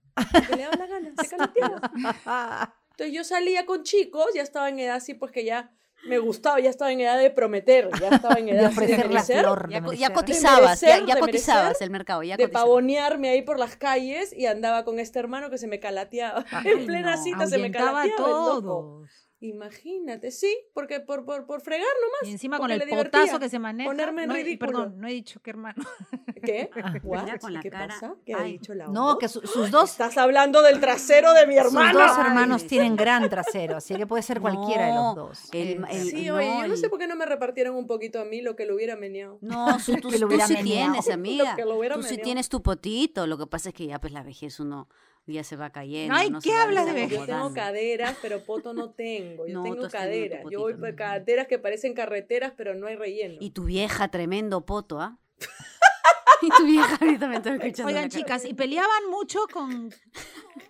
que 0.47 0.55
le 0.55 0.61
daba 0.63 0.75
la 0.77 0.87
gana, 0.87 1.13
se 1.21 1.27
calateaba. 1.27 1.81
Entonces 2.95 3.13
yo 3.13 3.23
salía 3.25 3.65
con 3.65 3.83
chicos, 3.83 4.27
ya 4.33 4.41
estaba 4.41 4.69
en 4.69 4.79
edad 4.79 4.95
así, 4.95 5.13
pues 5.15 5.31
que 5.33 5.43
ya 5.43 5.69
me 6.07 6.17
gustaba, 6.17 6.59
ya 6.61 6.69
estaba 6.69 6.91
en 6.93 7.01
edad 7.01 7.19
de 7.19 7.29
prometer, 7.29 7.89
ya 7.99 8.09
estaba 8.09 8.35
en 8.39 8.45
de 8.45 8.51
edad 8.53 8.61
de 8.61 8.67
ofrecer 8.67 8.99
la 8.99 9.07
merecer, 9.07 9.39
flor. 9.41 9.69
Ya, 9.69 9.81
de 9.81 10.13
cotizabas, 10.13 10.79
ya, 10.79 10.87
merecer, 10.87 11.07
ya 11.07 11.15
de 11.15 11.19
cotizabas 11.19 11.63
merecer, 11.63 11.85
el 11.85 11.91
mercado, 11.91 12.23
ya 12.23 12.37
de 12.37 12.43
cotizabas. 12.43 12.63
pavonearme 12.65 13.29
ahí 13.29 13.41
por 13.41 13.59
las 13.59 13.75
calles 13.75 14.31
y 14.31 14.45
andaba 14.45 14.85
con 14.85 14.99
este 14.99 15.19
hermano 15.19 15.49
que 15.49 15.57
se 15.57 15.67
me 15.67 15.79
calateaba. 15.79 16.45
en 16.63 16.79
Ay, 16.79 16.85
plena 16.85 17.15
no. 17.17 17.23
cita 17.23 17.47
se 17.47 17.57
me 17.57 17.67
a 17.67 17.71
calateaba 17.71 18.03
el 18.05 18.11
loco. 18.11 18.61
todos. 18.61 19.09
Imagínate, 19.41 20.31
sí, 20.31 20.55
porque 20.73 21.01
por, 21.01 21.25
por, 21.25 21.45
por 21.45 21.59
fregar 21.61 21.87
nomás. 22.01 22.27
Y 22.27 22.31
encima 22.31 22.57
con 22.57 22.69
porque 22.71 22.83
el 22.83 22.89
potazo 23.03 23.37
que 23.37 23.49
se 23.49 23.59
maneja. 23.59 23.89
ponerme 23.89 24.23
en 24.23 24.29
no 24.29 24.35
he- 24.35 24.43
ridículo. 24.43 24.71
perdón, 24.71 24.95
no 24.99 25.07
he 25.07 25.11
dicho 25.11 25.39
qué 25.43 25.49
hermano. 25.51 25.83
¿Qué? 26.43 26.69
What? 27.03 27.23
Mira 27.25 27.37
con 27.39 27.53
la 27.53 27.59
¿Qué 27.59 27.69
cara. 27.69 27.87
pasa? 27.87 28.15
¿Qué 28.25 28.33
ha 28.33 28.37
Ay, 28.39 28.53
dicho 28.53 28.73
la 28.73 28.87
No, 28.87 29.17
que 29.17 29.27
su- 29.27 29.41
sus 29.45 29.69
dos, 29.71 29.91
Estás 29.91 30.17
hablando 30.17 30.61
del 30.61 30.79
trasero 30.79 31.33
de 31.33 31.47
mi 31.47 31.55
sus 31.57 31.65
hermano. 31.65 31.99
dos 31.99 32.11
Ay. 32.15 32.23
hermanos 32.27 32.65
tienen 32.65 32.95
gran 32.95 33.29
trasero, 33.29 33.75
así 33.77 33.95
que 33.95 34.07
puede 34.07 34.23
ser 34.23 34.39
cualquiera 34.39 34.87
de 34.87 34.93
No, 34.93 35.15
los 35.15 35.15
dos. 35.15 35.49
el- 35.53 35.85
el- 35.89 36.09
Sí, 36.09 36.25
no, 36.27 36.35
oye, 36.37 36.47
yo 36.61 36.67
no 36.67 36.77
sé 36.77 36.89
por 36.89 36.97
qué 36.97 37.07
no 37.07 37.15
me 37.17 37.25
repartieron 37.25 37.75
un 37.75 37.87
poquito 37.87 38.19
a 38.21 38.25
mí 38.25 38.41
lo 38.41 38.55
que 38.55 38.65
lo 38.65 38.75
hubiera 38.75 38.95
meneado. 38.95 39.37
No, 39.41 39.67
su- 39.79 39.97
tú, 39.97 40.09
Que 40.09 40.17
lo 40.17 40.27
tú 40.27 40.27
hubiera 40.27 40.47
sí 40.47 40.53
meneado. 40.53 40.93
tienes, 40.93 41.09
amiga. 41.09 41.55
que 41.55 41.65
lo 41.65 41.75
Tú 41.75 41.81
sí 41.81 41.89
meneado. 42.11 42.23
tienes 42.23 42.49
tu 42.49 42.61
potito. 42.63 43.27
Lo 43.27 43.37
que 43.37 43.47
pasa 43.47 43.69
es 43.69 43.75
que 43.75 43.85
ya 43.87 43.99
pues 43.99 44.13
la 44.13 44.23
vejez 44.23 44.59
uno 44.59 44.87
ya 45.33 45.43
se 45.43 45.55
va 45.55 45.71
cayendo. 45.71 46.13
Ay, 46.15 46.29
no 46.29 46.39
¿qué 46.39 46.53
hablas 46.53 46.85
de 46.85 46.91
Yo 46.91 46.95
vejez? 46.95 47.09
tengo 47.09 47.21
desacomodando. 47.25 47.55
caderas, 47.55 48.17
pero 48.21 48.39
poto 48.45 48.73
no 48.73 48.91
tengo. 48.91 49.47
Yo 49.47 49.53
No, 49.55 49.63
tengo 49.63 49.89
caderas. 49.89 50.43
Yo 50.51 50.59
voy 50.61 50.73
por 50.75 50.95
caderas 50.95 51.47
que 51.47 51.57
parecen 51.59 51.93
carreteras, 51.93 52.53
pero 52.55 52.75
no 52.75 52.87
hay 52.87 52.95
relleno. 52.95 53.37
Y 53.39 53.49
tu 53.51 53.63
vieja, 53.65 54.07
tremendo 54.09 54.65
poto, 54.65 54.99
¿ah? 55.01 55.17
y 56.41 56.49
tu 56.49 56.65
vieja 56.65 56.97
ahorita 57.01 57.27
me 57.27 57.35
está 57.37 57.53
escuchando. 57.55 57.87
Oigan, 57.87 58.09
chicas, 58.09 58.45
¿y 58.45 58.53
peleaban 58.53 59.09
mucho 59.09 59.39
con. 59.51 59.91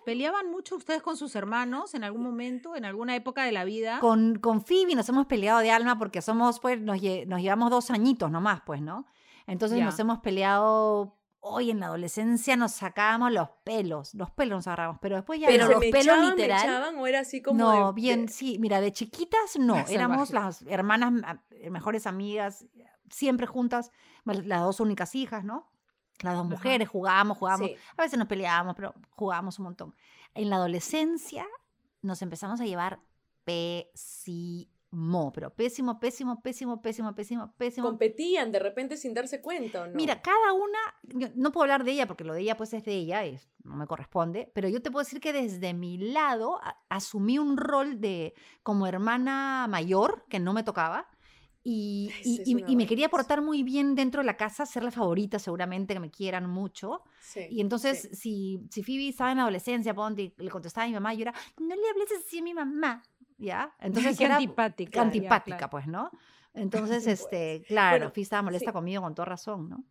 ¿Peleaban 0.04 0.50
mucho 0.50 0.76
ustedes 0.76 1.02
con 1.02 1.16
sus 1.16 1.34
hermanos 1.34 1.94
en 1.94 2.04
algún 2.04 2.22
momento, 2.22 2.76
en 2.76 2.84
alguna 2.84 3.16
época 3.16 3.42
de 3.44 3.50
la 3.52 3.64
vida? 3.64 3.98
Con, 4.00 4.38
con 4.38 4.64
Phoebe 4.64 4.94
nos 4.94 5.08
hemos 5.08 5.26
peleado 5.26 5.58
de 5.58 5.70
alma 5.72 5.98
porque 5.98 6.22
somos, 6.22 6.60
pues, 6.60 6.80
nos, 6.80 6.98
lle- 6.98 7.26
nos 7.26 7.40
llevamos 7.42 7.70
dos 7.70 7.90
añitos 7.90 8.30
nomás, 8.30 8.60
pues, 8.64 8.80
¿no? 8.80 9.06
Entonces 9.48 9.80
nos 9.82 9.98
hemos 9.98 10.18
peleado. 10.20 11.16
Hoy 11.48 11.70
en 11.70 11.78
la 11.80 11.86
adolescencia 11.86 12.56
nos 12.56 12.72
sacábamos 12.72 13.30
los 13.32 13.48
pelos, 13.64 14.14
los 14.14 14.30
pelos 14.32 14.56
nos 14.58 14.66
agarramos, 14.66 14.98
pero 15.00 15.14
después 15.16 15.38
ya 15.40 15.46
Pero 15.46 15.64
no. 15.64 15.68
¿Se 15.68 15.72
los 15.74 15.80
me 15.80 15.90
pelos 15.90 16.04
echaban, 16.06 16.24
me 16.30 16.36
literal. 16.36 16.62
echaban 16.64 16.96
o 16.98 17.06
era 17.06 17.20
así 17.20 17.40
como 17.42 17.58
no, 17.58 17.86
de- 17.88 17.92
bien, 18.00 18.26
de- 18.26 18.32
sí, 18.32 18.58
mira, 18.58 18.80
de 18.80 18.92
chiquitas 18.92 19.56
no, 19.58 19.76
éramos 19.88 20.28
Salvajes. 20.30 20.62
las 20.62 20.72
hermanas 20.72 21.12
a- 21.24 21.40
mejores 21.70 22.06
amigas, 22.06 22.66
siempre 23.10 23.46
juntas, 23.46 23.92
las 24.24 24.60
dos 24.62 24.80
únicas 24.80 25.14
hijas, 25.14 25.44
¿no? 25.44 25.70
Las 26.22 26.34
dos 26.34 26.46
Ajá. 26.46 26.50
mujeres, 26.50 26.88
jugábamos, 26.88 27.38
jugábamos, 27.38 27.68
Sí. 27.68 27.76
a 27.96 28.02
veces 28.02 28.18
nos 28.18 28.26
peleábamos, 28.28 28.74
pero 28.74 28.94
jugábamos 29.10 29.58
un 29.60 29.64
montón. 29.66 29.94
En 30.34 30.50
la 30.50 30.56
adolescencia 30.56 31.46
nos 32.02 32.22
empezamos 32.22 32.60
a 32.60 32.64
llevar 32.64 32.98
pésimo, 33.44 34.66
pero 35.34 35.50
pésimo, 35.54 35.98
pésimo, 36.00 36.40
pésimo, 36.40 36.80
pésimo, 36.80 37.14
pésimo, 37.14 37.52
pésimo. 37.56 37.86
competían 37.88 38.52
de 38.52 38.58
repente 38.58 38.96
sin 38.96 39.12
darse 39.14 39.40
cuenta, 39.42 39.82
¿o 39.82 39.86
no? 39.86 39.92
Mira, 39.94 40.22
cada 40.22 40.52
una, 40.52 40.78
no 41.34 41.52
puedo 41.52 41.64
hablar 41.64 41.84
de 41.84 41.92
ella 41.92 42.06
porque 42.06 42.24
lo 42.24 42.32
de 42.34 42.40
ella 42.42 42.56
pues 42.56 42.72
es 42.72 42.84
de 42.84 42.92
ella, 42.94 43.24
es, 43.24 43.48
no 43.64 43.76
me 43.76 43.86
corresponde, 43.86 44.50
pero 44.54 44.68
yo 44.68 44.80
te 44.80 44.90
puedo 44.90 45.04
decir 45.04 45.20
que 45.20 45.32
desde 45.32 45.74
mi 45.74 45.98
lado 45.98 46.58
a- 46.62 46.78
asumí 46.88 47.38
un 47.38 47.56
rol 47.56 48.00
de 48.00 48.34
como 48.62 48.86
hermana 48.86 49.66
mayor 49.68 50.24
que 50.28 50.38
no 50.38 50.52
me 50.52 50.62
tocaba 50.62 51.08
y, 51.62 52.12
y- 52.22 52.42
y- 52.44 52.64
y 52.68 52.76
me 52.76 52.86
quería 52.86 53.08
portar 53.08 53.42
muy 53.42 53.64
bien 53.64 53.96
dentro 53.96 54.20
de 54.22 54.26
la 54.26 54.36
casa, 54.36 54.66
ser 54.66 54.84
la 54.84 54.92
favorita 54.92 55.38
seguramente, 55.40 55.94
que 55.94 56.00
me 56.00 56.10
quieran 56.12 56.48
mucho. 56.48 57.02
Sí, 57.18 57.40
Y 57.50 57.60
entonces, 57.60 58.02
sí. 58.12 58.14
si, 58.14 58.68
si 58.70 58.82
Phoebe 58.84 59.08
estaba 59.08 59.32
en 59.32 59.38
la 59.38 59.42
adolescencia, 59.42 59.92
ponte, 59.92 60.32
le 60.38 60.48
contestaba 60.50 60.84
a 60.84 60.88
mi 60.88 60.94
mamá, 60.94 61.12
yo 61.14 61.22
era, 61.22 61.34
no 61.58 61.74
le 61.74 61.88
hables 61.90 62.08
así 62.24 62.38
a 62.38 62.42
mi 62.42 62.54
mamá, 62.54 63.02
¿ya? 63.38 63.74
Entonces 63.80 64.18
Qué 64.18 64.24
era 64.24 64.36
antipática. 64.36 64.92
ya, 64.96 65.02
antipática, 65.02 65.56
claro. 65.56 65.70
pues, 65.70 65.86
¿no? 65.86 66.10
Entonces, 66.54 67.06
este, 67.06 67.62
claro, 67.68 68.06
Bueno, 68.06 68.12
estaba 68.16 68.42
molesta 68.42 68.70
sí. 68.70 68.72
conmigo 68.72 69.02
con 69.02 69.14
toda 69.14 69.26
razón, 69.26 69.68
¿no? 69.68 69.84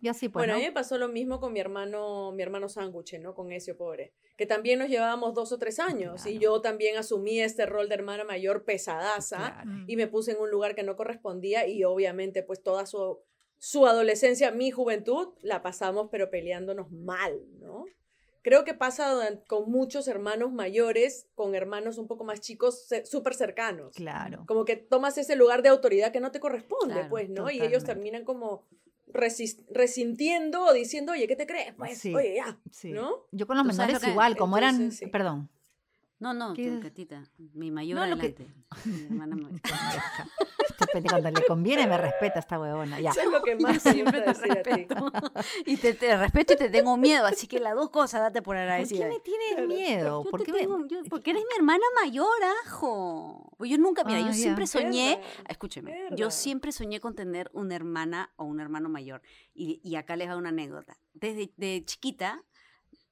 Y 0.00 0.08
así, 0.08 0.28
pues, 0.28 0.40
bueno, 0.40 0.54
¿no? 0.54 0.56
a 0.56 0.58
mí 0.60 0.64
me 0.66 0.72
pasó 0.72 0.98
lo 0.98 1.08
mismo 1.08 1.38
con 1.38 1.52
mi 1.52 1.60
hermano, 1.60 2.32
mi 2.32 2.42
hermano 2.42 2.68
Sándwich, 2.68 3.20
¿no? 3.20 3.34
Con 3.34 3.52
Ezio, 3.52 3.76
pobre. 3.76 4.12
Que 4.36 4.46
también 4.46 4.80
nos 4.80 4.88
llevábamos 4.88 5.32
dos 5.32 5.52
o 5.52 5.58
tres 5.58 5.78
años. 5.78 6.26
Y 6.26 6.38
Claro. 6.38 6.40
yo 6.56 6.60
también 6.60 6.96
asumí 6.96 7.40
este 7.40 7.66
rol 7.66 7.88
de 7.88 7.94
hermana 7.94 8.24
mayor 8.24 8.64
pesadaza. 8.64 9.36
Claro. 9.36 9.70
Mm. 9.70 9.84
Y 9.86 9.94
me 9.96 10.08
puse 10.08 10.32
en 10.32 10.40
un 10.40 10.50
lugar 10.50 10.74
que 10.74 10.82
no 10.82 10.96
correspondía. 10.96 11.68
Y 11.68 11.84
obviamente, 11.84 12.42
pues 12.42 12.62
toda 12.64 12.84
su, 12.86 13.20
su 13.58 13.86
adolescencia, 13.86 14.50
mi 14.50 14.72
juventud, 14.72 15.34
la 15.40 15.62
pasamos, 15.62 16.08
pero 16.10 16.30
peleándonos 16.30 16.90
mal, 16.90 17.38
¿no? 17.60 17.84
Creo 18.42 18.64
que 18.64 18.74
pasa 18.74 19.40
con 19.46 19.70
muchos 19.70 20.08
hermanos 20.08 20.52
mayores, 20.52 21.26
con 21.34 21.54
hermanos 21.54 21.96
un 21.98 22.08
poco 22.08 22.24
más 22.24 22.40
chicos, 22.40 22.88
súper 23.04 23.34
cercanos. 23.34 23.94
Claro. 23.94 24.44
Como 24.46 24.64
que 24.64 24.76
tomas 24.76 25.16
ese 25.16 25.36
lugar 25.36 25.62
de 25.62 25.68
autoridad 25.68 26.12
que 26.12 26.20
no 26.20 26.32
te 26.32 26.40
corresponde, 26.40 26.94
Claro, 26.94 27.08
pues, 27.08 27.30
¿no? 27.30 27.50
Y 27.50 27.60
ellos 27.62 27.84
terminan 27.84 28.24
como 28.24 28.64
resintiendo 29.68 30.64
o 30.64 30.72
diciendo, 30.72 31.12
oye, 31.12 31.28
¿qué 31.28 31.36
te 31.36 31.46
crees? 31.46 31.74
Pues, 31.74 31.98
Sí. 31.98 32.14
oye, 32.14 32.34
ya, 32.36 32.58
Sí. 32.70 32.90
¿no? 32.90 33.26
Yo 33.30 33.46
con 33.46 33.56
los 33.56 33.66
menores 33.66 34.02
igual, 34.06 34.36
como 34.36 34.58
eran, 34.58 34.90
sí. 34.90 35.06
perdón. 35.06 35.48
No, 36.22 36.32
no, 36.32 36.54
¿Qué 36.54 36.70
tu 36.70 36.80
catita. 36.80 37.22
Mi 37.54 37.70
mayor 37.72 37.98
No, 37.98 38.06
lo 38.06 38.16
que- 38.16 38.28
adelante. 38.28 38.54
Mi 38.84 39.04
hermana 39.06 39.34
mayor. 39.36 39.60
Pendeja, 40.92 41.20
Cuando 41.20 41.40
le 41.40 41.46
conviene 41.46 41.86
me 41.86 41.96
respeta 41.96 42.40
esta 42.40 42.58
huevona. 42.60 43.00
Ya. 43.00 43.10
Eso 43.10 43.20
es 43.22 43.30
lo 43.30 43.42
que 43.42 43.54
más 43.60 43.84
me 43.84 43.92
siempre 43.92 44.20
te 44.20 44.28
decir 44.30 44.50
a 44.52 44.62
ti. 44.62 44.70
respeto. 44.70 45.12
Y 45.66 45.76
te, 45.76 45.94
te 45.94 46.16
respeto 46.16 46.52
y 46.54 46.56
te 46.56 46.68
tengo 46.68 46.96
miedo. 46.96 47.24
Así 47.26 47.46
que 47.46 47.60
las 47.60 47.74
dos 47.74 47.90
cosas 47.90 48.20
date 48.20 48.40
por 48.42 48.52
¿Por 48.54 48.56
agradecida. 48.58 49.08
qué 49.08 49.14
me 49.14 49.20
tienes 49.20 49.68
miedo? 49.68 50.22
Yo 50.24 50.30
¿Por 50.30 50.40
te 50.40 50.46
qué 50.46 50.52
me- 50.52 50.58
tengo- 50.60 50.86
yo- 50.86 51.02
porque 51.08 51.30
eres 51.30 51.42
mi 51.48 51.56
hermana 51.56 51.84
mayor, 52.02 52.28
ajo. 52.66 53.52
Pues 53.58 53.70
Yo 53.70 53.78
nunca, 53.78 54.04
mira, 54.04 54.18
Ah, 54.18 54.22
yo 54.22 54.26
ya. 54.28 54.32
siempre 54.34 54.66
soñé, 54.66 55.16
Verdad, 55.16 55.46
escúcheme, 55.48 56.08
yo 56.16 56.30
siempre 56.30 56.72
soñé 56.72 57.00
con 57.00 57.14
tener 57.14 57.48
una 57.54 57.74
hermana 57.76 58.32
o 58.36 58.44
un 58.44 58.60
hermano 58.60 58.88
mayor. 58.88 59.22
Y, 59.54 59.80
y 59.84 59.94
acá 59.96 60.16
les 60.16 60.28
hago 60.28 60.38
una 60.38 60.48
anécdota. 60.50 60.96
Desde 61.14 61.52
de 61.56 61.82
chiquita, 61.84 62.42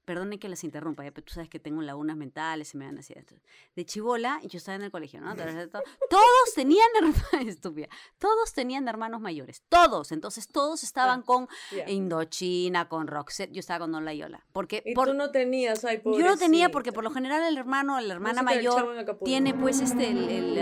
perdonen 0.05 0.39
que 0.39 0.49
les 0.49 0.63
interrumpa, 0.63 1.03
ya, 1.03 1.11
pero 1.11 1.25
tú 1.25 1.33
sabes 1.33 1.49
que 1.49 1.59
tengo 1.59 1.81
lagunas 1.81 2.17
mentales, 2.17 2.69
se 2.69 2.77
me 2.77 2.85
dan 2.85 2.97
así. 2.97 3.13
esto. 3.15 3.35
De 3.75 3.85
chivola, 3.85 4.39
yo 4.43 4.57
estaba 4.57 4.75
en 4.75 4.81
el 4.81 4.91
colegio, 4.91 5.21
¿no? 5.21 5.35
Todos 6.09 6.53
tenían 6.55 6.87
hermanos, 6.97 7.21
estúpida, 7.47 7.87
todos 8.17 8.53
tenían 8.53 8.87
hermanos 8.87 9.21
mayores, 9.21 9.63
todos. 9.69 10.11
Entonces 10.11 10.47
todos 10.47 10.83
estaban 10.83 11.21
con. 11.21 11.47
Indochina, 11.87 12.89
con 12.89 13.07
Roxette, 13.07 13.51
yo 13.51 13.59
estaba 13.59 13.79
con 13.81 13.91
Don 13.91 14.05
Layola. 14.05 14.45
Porque 14.51 14.81
Y 14.85 14.93
por- 14.95 15.07
tú 15.07 15.13
no 15.13 15.31
tenías, 15.31 15.85
ay, 15.85 16.01
yo 16.03 16.11
lo 16.19 16.37
tenía 16.37 16.69
porque 16.69 16.91
pobrecita. 16.91 16.93
por 16.95 17.03
lo 17.03 17.11
general 17.11 17.43
el 17.47 17.57
hermano 17.57 17.99
la 18.01 18.13
hermana 18.13 18.41
No 18.41 18.43
mayor 18.43 19.05
tiene 19.23 19.53
pues 19.53 19.79
este 19.81 20.09
el, 20.09 20.57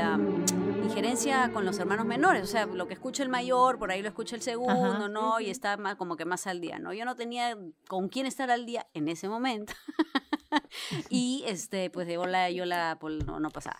injerencia 0.89 1.51
con 1.53 1.65
los 1.65 1.77
hermanos 1.79 2.05
menores, 2.05 2.43
o 2.43 2.47
sea, 2.47 2.65
lo 2.65 2.87
que 2.87 2.93
escucha 2.93 3.23
el 3.23 3.29
mayor, 3.29 3.77
por 3.77 3.91
ahí 3.91 4.01
lo 4.01 4.07
escucha 4.07 4.35
el 4.35 4.41
segundo, 4.41 4.73
Ajá. 4.73 5.07
¿no? 5.07 5.39
Y 5.39 5.49
está 5.49 5.77
más, 5.77 5.95
como 5.95 6.17
que 6.17 6.25
más 6.25 6.47
al 6.47 6.61
día, 6.61 6.79
¿no? 6.79 6.93
Yo 6.93 7.05
no 7.05 7.15
tenía 7.15 7.57
con 7.87 8.09
quién 8.09 8.25
estar 8.25 8.49
al 8.49 8.65
día 8.65 8.87
en 8.93 9.07
ese 9.07 9.29
momento. 9.29 9.73
y 11.09 11.43
este, 11.47 11.89
pues 11.89 12.07
de 12.07 12.17
bola 12.17 12.49
yo 12.49 12.65
la 12.65 12.97
pues, 12.99 13.25
no, 13.25 13.39
no 13.39 13.49
pasaba. 13.49 13.79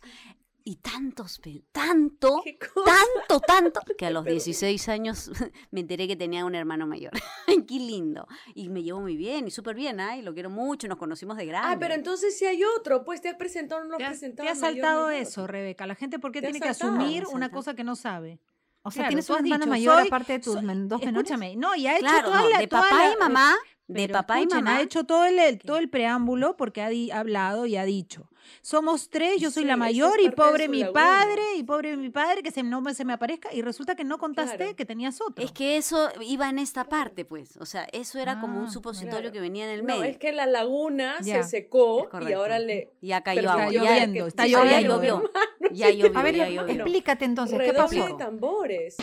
Y 0.70 0.76
tantos, 0.76 1.42
tanto, 1.72 2.44
tanto, 2.86 3.40
tanto, 3.40 3.82
que 3.98 4.06
a 4.06 4.12
los 4.12 4.24
Pero- 4.24 4.34
16 4.36 4.88
años 4.90 5.32
me 5.72 5.80
enteré 5.80 6.08
que 6.08 6.16
tenía 6.16 6.46
un 6.46 6.54
hermano 6.54 6.86
mayor. 6.86 7.12
Ay, 7.48 7.64
qué 7.68 7.76
lindo. 7.80 8.28
Y 8.54 8.70
me 8.70 8.84
llevo 8.84 9.02
muy 9.02 9.18
bien 9.18 9.48
y 9.48 9.52
súper 9.52 9.76
bien, 9.76 10.00
ay, 10.00 10.22
lo 10.22 10.32
quiero 10.36 10.52
mucho, 10.52 10.88
nos 10.88 11.00
conocimos 11.00 11.38
de 11.38 11.48
grande. 11.48 11.70
Ah, 11.74 11.78
pero 11.80 11.96
entonces 11.96 12.38
si 12.38 12.46
hay 12.46 12.64
otro, 12.64 13.04
pues 13.04 13.20
te 13.20 13.30
has 13.30 13.36
presentado, 13.36 13.82
no 13.84 13.90
lo 13.90 13.96
has 13.98 14.10
presentado. 14.10 14.46
te 14.46 14.52
has 14.52 14.60
saltado 14.60 15.08
mayor. 15.08 15.22
eso, 15.24 15.48
Rebeca. 15.48 15.88
La 15.88 15.96
gente, 15.96 16.20
¿por 16.20 16.32
qué 16.32 16.42
tiene 16.42 16.60
que 16.60 16.72
saltado. 16.72 17.00
asumir 17.02 17.24
una 17.34 17.50
cosa 17.50 17.74
que 17.74 17.84
no 17.84 17.96
sabe? 17.96 18.40
O 18.84 18.92
sea, 18.92 19.02
Claro, 19.02 19.10
tienes 19.10 19.26
tú 19.26 19.34
un 19.34 19.38
has 19.40 19.44
hermano 19.46 19.66
dicho, 19.66 19.70
mayor 19.72 19.96
soy- 19.98 20.08
aparte 20.08 20.34
de 20.34 20.40
tus 20.40 20.54
soy- 20.54 20.64
dos 20.64 21.02
menores. 21.02 21.08
Escúchame, 21.32 21.56
no, 21.56 21.74
y 21.76 21.88
ha 21.88 21.96
hecho 21.98 22.06
Claro, 22.06 22.26
toda 22.30 22.42
no, 22.44 22.50
la, 22.50 22.58
de 22.60 22.68
toda 22.68 22.82
papá 22.84 22.96
la- 23.08 23.12
y 23.14 23.18
mamá, 23.18 23.56
de 23.90 24.02
pero 24.08 24.14
papá 24.14 24.40
y 24.42 24.46
mamá. 24.48 24.78
Ha 24.78 24.82
hecho 24.82 25.04
todo 25.04 25.26
el, 25.26 25.60
todo 25.60 25.78
el 25.78 25.90
preámbulo 25.90 26.56
porque 26.56 26.82
ha 26.82 26.90
di- 26.90 27.12
hablado 27.12 27.66
y 27.66 27.76
ha 27.76 27.84
dicho. 27.84 28.30
Somos 28.62 29.10
tres, 29.10 29.40
yo 29.40 29.52
soy 29.52 29.64
Sí, 29.64 29.68
la 29.68 29.78
mayor 29.78 30.20
y 30.20 30.30
pobre 30.32 30.68
mi 30.68 30.80
laguna. 30.80 31.00
padre, 31.00 31.42
y 31.58 31.64
pobre 31.64 31.96
mi 31.98 32.10
padre 32.10 32.42
que 32.42 32.50
se, 32.52 32.64
no 32.64 32.82
me, 32.82 32.94
se 32.96 33.06
me 33.06 33.14
aparezca. 33.14 33.54
Y 33.54 33.62
resulta 33.62 33.96
que 33.96 34.04
no 34.04 34.18
contaste 34.18 34.58
Claro. 34.58 34.76
que 34.76 34.86
tenías 34.86 35.22
otro. 35.22 35.44
Es 35.46 35.52
que 35.52 35.78
eso 35.78 36.10
iba 36.22 36.50
en 36.50 36.58
esta 36.58 36.86
parte, 36.86 37.26
pues. 37.26 37.58
O 37.58 37.66
sea, 37.66 37.88
eso 37.92 38.18
era 38.20 38.40
como 38.42 38.60
un 38.60 38.66
Ah, 38.68 38.72
supositorio 38.72 39.20
claro. 39.20 39.32
que 39.32 39.40
venía 39.40 39.66
en 39.66 39.72
el 39.72 39.86
No, 39.86 39.98
medio. 39.98 40.04
es 40.06 40.18
que 40.18 40.32
la 40.32 40.46
laguna 40.48 41.18
Ya. 41.22 41.44
se 41.44 41.50
secó 41.50 42.10
y 42.28 42.34
ahora 42.34 42.58
le. 42.60 42.92
Ya 43.02 43.22
cayó 43.22 43.50
agua. 43.52 43.66
está 43.68 43.72
ya- 43.74 43.82
lloviendo, 43.84 44.28
está 44.28 44.48
ya 44.48 44.64
lloviendo. 44.64 44.96
llovió. 44.96 45.32
Ya 45.72 45.90
llovió, 45.92 46.18
A 46.20 46.24
ver, 46.24 46.36
ya 46.36 46.50
llovió. 46.50 46.74
explícate 46.74 47.26
entonces, 47.26 47.60
¿qué 47.60 47.74
pasó? 47.74 48.06
de 48.08 48.14
tambores. 48.16 48.98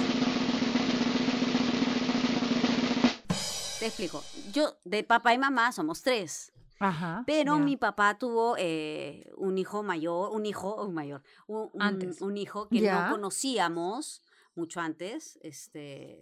Te 3.79 3.87
explico. 3.87 4.23
Yo, 4.53 4.79
de 4.85 5.05
papá 5.05 5.35
y 5.35 5.39
mamá, 5.39 5.71
somos 5.73 6.03
tres. 6.03 6.53
Ajá. 6.79 7.25
Pero 7.27 7.59
mi 7.59 7.77
papá 7.77 8.19
tuvo 8.19 8.57
eh, 8.59 9.31
un 9.37 9.57
hijo 9.59 9.83
mayor, 9.83 10.31
un 10.33 10.45
hijo 10.45 10.83
un 10.85 10.93
mayor, 10.95 11.23
un, 11.47 11.71
Antes. 11.79 12.21
un 12.21 12.37
hijo 12.37 12.69
que 12.69 12.83
no 12.83 13.11
conocíamos 13.11 14.23
mucho 14.55 14.81
antes, 14.81 15.39
este, 15.43 15.79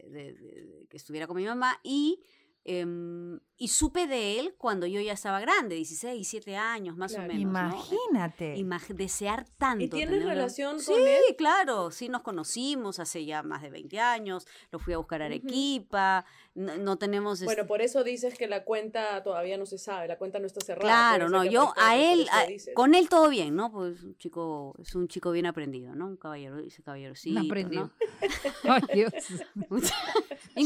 de, 0.08 0.32
de- 0.34 0.64
de 0.66 0.86
que 0.88 0.96
estuviera 0.96 1.26
con 1.26 1.36
mi 1.36 1.44
mamá 1.44 1.78
y 1.82 2.20
em, 2.66 3.38
y 3.58 3.68
supe 3.68 4.06
de 4.06 4.40
él 4.40 4.54
cuando 4.56 4.86
yo 4.86 4.98
ya 5.00 5.12
estaba 5.12 5.38
grande, 5.38 5.74
16, 5.74 6.14
17 6.14 6.56
años 6.56 6.96
más 6.96 7.12
Claro. 7.12 7.30
o 7.30 7.34
menos. 7.36 7.52
¿no? 7.52 7.58
Imagínate. 7.68 8.56
Imag- 8.56 8.94
desear 8.94 9.44
tanto. 9.58 9.84
¿Y 9.84 9.88
tienes 9.88 10.24
relación 10.24 10.80
Sí, 10.80 10.92
con 10.92 11.00
él? 11.06 11.20
claro, 11.36 11.90
sí 11.90 12.08
nos 12.08 12.22
conocimos 12.22 13.00
hace 13.00 13.24
ya 13.26 13.42
más 13.42 13.60
de 13.60 13.68
20 13.70 14.00
años, 14.00 14.46
lo 14.70 14.78
fui 14.78 14.94
a 14.94 14.98
buscar 14.98 15.20
a. 15.20 15.26
Arequipa, 15.26 16.24
no, 16.54 16.76
no 16.76 16.96
tenemos... 16.96 17.40
Bueno, 17.42 17.62
este- 17.62 17.68
por 17.68 17.82
eso 17.82 18.04
dices 18.04 18.36
que 18.38 18.46
la 18.46 18.64
cuenta 18.64 19.22
todavía 19.22 19.58
no 19.58 19.66
se 19.66 19.78
sabe, 19.78 20.06
la 20.08 20.18
cuenta 20.18 20.38
no 20.38 20.46
está 20.46 20.60
cerrada. 20.64 20.84
Claro, 20.84 21.28
puede 21.28 21.44
no, 21.46 21.50
yo 21.50 21.72
a 21.76 21.96
él, 21.96 22.26
a- 22.30 22.46
con 22.74 22.94
él 22.94 23.08
todo 23.08 23.28
bien, 23.28 23.54
¿no? 23.56 23.72
Pues 23.72 24.02
un 24.02 24.16
chico, 24.16 24.74
es 24.80 24.94
un 24.94 25.08
chico 25.08 25.32
bien 25.32 25.46
aprendido, 25.46 25.94
¿no? 25.94 26.06
Un 26.06 26.16
caballero, 26.16 26.56
dice 26.58 26.82
caballerosito, 26.82 27.40
aprendido. 27.40 27.90
¿no? 28.64 28.72
Ay, 28.72 28.82
Dios. 28.94 29.12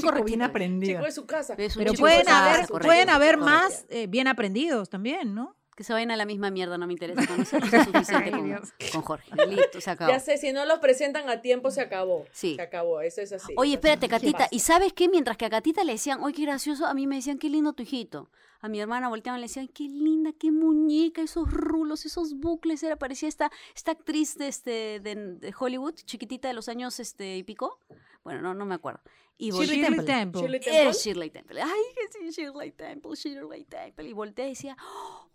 correctito. 0.03 0.25
bien 0.25 0.43
aprendido. 0.43 0.93
Chico 0.95 1.05
de 1.07 1.13
su 1.13 1.27
casa. 1.27 1.55
Pero 1.57 1.95
pueden 1.95 2.25
casa, 2.25 2.45
haber, 2.55 2.69
correcto, 2.69 2.87
pueden 2.89 3.11
haber 3.11 3.39
correcto. 3.39 3.45
más 3.55 3.87
eh, 3.89 4.07
bien 4.07 4.29
aprendidos 4.29 4.89
también, 4.91 5.35
¿no? 5.35 5.57
Que 5.79 5.85
se 5.85 5.93
vayan 5.93 6.11
a 6.11 6.17
la 6.17 6.27
misma 6.27 6.51
mierda, 6.51 6.77
no 6.77 6.89
me 6.89 6.93
interesa 6.95 7.23
es 7.41 7.49
suficiente 7.85 8.33
con, 8.33 8.61
con 8.91 9.03
Jorge. 9.03 9.31
Listo, 9.47 9.81
se 9.81 9.89
acabó. 9.89 10.11
Ya 10.11 10.19
sé, 10.19 10.37
si 10.37 10.53
no 10.53 10.65
los 10.65 10.81
presentan 10.81 11.29
a 11.29 11.41
tiempo, 11.41 11.71
se 11.71 11.81
acabó. 11.81 12.25
Sí. 12.33 12.57
Se 12.57 12.63
acabó, 12.63 13.01
eso 13.01 13.21
es 13.21 13.33
así. 13.33 13.55
Oye, 13.57 13.75
espérate, 13.75 14.09
Catita. 14.09 14.49
¿y 14.51 14.59
sabes 14.59 14.93
qué? 14.93 15.09
Mientras 15.09 15.37
que 15.37 15.45
a 15.45 15.51
Catita 15.51 15.85
le 15.85 15.93
decían, 15.93 16.21
oye, 16.21 16.35
qué 16.35 16.43
gracioso, 16.43 16.85
a 16.85 16.95
mí 16.95 17.07
me 17.07 17.15
decían, 17.15 17.39
qué 17.39 17.49
lindo 17.49 17.75
tu 17.75 17.85
hijito. 17.85 18.29
A 18.61 18.69
mi 18.69 18.81
hermana 18.81 19.09
volteaban 19.09 19.39
y 19.39 19.43
le 19.43 19.47
decían, 19.47 19.69
qué 19.69 19.85
linda, 19.85 20.33
qué 20.37 20.51
muñeca, 20.51 21.23
esos 21.23 21.49
rulos, 21.49 22.07
esos 22.07 22.35
bucles. 22.35 22.83
Era, 22.83 22.97
parecía 22.97 23.29
esta, 23.29 23.53
esta 23.77 23.93
actriz 23.93 24.37
de, 24.37 24.49
este, 24.49 24.99
de, 24.99 25.15
de 25.15 25.55
Hollywood, 25.57 25.95
chiquitita 25.95 26.49
de 26.49 26.55
los 26.55 26.69
años 26.69 26.99
este, 26.99 27.37
y 27.37 27.45
pico. 27.45 27.79
Bueno, 28.25 28.43
no, 28.43 28.53
no 28.53 28.67
me 28.67 28.75
acuerdo. 28.75 29.01
Y 29.41 29.51
Shirley 29.53 29.69
voltea- 29.69 29.87
Temple. 29.87 30.05
Temple. 30.05 30.41
Shirley 30.43 30.61
Temple. 30.61 30.89
Es 30.89 31.05
Shirley 31.05 31.31
Temple. 31.31 31.63
Ay, 31.63 31.81
que 31.95 32.19
sí, 32.19 32.31
Shirley 32.43 32.73
Temple, 32.73 33.13
Shirley 33.15 33.65
Temple. 33.65 34.09
Y 34.09 34.13
voltea 34.13 34.47
y 34.47 34.49
decía, 34.51 34.77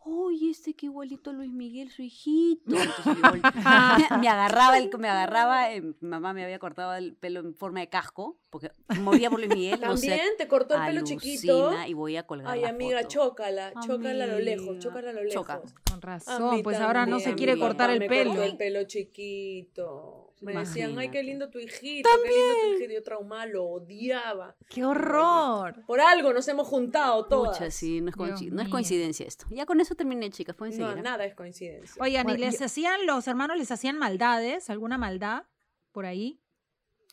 oye, 0.04 0.50
este 0.52 0.74
que 0.74 0.88
igualito 0.88 1.30
a 1.30 1.34
Luis 1.34 1.50
Miguel, 1.52 1.90
su 1.90 2.02
hijito. 2.02 2.76
Volteaba, 2.76 3.32
me, 4.12 4.18
me 4.20 4.28
agarraba, 4.28 4.78
el, 4.78 4.90
me 5.00 5.08
agarraba, 5.08 5.72
eh, 5.74 5.82
mamá 6.02 6.34
me 6.34 6.44
había 6.44 6.60
cortado 6.60 6.94
el 6.96 7.16
pelo 7.16 7.40
en 7.40 7.56
forma 7.56 7.80
de 7.80 7.88
casco, 7.88 8.38
porque 8.50 8.72
moría 9.00 9.30
por 9.30 9.40
Luis 9.40 9.56
Miguel. 9.56 9.80
no 9.80 9.96
sé, 9.96 10.10
También 10.10 10.28
te 10.38 10.50
cortó 10.50 10.76
el 10.76 10.82
pelo 10.86 11.02
chiquito. 11.06 11.72
Y 11.88 11.94
voy 11.94 12.18
a 12.18 12.28
colgar 12.28 12.52
Ay, 12.52 12.62
la 12.64 12.70
amiga, 12.70 12.98
foto. 13.04 13.08
chócala, 13.10 13.72
chócala 13.86 14.26
a 14.26 14.28
lo 14.28 14.40
lejos, 14.40 14.80
chócala 14.80 15.12
a 15.12 15.14
lo 15.14 15.24
lejos. 15.24 15.34
choca. 15.34 15.62
Con 15.90 16.02
razón, 16.02 16.62
pues 16.62 16.78
ahora 16.78 17.06
no 17.06 17.22
se 17.22 17.36
quiere 17.36 17.58
cortar 17.58 17.90
el 17.90 18.06
pelo. 18.06 18.32
cortó 18.32 18.44
el 18.44 18.58
pelo 18.58 18.84
chiquito. 18.84 20.33
Me 20.44 20.54
decían, 20.54 20.98
ay, 21.00 21.10
qué 21.10 21.24
lindo 21.24 21.50
tu 21.50 21.60
hijito, 21.60 22.10
qué 22.24 22.30
lindo 22.30 22.54
tu 22.62 22.74
hijito. 22.76 22.94
Yo 22.94 23.04
traumada, 23.04 23.46
lo 23.46 23.66
odiaba. 23.66 24.56
¡Qué 24.70 24.84
horror! 24.84 25.84
Por 25.86 26.02
algo 26.02 26.34
nos 26.34 26.48
hemos 26.48 26.68
juntado 26.68 27.26
todas. 27.26 27.58
Pucha, 27.58 27.72
sí, 27.72 28.02
no 28.02 28.10
es, 28.10 28.42
no 28.52 28.70
coincidencia 28.70 29.26
esto. 29.26 29.46
Ya 29.50 29.66
con 29.66 29.80
eso 29.80 29.96
terminé, 29.96 30.30
chicas, 30.30 30.56
pueden 30.56 30.74
seguir. 30.74 30.92
No, 30.92 30.98
¿eh? 30.98 31.02
nada 31.02 31.26
es 31.26 31.36
coincidencia. 31.36 32.02
Oigan, 32.02 32.30
¿y 32.30 32.38
les 32.38 32.62
hacían, 32.62 33.06
los 33.06 33.28
hermanos 33.28 33.58
les 33.58 33.72
hacían 33.72 33.98
maldades? 33.98 34.70
¿Alguna 34.70 34.98
maldad 34.98 35.44
por 35.92 36.06
ahí? 36.06 36.42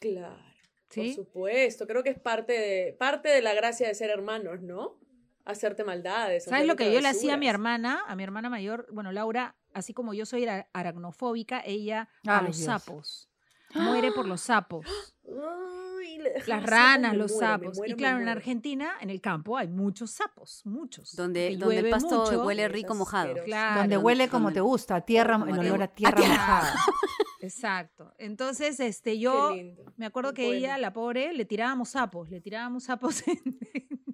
Claro. 0.00 0.42
¿Sí? 0.88 1.14
Por 1.14 1.26
supuesto, 1.26 1.86
creo 1.86 2.02
que 2.02 2.10
es 2.10 2.18
parte 2.18 2.52
de, 2.52 2.92
parte 2.98 3.28
de 3.28 3.42
la 3.42 3.54
gracia 3.54 3.86
de 3.86 3.94
ser 3.94 4.10
hermanos, 4.10 4.60
¿no? 4.60 4.98
Hacerte 5.44 5.84
maldades. 5.84 6.44
¿Sabes 6.44 6.66
lo 6.66 6.74
que 6.74 6.92
yo 6.92 7.00
le 7.00 7.08
hacía 7.08 7.34
a 7.34 7.36
mi 7.36 7.48
hermana? 7.48 8.02
A 8.08 8.16
mi 8.16 8.24
hermana 8.24 8.50
mayor, 8.50 8.88
bueno, 8.90 9.12
Laura, 9.12 9.56
así 9.74 9.92
como 9.94 10.14
yo 10.14 10.26
soy 10.26 10.44
ara- 10.44 10.68
aracnofóbica, 10.72 11.62
ella 11.64 12.08
a 12.26 12.42
los 12.42 12.56
Dios. 12.56 12.66
sapos. 12.66 13.28
Muere 13.74 14.10
por 14.12 14.26
los 14.26 14.40
sapos. 14.40 14.84
Ay, 15.26 16.18
Las 16.46 16.62
ranas, 16.66 17.16
los 17.16 17.30
muero, 17.32 17.46
sapos. 17.46 17.76
muero, 17.78 17.92
y 17.94 17.96
claro, 17.96 18.20
en. 18.20 18.28
Argentina, 18.28 18.92
en 19.00 19.10
el 19.10 19.20
campo, 19.20 19.56
hay 19.56 19.68
muchos 19.68 20.10
sapos, 20.10 20.62
muchos. 20.64 21.14
Donde, 21.14 21.56
donde 21.56 21.78
el 21.78 21.90
pasto 21.90 22.24
mucho. 22.24 22.44
huele 22.44 22.66
rico 22.68 22.94
mojado. 22.96 23.34
Claro. 23.44 23.80
Donde 23.82 23.96
huele 23.96 24.28
como 24.28 24.44
donde- 24.46 24.54
te 24.56 24.60
gusta, 24.60 24.96
a 24.96 25.00
tierra, 25.02 25.36
te 25.44 25.52
olor 25.52 25.64
a 25.82 25.86
gusta. 25.86 25.94
tierra 25.94 26.18
mojada. 26.18 26.74
Exacto. 27.42 28.12
Entonces, 28.18 28.80
este, 28.80 29.18
yo 29.18 29.54
me 29.96 30.06
acuerdo 30.06 30.34
que 30.34 30.50
ella, 30.52 30.76
la 30.76 30.92
pobre, 30.92 31.32
le 31.32 31.44
tirábamos 31.44 31.90
sapos, 31.90 32.28
le 32.28 32.40
tirábamos 32.40 32.84
sapos. 32.84 33.26
en- 33.28 33.58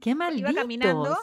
¡Qué 0.01 0.15
malditos! 0.15 0.51
iba 0.53 0.61
caminando, 0.61 1.17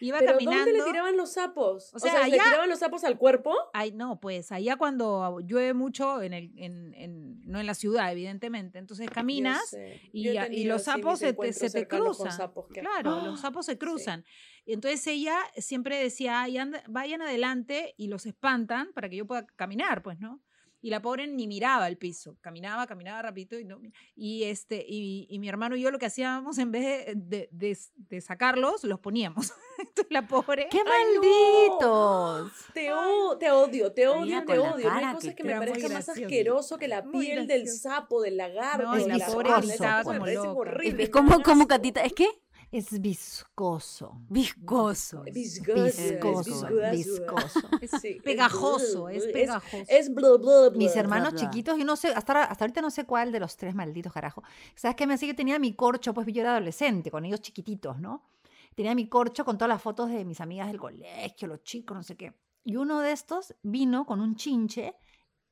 iba 0.00 0.18
¿Pero 0.18 0.32
caminando. 0.32 0.64
dónde 0.64 0.78
le 0.78 0.84
tiraban 0.84 1.16
los 1.16 1.32
sapos? 1.32 1.92
O 1.92 1.96
O 1.96 1.98
sea, 1.98 2.12
sea, 2.12 2.26
¿le 2.28 2.34
allá- 2.34 2.44
tiraban 2.44 2.68
los 2.68 2.78
sapos 2.78 3.04
al 3.04 3.18
cuerpo? 3.18 3.54
Ay, 3.72 3.92
no, 3.92 4.20
pues 4.20 4.52
allá 4.52 4.76
cuando 4.76 5.40
llueve 5.40 5.74
mucho, 5.74 6.22
en 6.22 6.32
el, 6.32 6.52
en, 6.56 6.94
en- 6.94 7.40
no 7.44 7.60
en 7.60 7.66
la 7.66 7.74
ciudad, 7.74 8.10
evidentemente. 8.12 8.78
Entonces 8.78 9.08
caminas 9.10 9.76
y, 10.12 10.28
y 10.28 10.64
los 10.64 10.82
sapos 10.84 11.18
se 11.18 11.32
te, 11.32 11.52
se 11.52 11.70
te 11.70 11.86
cruzan. 11.88 12.32
sapos 12.32 12.66
que- 12.72 12.80
Claro, 12.80 13.20
los 13.22 13.40
sapos 13.40 13.66
se 13.66 13.72
Sí. 13.72 13.78
cruzan. 13.78 14.24
Y 14.64 14.74
entonces 14.74 15.06
ella 15.06 15.36
siempre 15.56 15.96
decía, 15.96 16.42
"Ay, 16.42 16.58
anda- 16.58 16.82
vayan 16.88 17.22
adelante 17.22 17.94
y 17.96 18.08
los 18.08 18.26
espantan 18.26 18.92
para 18.94 19.08
que 19.08 19.16
yo 19.16 19.26
pueda 19.26 19.46
caminar, 19.56 20.02
pues, 20.02 20.18
¿no? 20.20 20.42
Y 20.80 20.90
la 20.90 21.02
pobre 21.02 21.26
ni 21.26 21.48
miraba 21.48 21.88
el 21.88 21.98
piso, 21.98 22.36
caminaba, 22.40 22.86
caminaba 22.86 23.20
rapidito 23.22 23.58
y 23.58 23.64
no. 23.64 23.80
Y 24.14 24.44
este, 24.44 24.84
y, 24.88 25.26
y 25.28 25.38
mi 25.40 25.48
hermano 25.48 25.74
y 25.74 25.80
yo 25.80 25.90
lo 25.90 25.98
que 25.98 26.06
hacíamos 26.06 26.56
en 26.58 26.70
vez 26.70 27.06
de, 27.06 27.14
de- 27.16 27.48
de- 27.50 27.78
de 27.96 28.20
sacarlos, 28.20 28.84
los 28.84 29.00
poníamos. 29.00 29.52
Entonces 29.78 30.06
la 30.10 30.26
pobre. 30.28 30.68
¡Qué 30.70 30.78
Ay, 30.78 30.84
no. 31.14 31.20
malditos! 31.20 32.52
Te, 32.74 32.92
o- 32.92 33.36
te 33.38 33.50
odio, 33.50 33.92
te 33.92 34.06
odio, 34.08 34.24
Mira, 34.24 34.44
te 34.44 34.58
odio. 34.58 34.88
No 34.90 34.96
hay 34.96 35.14
cosas 35.14 35.30
que 35.30 35.34
que 35.34 35.44
me 35.44 35.56
parezca 35.58 35.88
más 35.88 36.08
asqueroso 36.08 36.78
que 36.78 36.88
la 36.88 37.02
piel 37.10 37.46
del 37.46 37.68
sapo, 37.68 38.20
del 38.22 38.36
lagarto, 38.36 38.84
No, 38.84 38.96
la 38.96 39.18
la 39.18 39.26
pobre 39.26 39.50
estaba 39.68 40.02
como 40.04 40.26
loca. 40.26 40.52
horribles, 40.52 41.10
¿Cómo, 41.10 41.42
cómo. 41.42 41.66
Catita? 41.66 42.02
¿Es 42.02 42.12
qué? 42.14 42.26
Es 42.70 43.00
viscoso. 43.00 44.20
Viscoso. 44.28 45.22
Viscoso, 45.22 45.74
es 45.76 45.96
Viscoso. 45.96 46.68
viscoso. 46.68 46.90
Viscoso. 46.92 47.60
Sí, 48.00 48.20
pegajoso, 48.22 49.08
es 49.08 49.24
es- 49.24 49.32
pegajoso. 49.32 49.84
Es 49.88 50.14
bla, 50.14 50.36
bla, 50.36 50.68
bla. 50.68 50.76
Mis 50.78 50.94
hermanos 50.94 51.34
chiquitos, 51.34 51.78
yo 51.78 51.84
no 51.86 51.96
sé, 51.96 52.08
hasta, 52.08 52.44
hasta 52.44 52.64
ahorita 52.64 52.82
no 52.82 52.90
sé 52.90 53.04
cuál 53.04 53.32
de 53.32 53.40
los 53.40 53.56
tres 53.56 53.74
malditos 53.74 54.12
carajo. 54.12 54.42
¿Sabes 54.74 54.96
qué 54.96 55.06
me 55.06 55.14
hacía? 55.14 55.28
Yo 55.28 55.36
tenía 55.36 55.58
mi 55.58 55.74
corcho, 55.74 56.12
pues 56.12 56.26
yo 56.26 56.42
era 56.42 56.52
adolescente, 56.52 57.10
con 57.10 57.24
ellos 57.24 57.40
chiquititos, 57.40 57.98
¿no? 57.98 58.28
Tenía 58.74 58.94
mi 58.94 59.08
corcho 59.08 59.44
con 59.46 59.56
todas 59.56 59.70
las 59.70 59.80
fotos 59.82 60.10
de 60.10 60.24
mis 60.26 60.40
amigas 60.40 60.68
del 60.68 60.78
colegio, 60.78 61.48
los 61.48 61.62
chicos, 61.62 61.96
no 61.96 62.02
sé 62.02 62.16
qué. 62.16 62.34
Y 62.64 62.76
uno 62.76 63.00
de 63.00 63.12
estos 63.12 63.54
vino 63.62 64.04
con 64.04 64.20
un 64.20 64.36
chinche 64.36 64.94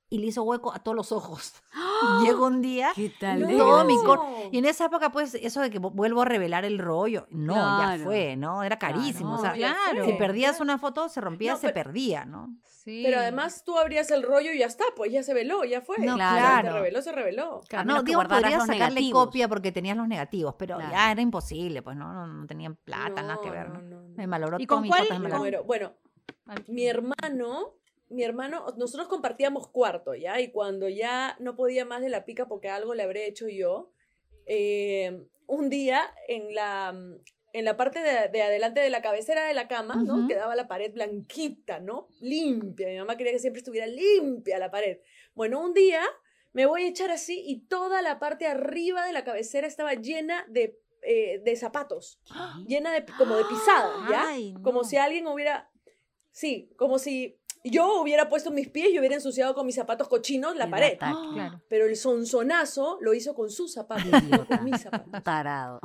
y 0.09 0.19
le 0.19 0.27
hizo 0.27 0.43
hueco 0.45 0.73
a 0.73 0.79
todos 0.81 0.97
los 0.97 1.13
ojos. 1.13 1.53
Y 2.23 2.27
Llegó 2.27 2.47
un 2.47 2.61
día 2.61 2.91
¿Qué 2.95 3.11
tal? 3.19 3.41
Todo 3.57 3.83
mi 3.87 3.97
cor- 4.05 4.21
Y 4.53 4.59
en 4.59 4.67
esa 4.67 4.85
época, 4.85 5.11
pues, 5.11 5.35
eso 5.35 5.63
de 5.63 5.71
que 5.71 5.81
vu- 5.81 5.91
vuelvo 5.95 6.21
a 6.21 6.25
revelar 6.27 6.67
el 6.67 6.79
rollo, 6.79 7.27
no, 7.31 7.55
ya 7.55 7.87
Claro. 7.87 8.05
fue, 8.05 8.37
¿no? 8.37 8.63
Era 8.63 8.77
Claro. 8.79 8.97
carísimo. 8.97 9.31
No, 9.31 9.37
o 9.37 9.41
sea, 9.41 9.55
claro. 9.55 10.05
si 10.05 10.13
perdías 10.13 10.61
una 10.61 10.77
foto, 10.79 11.09
se 11.09 11.23
rompía, 11.23 11.53
No, 11.53 11.59
se 11.59 11.69
pero- 11.71 11.85
perdía, 11.85 12.27
¿no? 12.27 12.55
Sí. 12.65 13.01
Pero 13.03 13.19
además 13.19 13.65
tú 13.65 13.79
abrías 13.79 14.11
el 14.11 14.23
rollo 14.23 14.53
y 14.53 14.59
ya 14.59 14.67
está, 14.67 14.85
pues 14.95 15.11
ya 15.11 15.23
se 15.23 15.33
veló, 15.33 15.65
ya 15.65 15.81
fue. 15.81 15.97
No, 15.99 16.17
Claro. 16.17 16.37
Se 16.37 16.43
claro. 16.63 16.77
reveló, 16.77 17.01
se 17.03 17.13
reveló. 17.13 17.61
A 17.73 17.85
no, 17.85 18.03
digo, 18.03 18.23
podrías 18.23 18.61
sacarle 18.67 18.77
negativos. 19.01 19.25
copia 19.27 19.49
porque 19.49 19.73
tenías 19.73 19.97
los 19.97 20.07
negativos, 20.07 20.55
pero 20.59 20.77
Claro. 20.77 20.93
ya 20.93 21.11
era 21.13 21.21
imposible, 21.23 21.81
pues 21.83 21.97
no, 21.97 22.13
no, 22.13 22.27
no 22.27 22.47
tenían 22.47 22.77
plata, 22.77 23.23
nada 23.23 23.39
que 23.43 23.51
ver, 23.51 23.71
¿no? 23.71 23.81
no, 23.81 24.01
no. 24.03 24.15
Me 24.17 24.27
malogró 24.27 24.59
¿Y 24.61 24.67
con 24.67 24.87
cuál- 24.87 25.05
fotos, 25.07 25.19
me 25.19 25.29
malogró. 25.31 25.65
Bueno, 25.65 25.93
mi 26.69 26.87
hermano 26.87 27.71
mi 28.09 28.23
hermano, 28.23 28.67
nosotros 28.77 29.09
compartíamos 29.09 29.69
cuarto, 29.69 30.15
¿ya? 30.15 30.41
Y 30.41 30.51
cuando 30.51 30.89
ya 30.89 31.37
no 31.41 31.57
podía 31.57 31.85
más 31.85 32.01
de 32.03 32.09
la 32.09 32.25
pica 32.25 32.47
porque 32.47 32.69
algo 32.69 32.95
le 32.95 33.03
habré 33.03 33.27
hecho 33.27 33.49
yo, 33.49 33.91
eh, 34.47 35.27
un 35.47 35.69
día 35.71 36.03
en 36.29 36.55
la, 36.55 36.95
en 37.53 37.65
la 37.65 37.77
parte 37.77 38.01
de, 38.01 38.29
de 38.29 38.43
adelante 38.43 38.81
de 38.81 38.91
la 38.91 39.03
cabecera 39.03 39.47
de 39.47 39.55
la 39.55 39.69
cama, 39.69 39.97
¿no? 39.97 40.29
Quedaba 40.29 40.55
la 40.55 40.69
pared 40.69 40.93
blanquita, 40.93 41.81
¿no? 41.81 42.09
Limpia. 42.21 42.89
Mi 42.89 42.99
mamá 42.99 43.17
quería 43.17 43.33
que 43.33 43.39
siempre 43.39 43.59
estuviera 43.59 43.87
limpia 43.87 44.59
la 44.59 44.71
pared. 44.71 44.99
Bueno, 45.35 45.61
un 45.61 45.75
día 45.75 46.03
me 46.53 46.67
voy 46.67 46.85
a 46.85 46.89
echar 46.89 47.11
así 47.11 47.43
y 47.47 47.67
toda 47.67 48.03
la 48.03 48.19
parte 48.19 48.47
arriba 48.47 49.05
de 49.07 49.13
la 49.13 49.25
cabecera 49.25 49.67
estaba 49.67 49.95
llena 49.95 50.47
de, 50.49 50.81
eh, 51.03 51.41
de 51.45 51.57
zapatos, 51.57 52.21
llena 52.67 52.93
de 52.93 53.05
como 53.19 53.37
de 53.37 53.45
pisadas, 53.45 54.11
¿ya? 54.11 54.29
Ay, 54.29 54.55
Como 54.63 54.83
si 54.83 54.97
alguien 54.97 55.27
hubiera, 55.27 55.71
sí, 56.31 56.71
como 56.77 56.99
si 56.99 57.39
yo 57.71 58.01
hubiera 58.01 58.29
puesto 58.29 58.51
mis 58.51 58.69
pies 58.69 58.89
y 58.93 58.99
hubiera 58.99 59.15
ensuciado 59.15 59.55
con 59.55 59.67
mis 59.67 59.75
zapatos 59.75 60.09
cochinos 60.09 60.57
la 60.57 60.69
pared. 60.71 60.95
ataque. 60.95 61.17
Claro. 61.35 61.61
Pero 61.69 61.87
el 61.87 61.97
sonzonazo 61.97 62.99
lo 63.01 63.15
hizo 63.15 63.35
con 63.35 63.51
sus 63.51 63.73
zapatos, 63.73 64.07
no 64.25 64.47
con 64.47 64.65
mis 64.65 64.81
zapatos. 64.83 65.23
Tarado. 65.23 65.81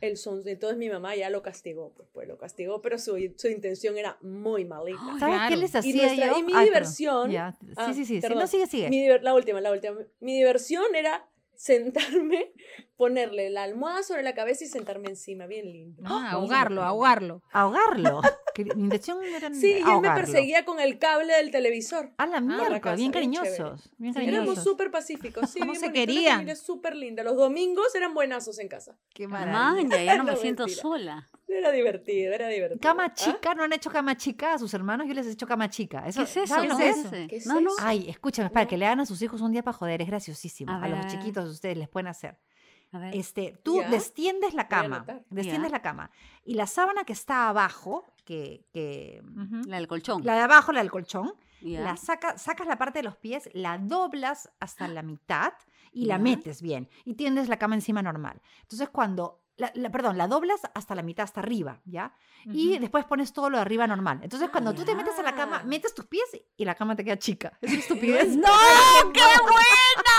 El 0.00 0.18
son, 0.18 0.42
entonces 0.46 0.76
mi 0.76 0.90
mamá 0.90 1.16
ya 1.16 1.30
lo 1.30 1.40
castigó, 1.40 1.92
pues, 1.96 2.08
pues 2.12 2.28
lo 2.28 2.36
castigó, 2.36 2.82
pero 2.82 2.98
su, 2.98 3.16
su 3.38 3.48
intención 3.48 3.96
era 3.96 4.18
muy 4.20 4.66
malita. 4.66 4.98
¿Sabes 5.18 5.36
Claro. 5.36 5.48
qué 5.48 5.56
les 5.56 5.74
Y, 5.74 5.78
hacía 5.78 6.02
nuestra- 6.06 6.26
yo? 6.32 6.38
y 6.38 6.42
mi 6.42 6.52
Ay, 6.54 6.64
diversión. 6.66 7.30
Ya, 7.30 7.56
Ah, 7.76 7.86
Sí, 7.86 8.04
sí, 8.04 8.20
sí. 8.20 8.20
sí. 8.20 8.34
No, 8.34 8.46
sigue, 8.46 8.66
sigue. 8.66 8.90
Mi 8.90 9.08
la 9.08 9.32
última, 9.34 9.62
la 9.62 9.70
última. 9.72 9.96
Mi 10.20 10.36
diversión 10.36 10.94
era 10.94 11.26
sentarme, 11.56 12.52
ponerle 12.96 13.50
la 13.50 13.62
almohada 13.64 14.02
sobre 14.02 14.22
la 14.22 14.34
cabeza 14.34 14.64
y 14.64 14.68
sentarme 14.68 15.08
encima, 15.08 15.46
bien 15.46 15.66
lindo. 15.70 16.02
Ah, 16.06 16.30
ahogarlo, 16.32 16.82
ahogarlo. 16.82 17.42
Ahogarlo. 17.52 18.20
Que 18.54 18.64
mi 18.64 18.84
intención 18.84 19.22
era 19.24 19.52
Sí, 19.52 19.68
y 19.68 19.72
él 19.78 19.84
me 19.84 19.90
ahogarlo. 19.90 20.20
perseguía 20.24 20.64
con 20.64 20.78
el 20.78 20.98
cable 21.00 21.32
del 21.34 21.50
televisor. 21.50 22.12
A 22.18 22.26
la 22.26 22.40
mierda, 22.40 22.80
casa, 22.80 22.94
bien 22.96 23.10
bien 23.10 23.12
cariñosos. 23.12 23.90
Bien 23.98 24.16
Éramos 24.16 24.34
cariñosos. 24.36 24.64
súper 24.64 24.90
pacíficos, 24.92 25.50
sí, 25.50 25.58
¿Cómo 25.58 25.72
bien 25.72 25.80
se 25.84 25.92
querían? 25.92 26.56
súper 26.56 26.94
linda. 26.94 27.24
Los 27.24 27.36
domingos 27.36 27.92
eran 27.96 28.14
buenazos 28.14 28.58
en 28.60 28.68
casa. 28.68 28.96
Qué 29.12 29.26
Maña, 29.26 30.02
ya 30.04 30.16
no 30.16 30.24
me 30.24 30.32
No, 30.32 30.36
siento 30.36 30.64
mentira. 30.66 30.82
sola. 30.82 31.28
Era 31.46 31.70
divertido, 31.70 32.32
era 32.32 32.48
divertido. 32.48 32.80
Cama 32.80 33.04
¿Ah? 33.06 33.14
chica, 33.14 33.54
¿no 33.54 33.62
han 33.64 33.72
hecho 33.72 33.90
cama 33.90 34.16
chica 34.16 34.54
a 34.54 34.58
sus 34.58 34.72
hermanos? 34.74 35.06
Yo 35.06 35.14
les 35.14 35.26
he 35.26 35.30
hecho 35.32 35.46
cama 35.46 35.68
chica. 35.68 36.02
¿Qué 36.04 36.08
Eso, 36.10 36.22
es 36.22 36.36
eso? 36.36 36.46
¿saben 36.54 36.70
¿Qué 36.70 36.74
lo 36.74 36.80
es 36.80 36.94
que 36.94 37.00
es? 37.00 37.04
ese? 37.06 37.26
¿Qué 37.28 37.36
es 37.36 37.46
No, 37.46 37.60
no. 37.60 37.70
eso? 37.70 37.76
Ay, 37.80 38.08
escúchame, 38.08 38.50
para 38.50 38.64
No. 38.64 38.70
que 38.70 38.76
le 38.78 38.86
hagan 38.86 39.00
a 39.00 39.06
sus 39.06 39.20
hijos 39.22 39.40
un 39.40 39.52
día 39.52 39.62
para 39.62 39.76
joder, 39.76 40.00
es 40.02 40.08
graciosísimo. 40.08 40.72
A 40.72 40.82
A, 40.82 40.88
los 40.88 41.06
chiquitos 41.06 41.48
ustedes 41.50 41.76
les 41.76 41.88
pueden 41.88 42.06
hacer. 42.08 42.38
A 42.92 42.98
ver. 42.98 43.14
Este, 43.16 43.58
tú 43.62 43.80
Ya. 43.80 43.88
destiendes 43.90 44.54
la 44.54 44.68
cama, 44.68 45.04
destiendes 45.30 45.70
Ya. 45.70 45.76
la 45.76 45.82
cama 45.82 46.10
y 46.44 46.54
la 46.54 46.66
sábana 46.66 47.04
que 47.04 47.12
está 47.12 47.48
abajo, 47.48 48.04
que, 48.24 48.64
que 48.72 49.20
Ujú. 49.22 49.68
La 49.68 49.76
del 49.76 49.86
colchón. 49.88 50.22
la 50.24 50.34
de 50.36 50.40
abajo, 50.42 50.72
la 50.72 50.80
del 50.80 50.90
colchón, 50.90 51.34
Ya. 51.60 51.80
la 51.80 51.96
saca, 51.96 52.38
sacas 52.38 52.66
la 52.66 52.78
parte 52.78 53.00
de 53.00 53.02
los 53.02 53.16
pies, 53.16 53.50
la 53.52 53.78
doblas 53.78 54.50
hasta 54.60 54.86
la 54.88 55.02
mitad 55.02 55.52
y 55.92 56.06
la 56.06 56.18
metes 56.18 56.62
bien 56.62 56.88
y 57.04 57.14
tiendes 57.14 57.48
la 57.48 57.58
cama 57.58 57.74
encima 57.74 58.00
normal. 58.02 58.40
Entonces 58.62 58.88
cuando 58.88 59.43
la, 59.56 59.70
la- 59.74 59.90
perdón, 59.90 60.18
la 60.18 60.26
doblas 60.28 60.60
hasta 60.74 60.94
la 60.94 61.02
mitad, 61.02 61.24
hasta 61.24 61.40
arriba, 61.40 61.80
¿ya? 61.84 62.14
Y 62.46 62.78
después 62.78 63.04
pones 63.04 63.32
todo 63.32 63.48
lo 63.50 63.56
de 63.58 63.62
arriba 63.62 63.86
normal. 63.86 64.20
Entonces, 64.22 64.50
cuando 64.50 64.74
tú 64.74 64.84
te 64.84 64.94
metes 64.94 65.18
a 65.18 65.22
la 65.22 65.34
cama, 65.34 65.58
ya. 65.60 65.64
metes 65.64 65.94
tus 65.94 66.04
pies 66.06 66.24
y 66.56 66.64
la 66.64 66.74
cama 66.74 66.94
te 66.96 67.04
queda 67.04 67.18
chica. 67.18 67.56
Es 67.60 67.70
una 67.70 67.80
estupidez. 67.80 68.28
¡No! 68.36 68.48
¡Qué 69.12 69.20
buena! 69.42 70.13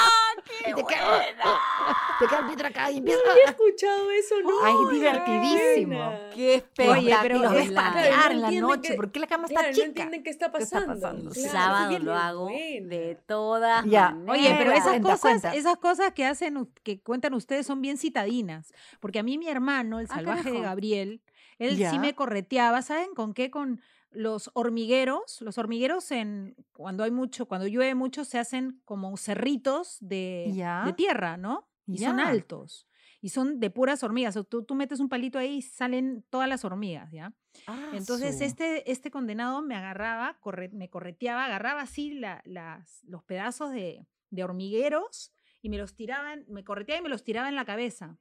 ¡Qué 0.46 0.70
Y 0.70 0.74
te 0.74 0.84
queda-! 0.86 1.26
Te 2.20 2.28
queda 2.28 2.40
el 2.50 2.56
pie 2.56 2.66
acá 2.68 2.92
y 2.92 2.98
empieza 3.00 3.20
No 3.26 3.32
había 3.32 3.44
escuchado 3.46 4.10
eso, 4.12 4.36
¿no? 4.42 4.52
Ay, 4.64 4.74
Qué 4.90 4.96
divertidísimo. 4.96 6.14
¡Qué 6.34 6.46
Oye, 6.46 6.56
espectacular! 6.56 7.20
pero 7.24 7.40
los 7.40 7.54
ves 7.54 7.70
Claro, 7.72 7.96
no 7.96 8.32
en 8.32 8.42
la 8.42 8.52
noche. 8.52 8.90
que- 8.90 8.96
¿Por 8.96 9.12
qué 9.12 9.20
la 9.20 9.28
cama 9.28 9.48
está 9.48 9.54
Claro, 9.60 9.68
no 9.68 9.74
chica? 9.74 9.86
entienden 9.88 10.24
qué 10.24 10.30
está 10.30 10.52
¿Qué 10.52 10.64
está 10.64 10.86
pasando. 10.86 11.30
Claro, 11.32 11.50
Sábado 11.52 11.90
qué 11.98 12.00
lo 12.00 12.16
hago 12.16 12.44
buena. 12.44 12.88
de 12.88 13.16
todas 13.26 13.86
Ya. 13.86 14.12
maneras. 14.12 14.36
Oye, 14.40 14.56
pero 14.58 14.72
esas 14.72 14.84
Cuenta, 14.86 15.10
cosas, 15.10 15.22
cuenta. 15.42 15.56
esas 15.56 15.78
cosas 15.78 16.12
que 16.14 16.26
hacen, 16.26 16.70
que 16.84 17.02
cuentan 17.02 17.34
ustedes 17.34 17.66
son 17.68 17.82
bien 17.82 17.98
citadinas. 17.98 18.74
Porque 19.02 19.20
a 19.20 19.24
mí 19.24 19.38
mi 19.38 19.50
hermano, 19.50 20.00
el 20.00 20.08
Ah, 20.10 20.16
salvaje 20.16 20.52
de. 20.52 20.62
Gabriel, 20.62 21.22
él 21.60 21.78
Ya. 21.78 21.92
sí 21.92 22.00
me 22.00 22.16
correteaba, 22.16 22.82
¿saben 22.82 23.14
con 23.14 23.34
qué? 23.34 23.52
Con 23.52 23.82
los 24.16 24.50
hormigueros. 24.54 25.42
Los 25.42 25.58
hormigueros 25.58 26.12
en 26.12 26.56
cuando 26.74 27.04
hay 27.04 27.12
mucho, 27.12 27.46
cuando 27.48 27.68
llueve 27.68 27.96
mucho, 27.96 28.26
se 28.26 28.40
hacen 28.40 28.82
como 28.86 29.16
cerritos 29.18 29.98
de, 30.00 30.52
tierra, 30.94 31.38
¿no? 31.38 31.70
Y 31.88 31.98
son 32.00 32.20
altos. 32.20 32.88
Y 33.22 33.30
son 33.30 33.60
de 33.60 33.70
puras 33.72 34.04
hormigas. 34.04 34.36
O 34.38 34.44
tú, 34.44 34.64
tú 34.64 34.76
metes 34.76 35.00
un 35.00 35.10
palito 35.10 35.40
ahí 35.40 35.56
y 35.58 35.62
salen 35.62 36.24
todas 36.30 36.48
las 36.48 36.64
hormigas, 36.66 37.12
¿ya? 37.12 37.34
Ah, 37.68 37.92
Entonces, 37.94 38.38
su. 38.38 38.44
este, 38.44 38.92
este 38.92 39.10
condenado 39.12 39.62
me 39.62 39.76
agarraba, 39.76 40.38
corre- 40.42 40.70
me 40.74 40.90
correteaba, 40.90 41.46
agarraba 41.46 41.82
así 41.82 42.14
la- 42.14 42.42
las, 42.46 43.02
los 43.06 43.24
pedazos 43.24 43.72
de, 43.72 44.08
de 44.30 44.44
hormigueros 44.44 45.32
y 45.62 45.70
me 45.70 45.78
los 45.78 45.96
tiraban, 45.96 46.46
me 46.48 46.64
correteaba 46.64 47.00
y 47.00 47.04
me 47.04 47.10
los 47.10 47.24
tiraba 47.24 47.50
en 47.50 47.56
la 47.56 47.66
cabeza. 47.66 48.18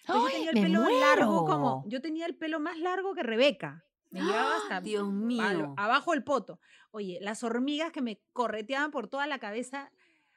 Entonces, 0.00 0.34
¡Ay, 0.40 0.44
yo 0.46 0.52
tenía 0.52 0.66
el 0.66 0.84
pelo 0.84 1.00
largo 1.00 1.44
como, 1.46 1.84
yo 1.86 2.00
tenía 2.02 2.26
el 2.26 2.36
pelo 2.36 2.58
más 2.60 2.78
largo 2.78 3.14
que 3.14 3.22
Rebeca. 3.22 3.84
Me 4.12 4.20
llevaba 4.20 4.56
hasta 4.58 4.80
Dios 4.80 5.10
mío. 5.10 5.74
abajo 5.76 6.12
el 6.12 6.22
poto. 6.22 6.60
Oye, 6.90 7.18
las 7.22 7.42
hormigas 7.42 7.92
que 7.92 8.02
me 8.02 8.20
correteaban 8.32 8.90
por 8.90 9.08
toda 9.08 9.26
la 9.26 9.38
cabeza. 9.38 9.90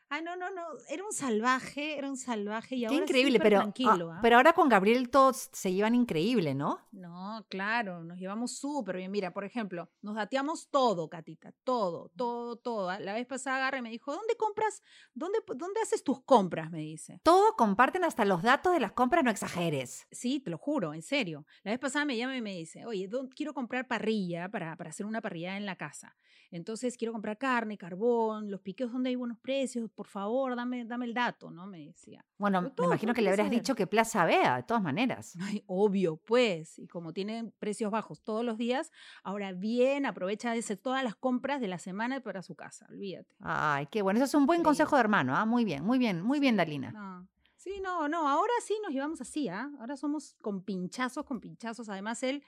Ah, 0.09 0.21
no, 0.21 0.35
no, 0.35 0.51
no. 0.51 0.61
Era 0.87 1.03
un 1.03 1.11
salvaje, 1.11 1.97
era 1.97 2.07
un 2.07 2.15
salvaje. 2.15 2.75
Y 2.75 2.79
Qué 2.81 2.85
ahora 2.87 2.97
increíble, 2.99 3.39
pero, 3.39 3.57
tranquilo. 3.59 4.11
ah, 4.11 4.17
¿ah? 4.17 4.19
pero 4.21 4.37
ahora 4.37 4.53
con 4.53 4.69
Gabriel 4.69 5.09
todos 5.09 5.49
se 5.51 5.73
llevan 5.73 5.95
increíble, 5.95 6.53
¿no? 6.53 6.79
No, 6.91 7.43
claro, 7.49 8.03
nos 8.03 8.19
llevamos 8.19 8.55
súper 8.57 8.97
bien. 8.97 9.11
Mira, 9.11 9.33
por 9.33 9.43
ejemplo, 9.45 9.89
nos 10.01 10.15
dateamos 10.15 10.69
todo, 10.69 11.09
Catita, 11.09 11.53
todo, 11.63 12.09
todo, 12.15 12.55
todo. 12.55 12.89
Ah, 12.91 12.99
La 12.99 13.13
vez 13.15 13.25
pasada 13.25 13.57
agarra 13.57 13.79
y 13.79 13.81
me 13.81 13.89
dijo, 13.89 14.13
¿dónde 14.13 14.35
compras? 14.37 14.83
¿Dónde, 15.15 15.39
¿Dónde 15.55 15.81
haces 15.81 16.03
tus 16.03 16.21
compras? 16.23 16.69
Me 16.69 16.79
dice. 16.79 17.19
Todo 17.23 17.55
comparten 17.55 18.03
hasta 18.03 18.25
los 18.25 18.43
datos 18.43 18.73
de 18.73 18.79
las 18.79 18.91
compras, 18.91 19.23
no 19.23 19.31
exageres. 19.31 20.05
Sí, 20.11 20.39
te 20.39 20.51
lo 20.51 20.59
juro, 20.59 20.93
en 20.93 21.01
serio. 21.01 21.45
La 21.63 21.71
vez 21.71 21.79
pasada 21.79 22.05
me 22.05 22.15
llama 22.15 22.37
y 22.37 22.41
me 22.41 22.55
dice, 22.55 22.85
oye, 22.85 23.07
¿dó- 23.07 23.27
quiero 23.35 23.53
comprar 23.55 23.87
parrilla 23.87 24.49
para, 24.49 24.75
para 24.77 24.91
hacer 24.91 25.05
una 25.07 25.19
parrilla 25.19 25.57
en 25.57 25.65
la 25.65 25.75
casa. 25.75 26.15
Entonces 26.51 26.95
quiero 26.95 27.11
comprar 27.11 27.37
carne, 27.37 27.77
carbón, 27.77 28.51
los 28.51 28.61
piqueos 28.61 28.91
donde 28.91 29.09
hay 29.09 29.15
buenos 29.15 29.39
precios, 29.39 29.89
por 29.91 30.04
favor, 30.07 30.55
dame, 30.55 30.85
dame 30.85 31.05
el 31.05 31.13
dato, 31.13 31.51
¿no? 31.51 31.67
Me 31.67 31.85
decía. 31.85 32.25
Bueno, 32.37 32.61
me 32.61 32.85
imagino 32.85 33.13
que 33.13 33.21
le 33.21 33.29
habrás 33.29 33.47
saber. 33.47 33.59
dicho 33.59 33.75
que 33.75 33.87
Plaza 33.87 34.25
Vea, 34.25 34.57
de 34.57 34.63
todas 34.63 34.83
maneras. 34.83 35.37
Ay, 35.41 35.63
obvio, 35.67 36.17
pues. 36.17 36.79
Y 36.79 36.87
como 36.87 37.13
tienen 37.13 37.53
precios 37.59 37.91
bajos 37.91 38.21
todos 38.23 38.43
los 38.43 38.57
días, 38.57 38.91
ahora 39.23 39.51
bien, 39.53 40.05
aprovecha 40.05 40.51
de 40.51 40.59
hacer 40.59 40.77
todas 40.77 41.03
las 41.03 41.15
compras 41.15 41.61
de 41.61 41.67
la 41.67 41.77
semana 41.77 42.21
para 42.21 42.41
su 42.41 42.55
casa, 42.55 42.85
olvídate. 42.89 43.35
Ay, 43.39 43.87
qué 43.91 44.01
bueno. 44.01 44.17
Eso 44.17 44.25
es 44.25 44.33
un 44.35 44.45
buen 44.45 44.59
Increíble. 44.59 44.77
consejo 44.77 44.95
de 44.95 44.99
hermano, 45.01 45.35
¿ah? 45.35 45.45
Muy 45.45 45.65
bien, 45.65 45.83
muy 45.83 45.97
bien, 45.97 46.21
muy 46.21 46.39
bien, 46.39 46.55
Dalina. 46.57 46.91
No. 46.91 47.27
Sí, 47.55 47.79
no, 47.81 48.07
no, 48.07 48.27
ahora 48.29 48.53
sí 48.63 48.77
nos 48.83 48.91
llevamos 48.93 49.21
así, 49.21 49.49
¿ah? 49.49 49.71
Ahora 49.79 49.97
somos 49.97 50.35
con 50.41 50.61
pinchazos, 50.63 51.25
con 51.25 51.39
pinchazos. 51.39 51.89
Además, 51.89 52.21
él, 52.21 52.43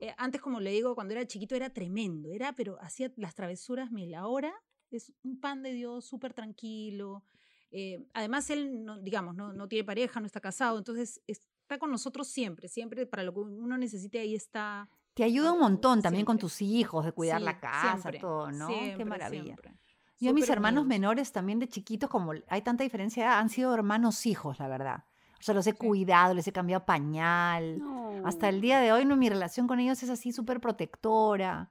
eh, 0.00 0.12
antes, 0.18 0.40
como 0.40 0.58
le 0.58 0.70
digo, 0.72 0.96
cuando 0.96 1.14
era 1.14 1.24
chiquito 1.24 1.54
era 1.54 1.70
tremendo, 1.70 2.32
era, 2.32 2.52
pero 2.52 2.76
hacía 2.80 3.12
las 3.16 3.34
travesuras 3.36 3.92
mil. 3.92 4.12
Ahora 4.14 4.52
es 4.90 5.12
un 5.22 5.40
pan 5.40 5.62
de 5.62 5.72
Dios, 5.72 6.04
súper 6.04 6.32
tranquilo. 6.32 7.24
Eh, 7.70 8.06
además, 8.14 8.48
él, 8.50 8.84
no, 8.84 8.98
digamos, 9.00 9.34
no, 9.34 9.52
no 9.52 9.68
tiene 9.68 9.84
pareja, 9.84 10.20
no 10.20 10.26
está 10.26 10.40
casado, 10.40 10.78
entonces 10.78 11.20
está 11.26 11.78
con 11.78 11.90
nosotros 11.90 12.28
siempre, 12.28 12.68
siempre 12.68 13.06
para 13.06 13.22
lo 13.22 13.34
que 13.34 13.40
uno 13.40 13.76
necesite, 13.76 14.18
ahí 14.20 14.34
está. 14.34 14.88
Te 15.14 15.24
ayuda 15.24 15.52
un 15.52 15.60
montón 15.60 16.02
también 16.02 16.24
con 16.24 16.38
tus 16.38 16.62
hijos, 16.62 17.04
de 17.04 17.12
cuidar 17.12 17.38
Sí, 17.38 17.44
la 17.44 17.58
casa, 17.60 17.98
siempre, 17.98 18.20
todo, 18.20 18.52
¿no? 18.52 18.68
qué 18.68 19.04
maravilla. 19.04 19.44
siempre. 19.44 19.72
Yo 20.18 20.30
a 20.30 20.32
mis 20.32 20.48
hermanos 20.48 20.86
menores 20.86 21.32
también 21.32 21.58
de 21.58 21.68
chiquitos, 21.68 22.08
como 22.08 22.32
hay 22.48 22.62
tanta 22.62 22.84
diferencia, 22.84 23.38
han 23.38 23.50
sido 23.50 23.74
hermanos 23.74 24.24
hijos, 24.24 24.58
la 24.58 24.68
verdad. 24.68 25.04
O 25.38 25.42
sea, 25.42 25.54
los 25.54 25.66
he 25.66 25.74
cuidado, 25.74 26.32
les 26.32 26.46
he 26.48 26.52
cambiado 26.52 26.86
pañal. 26.86 27.82
Hasta 28.24 28.48
el 28.48 28.60
día 28.62 28.80
de 28.80 28.92
hoy, 28.92 29.04
no, 29.04 29.16
mi 29.16 29.28
relación 29.28 29.66
con 29.66 29.78
ellos 29.78 30.02
es 30.02 30.08
así 30.08 30.32
súper 30.32 30.60
protectora. 30.60 31.70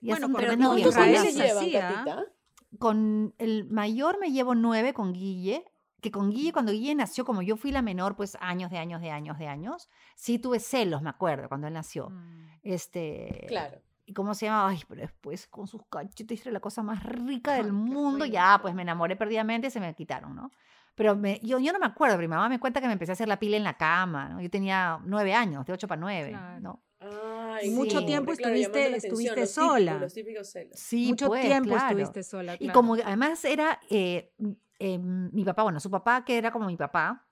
Y 0.00 0.08
Bueno, 0.08 0.30
con 0.30 0.44
¿Cuántos 0.44 0.96
años 0.96 1.24
es 1.24 1.34
se 1.34 1.70
llevan. 1.70 2.26
Con 2.78 3.34
el 3.38 3.64
mayor 3.70 4.18
me 4.20 4.30
llevo 4.30 4.54
nueve 4.54 4.92
con 4.92 5.12
Guille, 5.12 5.64
que 6.00 6.10
con 6.10 6.30
Guille, 6.30 6.52
cuando 6.52 6.70
Guille 6.72 6.94
nació, 6.94 7.24
como 7.24 7.42
yo 7.42 7.56
fui 7.56 7.72
la 7.72 7.82
menor, 7.82 8.14
pues 8.14 8.36
años 8.40 8.70
de 8.70 8.78
años 8.78 9.00
de 9.00 9.10
años 9.10 9.38
de 9.38 9.48
años, 9.48 9.88
sí 10.14 10.38
tuve 10.38 10.60
celos, 10.60 11.02
me 11.02 11.10
acuerdo, 11.10 11.48
cuando 11.48 11.66
él 11.66 11.72
nació. 11.72 12.10
Mm. 12.10 12.46
Este, 12.62 13.46
Claro. 13.48 13.78
¿Y 14.04 14.14
cómo 14.14 14.32
se 14.34 14.46
llama? 14.46 14.68
Ay, 14.68 14.80
pero 14.88 15.02
después 15.02 15.46
con 15.48 15.66
sus 15.66 15.82
cachetes 15.90 16.40
era 16.42 16.52
la 16.52 16.60
cosa 16.60 16.82
más 16.82 17.02
rica 17.02 17.52
del 17.52 17.66
Ay, 17.66 17.72
mundo. 17.72 18.24
Ya, 18.24 18.58
pues 18.62 18.74
me 18.74 18.82
enamoré 18.82 19.16
perdidamente 19.16 19.70
se 19.70 19.80
me 19.80 19.94
quitaron, 19.94 20.34
¿no? 20.34 20.50
Pero 20.94 21.14
me- 21.14 21.40
yo, 21.42 21.58
yo 21.58 21.72
no 21.72 21.78
me 21.78 21.86
acuerdo, 21.86 22.16
pero 22.16 22.26
mi 22.28 22.34
mamá 22.34 22.48
me 22.48 22.58
cuenta 22.58 22.80
que 22.80 22.86
me 22.86 22.94
empecé 22.94 23.12
a 23.12 23.14
hacer 23.14 23.28
la 23.28 23.38
pila 23.38 23.56
en 23.58 23.64
la 23.64 23.74
cama, 23.76 24.28
¿no? 24.30 24.40
Yo 24.40 24.48
tenía 24.50 24.98
nueve 25.04 25.34
años, 25.34 25.66
de 25.66 25.72
ocho 25.74 25.86
para 25.88 26.00
nueve, 26.00 26.30
Claro. 26.30 26.60
¿no? 26.60 26.82
Ay, 27.58 27.68
Y 27.68 27.70
mucho 27.70 28.00
sí, 28.00 28.06
tiempo 28.06 28.32
claro, 28.32 28.54
estuviste- 28.54 28.60
llamando 28.62 28.78
la 28.78 28.96
atención, 28.96 29.12
estuviste 29.12 29.40
los 29.40 29.54
típicos, 29.54 29.68
sola. 29.72 29.98
Los 29.98 30.14
típicos 30.14 30.48
celos. 30.50 30.78
Sí, 30.80 31.08
Mucho 31.08 31.26
pues, 31.28 31.44
tiempo 31.44 31.68
claro. 31.70 31.86
estuviste 31.88 32.22
sola. 32.22 32.54
Y 32.54 32.58
claro. 32.58 32.72
como 32.74 32.94
además 32.94 33.44
era 33.44 33.80
eh, 33.90 34.32
eh, 34.78 34.98
mi 34.98 35.44
papá, 35.44 35.62
bueno, 35.64 35.80
su 35.80 35.90
papá, 35.90 36.24
que 36.24 36.38
era 36.38 36.50
como 36.52 36.66
mi 36.66 36.76
papá, 36.76 37.24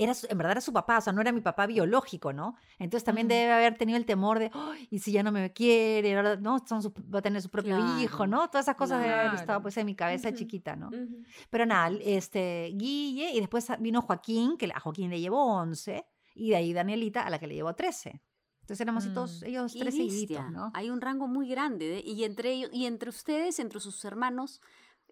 era, 0.00 0.14
su- 0.14 0.28
en 0.30 0.38
verdad 0.38 0.52
era 0.52 0.60
su 0.60 0.72
papá, 0.72 0.98
o 0.98 1.00
sea, 1.00 1.12
no 1.12 1.20
era 1.20 1.32
mi 1.32 1.40
papá 1.40 1.66
biológico, 1.66 2.32
¿no? 2.32 2.54
Entonces 2.78 3.02
también 3.04 3.26
Ujú. 3.26 3.34
debe 3.34 3.52
haber 3.52 3.76
tenido 3.76 3.96
el 3.96 4.06
temor 4.06 4.38
de, 4.38 4.48
"Ay, 4.54 4.86
y 4.92 5.00
si 5.00 5.10
ya 5.10 5.24
no 5.24 5.32
me 5.32 5.52
quiere, 5.52 6.14
ahora, 6.16 6.36
¿no? 6.36 6.64
Son 6.68 6.80
su- 6.82 6.92
va 7.12 7.18
a 7.18 7.22
tener 7.22 7.42
su 7.42 7.48
propio 7.50 7.76
hijo, 7.98 8.18
Claro, 8.18 8.30
¿no? 8.30 8.48
Todas 8.48 8.66
esas 8.66 8.76
cosas 8.76 9.00
debe 9.02 9.12
haber 9.14 9.26
estado 9.34 9.46
claro. 9.46 9.62
pues 9.62 9.76
en 9.76 9.86
mi 9.86 9.96
cabeza 9.96 10.28
Ujú. 10.28 10.38
chiquita, 10.38 10.76
¿no? 10.76 10.86
Ujú. 10.88 11.22
Pero 11.50 11.66
nada, 11.66 11.96
este, 12.00 12.70
Guille, 12.76 13.32
y 13.32 13.40
después 13.40 13.66
vino 13.80 14.00
Joaquín, 14.00 14.56
que 14.56 14.70
a 14.72 14.78
Joaquín 14.78 15.10
le 15.10 15.18
llevó 15.20 15.44
11, 15.56 16.06
y 16.32 16.50
de 16.50 16.56
ahí 16.56 16.72
Danielita, 16.72 17.22
a 17.22 17.30
la 17.30 17.40
que 17.40 17.48
le 17.48 17.54
llevó 17.56 17.74
13. 17.74 18.22
Entonces 18.68 18.82
éramos 18.82 19.04
así 19.06 19.14
todos, 19.14 19.40
Mm. 19.40 19.46
ellos 19.46 19.74
tres 19.78 19.94
seguiditos. 19.96 20.50
¿no? 20.50 20.70
Hay 20.74 20.90
un 20.90 21.00
rango 21.00 21.26
muy 21.26 21.48
grande 21.48 21.88
de- 21.88 22.00
y 22.04 22.24
entre 22.24 22.52
ellos 22.52 22.68
y 22.70 22.84
entre 22.84 23.08
ustedes, 23.08 23.58
entre 23.60 23.80
sus 23.80 24.04
hermanos, 24.04 24.60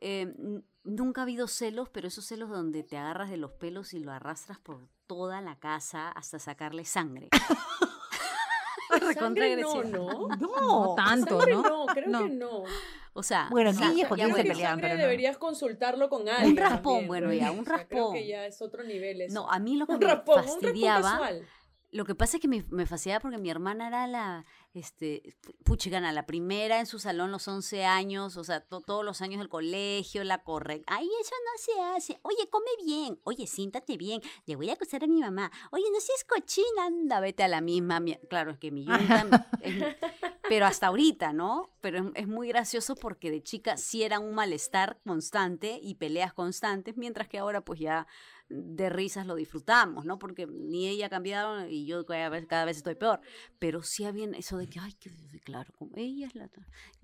eh, 0.02 0.34
nunca 0.84 1.22
ha 1.22 1.24
habido 1.24 1.48
celos, 1.48 1.88
pero 1.88 2.06
esos 2.06 2.26
celos 2.26 2.50
donde 2.50 2.82
te 2.82 2.98
agarras 2.98 3.30
de 3.30 3.38
los 3.38 3.52
pelos 3.52 3.94
y 3.94 3.98
lo 4.00 4.12
arrastras 4.12 4.58
por 4.58 4.86
toda 5.06 5.40
la 5.40 5.58
casa 5.58 6.10
hasta 6.10 6.38
sacarle 6.38 6.84
sangre. 6.84 7.28
No. 9.60 9.82
¿no? 9.84 10.28
No 10.28 10.36
No, 10.38 10.94
tanto, 10.96 11.38
Sangre 11.40 11.54
¿no? 11.54 11.62
no, 11.62 11.86
creo 11.86 12.08
No. 12.08 12.24
que 12.24 12.28
no. 12.30 12.62
O 13.14 13.22
sea, 13.22 13.48
Bueno, 13.50 13.70
o 13.70 13.72
sea, 13.72 13.88
Guille 13.90 14.06
y 14.14 14.16
ya 14.18 14.26
se 14.34 14.54
sangre 14.54 14.82
pero 14.88 14.94
no. 14.96 15.00
deberías 15.02 15.38
consultarlo 15.38 16.08
con 16.08 16.28
alguien. 16.28 16.54
más 16.54 16.70
raspón, 16.72 17.06
bueno, 17.06 17.28
¿no? 17.28 17.32
ya, 17.34 17.50
un 17.50 17.60
O 17.60 17.64
sea, 17.64 17.86
Creo 17.88 18.12
que 18.12 18.18
raspón. 18.18 18.28
ya 18.28 18.46
es 18.46 18.62
otro 18.62 18.84
nivel 18.84 19.22
eso. 19.22 19.34
No, 19.34 19.50
a 19.50 19.58
mí 19.58 19.76
lo 19.76 19.86
que 19.86 19.92
un 19.94 19.98
me 19.98 20.06
raspón, 20.06 20.38
un 20.38 20.44
raspón 20.44 20.60
fastidiaba. 20.62 21.30
Lo 21.96 22.04
que 22.04 22.14
pasa 22.14 22.36
es 22.36 22.40
que 22.40 22.48
me, 22.48 22.64
me 22.70 22.86
fastidiaba 22.86 23.20
porque 23.20 23.38
mi 23.38 23.50
hermana 23.50 23.88
era 23.88 24.06
la, 24.06 24.44
este, 24.74 25.36
puchigana, 25.64 26.12
la 26.12 26.26
primera 26.26 26.78
en 26.80 26.86
su 26.86 26.98
salón 26.98 27.32
los 27.32 27.48
11 27.48 27.84
años, 27.84 28.36
o 28.36 28.44
sea, 28.44 28.60
to- 28.60 28.80
todos 28.82 29.04
los 29.04 29.22
años 29.22 29.38
del 29.40 29.48
colegio, 29.48 30.22
la 30.24 30.42
correcta. 30.44 30.94
Ay, 30.94 31.08
eso 31.20 31.34
no 31.44 31.58
se 31.58 31.80
hace. 31.96 32.20
Oye, 32.22 32.48
come 32.50 32.70
bien. 32.84 33.18
Oye, 33.24 33.46
siéntate 33.46 33.96
bien. 33.96 34.20
Le 34.46 34.56
voy 34.56 34.70
a 34.70 34.74
acusar 34.74 35.02
a 35.04 35.06
mi 35.06 35.20
mamá. 35.20 35.50
Oye, 35.72 35.84
no 35.92 36.00
seas 36.00 36.24
cochina, 36.24 36.86
anda, 36.86 37.20
vete 37.20 37.42
a 37.42 37.48
la 37.48 37.60
misma. 37.60 37.98
mi- 38.00 38.18
Claro, 38.28 38.52
es 38.52 38.58
que 38.58 38.70
mi 38.70 38.84
yunta, 38.84 39.48
es- 39.60 39.96
pero 40.48 40.66
hasta 40.66 40.86
ahorita, 40.86 41.32
¿no? 41.32 41.70
Pero 41.80 41.98
es, 41.98 42.04
es 42.14 42.28
muy 42.28 42.48
gracioso 42.48 42.94
porque 42.94 43.30
de 43.30 43.42
chica 43.42 43.76
sí 43.76 44.02
era 44.04 44.20
un 44.20 44.34
malestar 44.34 44.98
constante 45.04 45.78
y 45.82 45.94
peleas 45.96 46.32
constantes, 46.32 46.96
mientras 46.96 47.26
que 47.28 47.38
ahora 47.38 47.62
pues 47.64 47.80
ya 47.80 48.06
de 48.48 48.88
risas 48.90 49.26
lo 49.26 49.34
disfrutamos, 49.34 50.04
¿no? 50.04 50.18
Porque 50.18 50.46
ni 50.46 50.86
ella 50.88 51.06
ha 51.06 51.10
cambiado 51.10 51.66
y 51.68 51.84
yo 51.86 52.06
cada 52.06 52.28
vez, 52.28 52.46
cada 52.46 52.64
vez 52.64 52.76
estoy 52.76 52.94
peor. 52.94 53.20
Pero 53.58 53.82
sí 53.82 54.04
había 54.04 54.26
eso 54.36 54.56
de 54.56 54.68
que, 54.68 54.78
ay, 54.78 54.92
que 54.94 55.10
claro, 55.44 55.72
como 55.76 55.92
ella 55.96 56.26
es 56.28 56.34
la... 56.36 56.48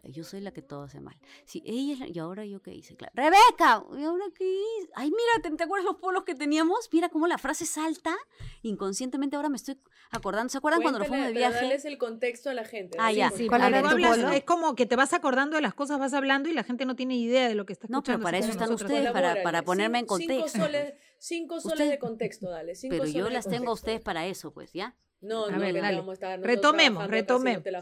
Yo 0.05 0.23
soy 0.25 0.41
la 0.41 0.53
que 0.53 0.63
todo 0.63 0.83
hace 0.83 1.01
mal. 1.01 1.17
Sí, 1.45 1.63
ella 1.67 1.93
es 1.95 1.99
la... 2.01 2.09
Y 2.09 2.19
ahora 2.19 2.45
yo 2.45 2.61
qué 2.63 2.73
hice, 2.75 2.95
claro. 2.97 3.13
Rebeca, 3.17 3.85
¿y 3.99 4.05
ahora 4.05 4.25
qué 4.35 4.45
hice? 4.45 4.91
Ay, 4.95 5.11
mira, 5.11 5.43
¿te, 5.43 5.51
te 5.57 5.65
acuerdas 5.65 5.85
los 5.85 5.97
polos 5.97 6.25
que 6.25 6.35
teníamos? 6.35 6.89
Mira 6.93 7.09
cómo 7.09 7.27
la 7.27 7.39
frase 7.39 7.67
salta. 7.67 8.17
Inconscientemente 8.63 9.37
ahora 9.37 9.49
me 9.49 9.57
estoy 9.57 9.79
acordando. 10.11 10.49
¿Se 10.51 10.59
acuerdan 10.59 10.83
cuando 10.83 10.99
nos 11.01 11.09
fuimos 11.09 11.27
de 11.27 11.33
viaje? 11.33 11.55
darles 11.57 11.85
el 11.85 11.99
contexto 11.99 12.51
a 12.51 12.55
la 12.55 12.65
gente. 12.65 12.97
Ah, 13.01 13.05
dale 13.07 13.17
ya. 13.19 13.31
Sí, 13.31 13.47
¿Cuál 13.49 13.63
porque 13.63 13.79
era 13.79 13.83
tú 13.83 13.89
tu 13.89 13.95
hablas- 13.97 14.17
polo? 14.19 14.33
es 14.33 14.45
como 14.45 14.75
que 14.75 14.87
te 14.87 14.97
vas 14.97 15.13
acordando 15.13 15.57
de 15.57 15.63
las 15.63 15.75
cosas, 15.75 15.99
vas 15.99 16.13
hablando 16.15 16.49
y 16.49 16.53
la 16.53 16.63
gente 16.65 16.85
no 16.85 16.95
tiene 16.97 17.17
idea 17.17 17.49
de 17.49 17.55
lo 17.55 17.67
que 17.67 17.73
está 17.73 17.87
No, 17.89 18.03
pero 18.03 18.15
escuchando. 18.19 18.25
para 18.25 18.39
eso 18.39 18.51
están 18.51 18.73
ustedes, 18.73 19.11
para- 19.13 19.63
ponerme 19.63 19.99
en 20.01 20.07
contexto. 20.07 20.49
Cinco 20.49 20.65
soles, 20.67 20.95
cinco 21.23 21.61
soles 21.61 21.75
Ustedes- 21.75 21.91
de 21.93 21.99
contexto, 21.99 22.51
dale. 22.51 22.75
Cinco 22.75 22.93
Pero 22.95 23.05
yo 23.07 23.13
soles 23.13 23.29
de 23.29 23.35
las 23.35 23.49
tengo 23.49 23.71
a 23.71 23.75
ustedes 23.75 24.01
para 24.01 24.27
eso, 24.27 24.53
pues, 24.53 24.73
¿ya? 24.73 24.97
No, 25.21 25.47
A 25.47 25.53
no, 25.53 25.59
ver, 25.61 25.81
dale. 25.81 25.99
vamos 25.99 26.11
a 26.11 26.15
estar 26.15 26.41
Retomemos, 26.41 27.07
retomemos. 27.07 27.65
la. 27.65 27.81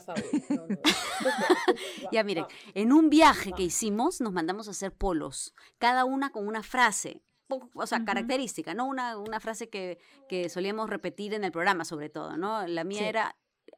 No, 0.50 0.66
no. 0.66 0.79
Ya 2.12 2.22
miren, 2.22 2.44
en 2.74 2.92
un 2.92 3.09
viaje 3.09 3.53
que 3.53 3.62
hicimos 3.62 4.20
nos 4.20 4.33
mandamos 4.33 4.68
a 4.68 4.72
hacer 4.72 4.92
polos, 4.92 5.55
cada 5.79 6.05
una 6.05 6.31
con 6.33 6.46
una 6.46 6.62
frase, 6.62 7.22
o 7.48 7.87
sea, 7.87 7.98
Ujú. 7.98 8.05
característica, 8.07 8.74
¿no? 8.74 8.87
Una, 8.87 9.16
una 9.18 9.40
frase 9.40 9.68
que, 9.70 9.98
que 10.29 10.48
solíamos 10.50 10.90
repetir 10.90 11.33
en 11.35 11.44
el 11.44 11.50
programa 11.53 11.85
sobre 11.87 12.11
todo, 12.11 12.37
¿no? 12.37 12.66
La 12.66 12.85
mía 12.85 12.98
Sí. 13.00 13.05
era, 13.07 13.37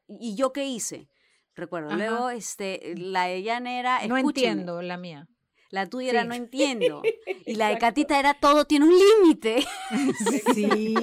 ¿y 0.08 0.34
yo 0.34 0.52
qué 0.52 0.64
hice? 0.66 1.08
Recuerdo. 1.54 1.88
Ajá. 1.90 1.96
Luego, 1.98 2.30
este, 2.30 2.94
la 2.96 3.26
de 3.26 3.44
Jan 3.44 3.66
era, 3.66 4.04
No 4.08 4.16
entiendo 4.16 4.82
la 4.82 4.96
mía. 4.96 5.28
La 5.72 5.86
tuya 5.88 6.10
era, 6.10 6.24
no 6.24 6.34
entiendo. 6.34 7.02
Y 7.46 7.54
la 7.56 7.70
de. 7.70 7.78
Catita 7.78 8.18
era, 8.20 8.34
todo 8.34 8.64
tiene 8.66 8.84
un 8.86 8.92
límite. 8.96 9.64
Sí, 10.54 10.94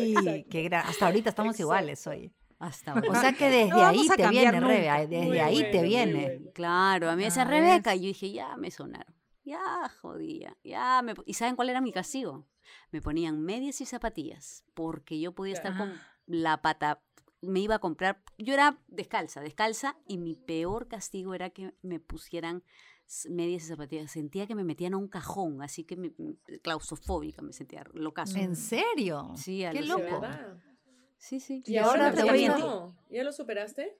qué 0.50 0.70
gra- 0.70 0.84
hasta 0.86 1.08
ahorita 1.08 1.30
estamos 1.32 1.52
Exacto. 1.56 1.64
iguales 1.64 2.08
hoy. 2.08 2.32
Hasta 2.60 2.94
O 2.94 2.98
ahora. 2.98 3.22
sea 3.22 3.34
que 3.34 3.50
desde 3.50 3.70
No 3.70 3.86
ahí 3.86 4.08
te 4.16 4.28
viene, 4.30 4.52
nunca. 4.60 4.68
Rebe, 4.68 5.08
desde 5.08 5.26
Muy 5.26 5.40
ahí 5.40 5.56
bueno, 5.62 5.72
te 5.72 5.82
viene. 5.84 6.22
bueno. 6.38 6.52
Claro, 6.54 7.10
a 7.10 7.12
mí 7.16 7.20
me 7.20 7.26
decía 7.26 7.44
Ah, 7.44 7.46
Rebeca. 7.46 7.96
Y 7.96 8.00
yo 8.02 8.08
dije, 8.08 8.32
ya 8.32 8.58
me 8.58 8.70
sonaron. 8.70 9.16
Ya 9.46 9.90
jodía. 10.02 10.56
Ya 10.64 11.02
me... 11.02 11.14
¿Y 11.26 11.34
saben 11.36 11.56
cuál 11.56 11.70
era 11.70 11.80
mi 11.82 11.92
castigo? 11.94 12.48
Me 12.92 13.02
ponían 13.02 13.42
medias 13.42 13.80
y 13.82 13.86
zapatillas. 13.86 14.66
Porque 14.74 15.20
yo 15.20 15.34
podía 15.34 15.54
estar 15.54 15.76
con 15.78 15.90
Ah. 15.92 16.02
la 16.28 16.62
pata. 16.62 17.02
Me 17.42 17.62
iba 17.62 17.76
a 17.76 17.80
comprar. 17.80 18.22
Yo 18.38 18.54
era 18.54 18.78
descalza, 18.88 19.40
descalza. 19.42 19.96
Y 20.06 20.18
mi 20.18 20.36
peor 20.36 20.88
castigo 20.90 21.34
era 21.34 21.50
que 21.52 21.74
me 21.82 22.00
pusieran 22.02 22.64
medias 23.30 23.64
y 23.64 23.68
zapatillas. 23.68 24.12
Sentía 24.12 24.48
que 24.48 24.56
me 24.56 24.64
metían 24.64 24.94
a 24.94 24.98
un 24.98 25.08
cajón. 25.08 25.62
Así 25.62 25.84
que 25.84 25.96
me, 25.96 26.12
claustrofóbica 26.62 27.42
me 27.42 27.54
sentía 27.54 27.84
locazo. 27.94 28.38
¿En 28.38 28.56
serio? 28.56 29.32
Sí, 29.36 29.60
Qué 29.60 29.68
alucina. 29.68 29.96
De 29.96 30.04
loco. 30.04 30.22
verdad. 30.22 30.58
Sí, 31.18 31.40
sí. 31.40 31.64
Y 31.66 31.74
Y 31.74 31.78
ahora 31.78 32.14
te 32.14 32.24
pasó. 32.24 32.96
¿Ya 33.10 33.24
lo 33.24 33.32
superaste? 33.32 33.98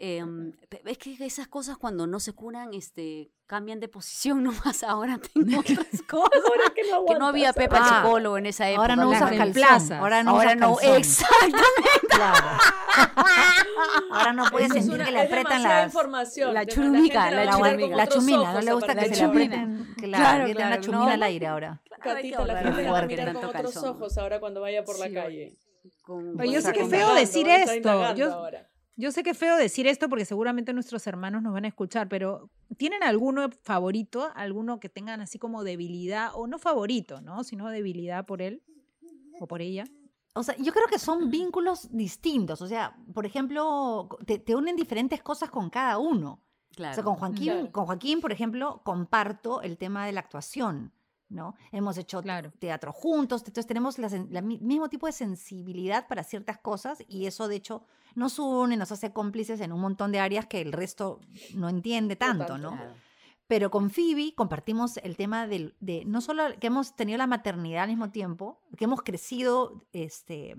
Em, 0.00 0.52
es 0.84 0.96
que 0.98 1.16
esas 1.26 1.48
cosas 1.48 1.76
cuando 1.76 2.06
no 2.06 2.20
se 2.20 2.32
curan, 2.32 2.72
este, 2.72 3.32
cambian 3.46 3.80
de 3.80 3.88
posición 3.88 4.42
nomás. 4.44 4.82
Ahora 4.84 5.18
tengo 5.18 5.58
otras 5.60 6.02
cosas. 6.08 6.40
Ahora 6.46 6.72
que 6.74 6.82
no 6.90 7.04
que 7.04 7.14
no 7.18 7.26
había. 7.26 7.52
Pepa 7.52 7.78
Ah, 7.80 8.02
psicólogo 8.02 8.38
en 8.38 8.46
esa 8.46 8.68
época. 8.70 8.82
Ahora 8.82 8.96
no 8.96 9.10
usas 9.10 9.30
calzón. 9.32 9.92
Ahora 9.98 10.22
no 10.22 10.30
Ahora 10.30 10.46
usas 10.46 10.56
no, 10.56 10.74
calzón. 10.76 10.96
exactamente. 10.98 12.06
Claro. 12.08 12.46
Ahora 14.10 14.32
no 14.32 14.44
es 14.58 14.72
sentir 14.72 14.94
una- 14.94 15.04
que 15.04 15.10
le 15.12 15.18
es 15.18 15.24
aprietan 15.24 15.44
demasiada 15.52 15.76
las... 15.76 15.86
información. 15.86 16.54
la 16.54 16.66
churumica, 16.66 17.30
la 17.30 17.44
La 17.44 17.56
otros 18.04 18.18
chumina, 18.24 18.52
no 18.52 18.60
le 18.60 18.70
a 18.70 18.74
gusta 18.74 18.94
que 18.94 19.00
se 19.00 19.08
le 19.08 19.16
ahora. 19.16 19.26
aprieten. 19.28 19.94
Claro, 19.96 20.10
Claro, 20.18 20.46
que 20.46 20.52
tengan 20.54 20.70
la 20.70 20.76
claro, 20.76 20.82
chumina 20.82 21.06
no. 21.06 21.10
al 21.12 21.22
aire 21.22 21.46
ahora. 21.46 21.82
Catita, 22.00 22.46
la 22.46 22.62
gente 22.62 22.82
la 22.82 22.92
va 22.92 22.98
a 23.00 23.06
mirar 23.06 23.32
con 23.34 23.44
otros 23.44 23.76
ojos 23.78 24.18
ahora 24.18 24.40
cuando 24.40 24.60
vaya 24.60 24.84
por 24.84 24.98
la 24.98 25.10
calle. 25.10 25.56
Yo 26.06 26.60
sé 26.60 26.72
que 26.72 26.80
sacón. 26.80 26.90
feo 26.90 27.14
decir 27.14 27.48
esto. 27.48 28.14
Yo-. 28.14 28.50
Yo 28.96 29.12
sé 29.12 29.22
que 29.22 29.30
es 29.30 29.38
feo 29.38 29.56
decir 29.56 29.86
esto 29.86 30.08
porque 30.08 30.24
seguramente 30.24 30.72
nuestros 30.72 31.06
hermanos 31.06 31.40
nos 31.42 31.52
van 31.52 31.64
a 31.64 31.68
escuchar, 31.68 32.08
pero 32.08 32.50
¿tienen 32.76 33.02
alguno 33.04 33.48
favorito? 33.62 34.30
¿Alguno 34.34 34.80
que 34.80 34.88
tengan 34.88 35.20
así 35.20 35.38
como 35.38 35.62
debilidad? 35.62 36.30
O 36.34 36.46
no 36.48 36.58
favorito, 36.58 37.20
¿no? 37.20 37.44
Sino 37.44 37.68
debilidad 37.68 38.26
por 38.26 38.42
él 38.42 38.60
o 39.38 39.46
por 39.46 39.62
ella. 39.62 39.84
O 40.34 40.42
sea, 40.42 40.56
yo 40.58 40.72
creo 40.72 40.86
que 40.86 40.98
son 40.98 41.30
vínculos 41.30 41.88
distintos. 41.90 42.60
O 42.62 42.66
sea, 42.68 42.96
por 43.14 43.26
ejemplo, 43.26 44.08
te, 44.26 44.38
te 44.38 44.54
unen 44.54 44.76
diferentes 44.76 45.22
cosas 45.22 45.50
con 45.50 45.70
cada 45.70 45.98
uno. 45.98 46.42
Claro. 46.74 46.92
O 46.92 46.94
sea, 46.94 47.04
con 47.04 47.16
Joaquín, 47.16 47.52
Claro. 47.52 47.72
con 47.72 47.86
Joaquín, 47.86 48.20
por 48.20 48.30
ejemplo, 48.30 48.82
comparto 48.84 49.62
el 49.62 49.76
tema 49.78 50.06
de 50.06 50.12
la 50.12 50.20
actuación, 50.20 50.92
¿no? 51.28 51.54
Hemos 51.72 51.98
hecho 51.98 52.22
Claro. 52.22 52.52
teatro 52.60 52.92
juntos, 52.92 53.40
entonces 53.42 53.66
tenemos 53.66 53.96
mi- 53.98 54.58
mismo 54.58 54.88
tipo 54.88 55.06
de 55.06 55.12
sensibilidad 55.12 56.06
para 56.06 56.22
ciertas 56.22 56.58
cosas 56.58 57.02
y 57.08 57.26
eso, 57.26 57.48
de 57.48 57.56
hecho, 57.56 57.84
nos 58.14 58.38
une, 58.38 58.76
nos 58.76 58.92
hace 58.92 59.12
cómplices 59.12 59.60
en 59.60 59.72
un 59.72 59.80
montón 59.80 60.12
de 60.12 60.20
áreas 60.20 60.46
que 60.46 60.60
el 60.60 60.72
resto 60.72 61.20
no 61.54 61.68
entiende 61.68 62.14
tanto, 62.16 62.46
tanto. 62.46 62.58
¿no? 62.58 62.76
Claro. 62.76 62.94
Pero 63.48 63.70
con 63.70 63.90
Phoebe 63.90 64.34
compartimos 64.36 64.98
el 64.98 65.16
tema 65.16 65.46
del- 65.46 65.74
de, 65.80 66.04
no 66.04 66.20
solo 66.20 66.44
que 66.60 66.66
hemos 66.68 66.94
tenido 66.94 67.18
la 67.18 67.26
maternidad 67.26 67.84
al 67.84 67.88
mismo 67.88 68.10
tiempo, 68.10 68.60
que 68.76 68.84
hemos 68.84 69.02
crecido 69.02 69.84
este, 69.92 70.54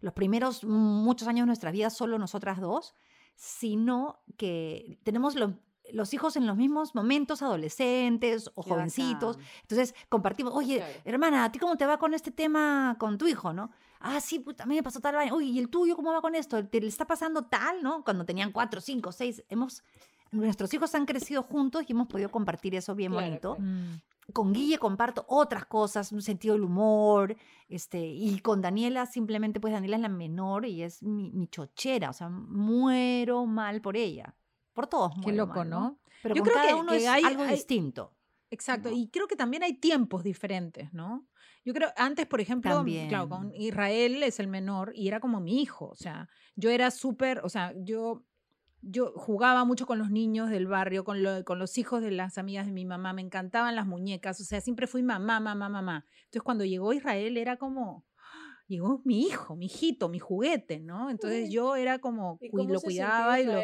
los 0.00 0.12
primeros 0.14 0.64
muchos 0.64 1.26
años 1.28 1.42
de 1.42 1.46
nuestra 1.48 1.72
vida 1.72 1.90
solo 1.90 2.18
nosotras 2.18 2.60
dos, 2.60 2.94
sino 3.34 4.20
que 4.36 4.98
tenemos 5.02 5.34
los, 5.34 5.52
los 5.92 6.14
hijos 6.14 6.36
en 6.36 6.46
los 6.46 6.56
mismos 6.56 6.94
momentos, 6.94 7.42
adolescentes 7.42 8.48
o 8.54 8.62
Qué 8.62 8.70
jovencitos. 8.70 9.36
bacán. 9.38 9.50
Entonces 9.62 9.94
compartimos, 10.08 10.54
oye, 10.54 10.76
Claro. 10.76 10.92
hermana, 11.04 11.44
¿a 11.44 11.50
ti 11.52 11.58
cómo 11.58 11.76
te 11.76 11.84
va 11.86 11.98
con 11.98 12.14
este 12.14 12.30
tema 12.30 12.96
con 13.00 13.18
tu 13.18 13.26
hijo, 13.26 13.52
no? 13.52 13.72
Ah, 13.98 14.20
sí, 14.20 14.38
puta, 14.38 14.62
a 14.62 14.66
mí 14.66 14.76
me 14.76 14.82
pasó 14.84 15.00
tal 15.00 15.16
vaina. 15.16 15.34
Oye, 15.34 15.46
¿y 15.48 15.58
el 15.58 15.68
tuyo 15.68 15.96
cómo 15.96 16.12
va 16.12 16.20
con 16.22 16.34
esto? 16.36 16.64
¿Te 16.68 16.80
le 16.80 16.86
está 16.86 17.06
pasando 17.06 17.42
tal, 17.46 17.82
no? 17.82 18.04
Cuando 18.04 18.24
tenían 18.24 18.52
cuatro, 18.52 18.80
cinco, 18.80 19.10
seis. 19.12 19.42
Hemos, 19.48 19.82
nuestros 20.32 20.72
hijos 20.74 20.94
han 20.94 21.06
crecido 21.06 21.42
juntos 21.42 21.84
y 21.88 21.92
hemos 21.92 22.06
podido 22.08 22.30
compartir 22.30 22.74
eso 22.74 22.94
bien 22.94 23.12
Claro, 23.12 23.26
bonito. 23.26 23.56
claro. 23.56 24.00
Con 24.32 24.52
Guille 24.52 24.78
comparto 24.78 25.24
otras 25.28 25.64
cosas, 25.66 26.12
un 26.12 26.22
sentido 26.22 26.54
del 26.54 26.62
humor, 26.62 27.36
este, 27.68 28.06
y 28.06 28.38
con 28.38 28.60
Daniela 28.62 29.06
simplemente, 29.06 29.58
pues 29.58 29.72
Daniela 29.72 29.96
es 29.96 30.02
la 30.02 30.08
menor 30.08 30.66
y 30.66 30.82
es 30.84 31.02
mi, 31.02 31.32
mi 31.32 31.48
chochera, 31.48 32.10
o 32.10 32.12
sea, 32.12 32.28
muero 32.28 33.44
mal 33.46 33.80
por 33.80 33.96
ella. 33.96 34.36
Por 34.72 34.86
todos 34.86 35.12
Qué 35.16 35.20
muero 35.32 35.46
loco, 35.46 35.58
mal, 35.60 35.70
¿no? 35.70 35.98
Pero 36.22 36.34
Yo 36.36 36.42
con 36.42 36.50
creo 36.52 36.54
cada 36.62 36.68
que- 36.68 36.80
uno 36.80 36.90
que 36.92 36.98
es 36.98 37.08
hay- 37.08 37.24
algo 37.24 37.42
hay- 37.42 37.54
distinto. 37.56 38.12
Exacto, 38.52 38.90
¿no? 38.90 38.96
y 38.96 39.08
creo 39.08 39.26
que 39.28 39.36
también 39.36 39.62
hay 39.62 39.74
tiempos 39.74 40.22
diferentes, 40.24 40.92
¿no? 40.92 41.26
Yo 41.64 41.72
creo, 41.74 41.90
antes, 41.96 42.26
por 42.26 42.40
ejemplo, 42.40 42.70
claro, 43.08 43.28
con 43.28 43.42
También. 43.42 43.62
Israel 43.62 44.22
es 44.22 44.40
el 44.40 44.48
menor 44.48 44.92
y 44.94 45.06
era 45.08 45.20
como 45.20 45.40
mi 45.40 45.60
hijo, 45.62 45.86
o 45.88 45.94
sea, 45.94 46.28
yo 46.56 46.70
era 46.70 46.90
súper, 46.90 47.40
o 47.44 47.48
sea, 47.48 47.72
yo, 47.76 48.24
yo 48.82 49.12
jugaba 49.14 49.64
mucho 49.64 49.86
con 49.86 49.98
los 49.98 50.10
niños 50.10 50.50
del 50.50 50.66
barrio, 50.66 51.04
con, 51.04 51.22
lo- 51.22 51.44
con 51.44 51.58
los 51.58 51.76
hijos 51.78 52.02
de 52.02 52.10
las 52.10 52.38
amigas 52.38 52.66
de 52.66 52.72
mi 52.72 52.84
mamá, 52.84 53.12
me 53.12 53.22
encantaban 53.22 53.76
las 53.76 53.86
muñecas, 53.86 54.40
o 54.40 54.44
sea, 54.44 54.60
siempre 54.60 54.86
fui 54.86 55.02
mamá, 55.02 55.40
mamá, 55.40 55.68
mamá. 55.68 56.06
Entonces, 56.24 56.42
cuando 56.42 56.64
llegó 56.64 56.92
Israel 56.92 57.36
era 57.36 57.56
como, 57.56 58.06
llegó 58.66 59.02
mi 59.04 59.22
hijo, 59.26 59.56
mi 59.56 59.66
hijito, 59.66 60.08
mi 60.08 60.18
juguete, 60.18 60.80
¿no? 60.80 61.10
Entonces 61.10 61.50
yo 61.50 61.76
era 61.76 61.98
como, 61.98 62.38
¿Y 62.40 62.50
cómo 62.50 62.72
lo 62.72 62.78
se 62.80 62.86
cuidaba 62.86 63.40
y 63.40 63.44
lo, 63.46 63.60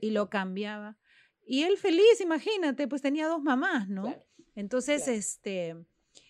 y 0.00 0.28
cambiaba. 0.28 0.96
Y 1.44 1.62
él 1.62 1.76
feliz, 1.76 2.20
imagínate, 2.20 2.88
pues 2.88 3.02
tenía 3.02 3.26
dos 3.26 3.42
mamás, 3.42 3.88
¿no? 3.88 4.02
Claro. 4.04 4.24
Entonces, 4.54 5.04
claro. 5.04 5.18
este, 5.18 5.76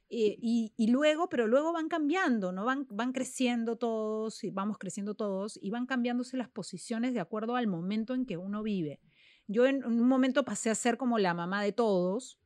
y, 0.09 0.39
y- 0.41 0.73
y 0.77 0.91
luego, 0.91 1.29
pero 1.29 1.47
luego 1.47 1.73
van 1.73 1.89
cambiando, 1.89 2.51
¿no? 2.53 2.65
Van, 2.65 2.87
van 2.91 3.13
creciendo 3.13 3.77
todos 3.77 4.43
y 4.45 4.51
vamos 4.51 4.79
creciendo 4.79 5.15
todos 5.15 5.59
y 5.63 5.71
van 5.71 5.87
cambiándose 5.87 6.37
las 6.37 6.49
posiciones 6.49 7.13
de 7.15 7.21
acuerdo 7.21 7.57
al 7.57 7.67
momento 7.67 8.15
en 8.15 8.25
que 8.25 8.37
uno 8.37 8.63
vive. 8.63 9.01
Yo 9.47 9.67
en, 9.67 9.85
un 9.85 10.07
momento 10.09 10.45
pasé 10.45 10.71
a 10.71 10.75
ser 10.75 10.97
como 10.97 11.19
la 11.19 11.35
mamá 11.35 11.63
de 11.63 11.73
todos. 11.73 12.39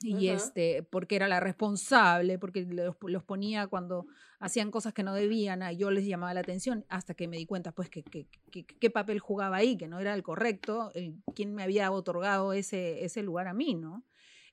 Y 0.00 0.28
este, 0.28 0.84
porque 0.84 1.16
era 1.16 1.26
la 1.26 1.40
responsable, 1.40 2.38
porque 2.38 2.62
los, 2.64 2.94
los 3.02 3.24
ponía 3.24 3.66
cuando 3.66 4.06
hacían 4.38 4.70
cosas 4.70 4.92
que 4.94 5.02
no 5.02 5.12
debían, 5.12 5.60
yo 5.76 5.90
les 5.90 6.06
llamaba 6.06 6.32
la 6.34 6.38
atención, 6.40 6.84
hasta 6.88 7.14
que 7.14 7.26
me 7.26 7.36
di 7.36 7.46
cuenta, 7.46 7.72
pues, 7.72 7.90
que, 7.90 8.04
que- 8.04 8.28
que- 8.52 8.64
qué 8.64 8.90
papel 8.90 9.18
jugaba 9.18 9.56
ahí, 9.56 9.76
que 9.76 9.88
no 9.88 9.98
era 9.98 10.14
el 10.14 10.22
correcto, 10.22 10.92
el, 10.94 11.16
quién 11.34 11.52
me 11.52 11.64
había 11.64 11.90
otorgado 11.90 12.52
ese, 12.52 13.04
ese 13.04 13.24
lugar 13.24 13.48
a 13.48 13.54
mí, 13.54 13.74
¿no? 13.74 14.04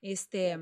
Este, 0.02 0.58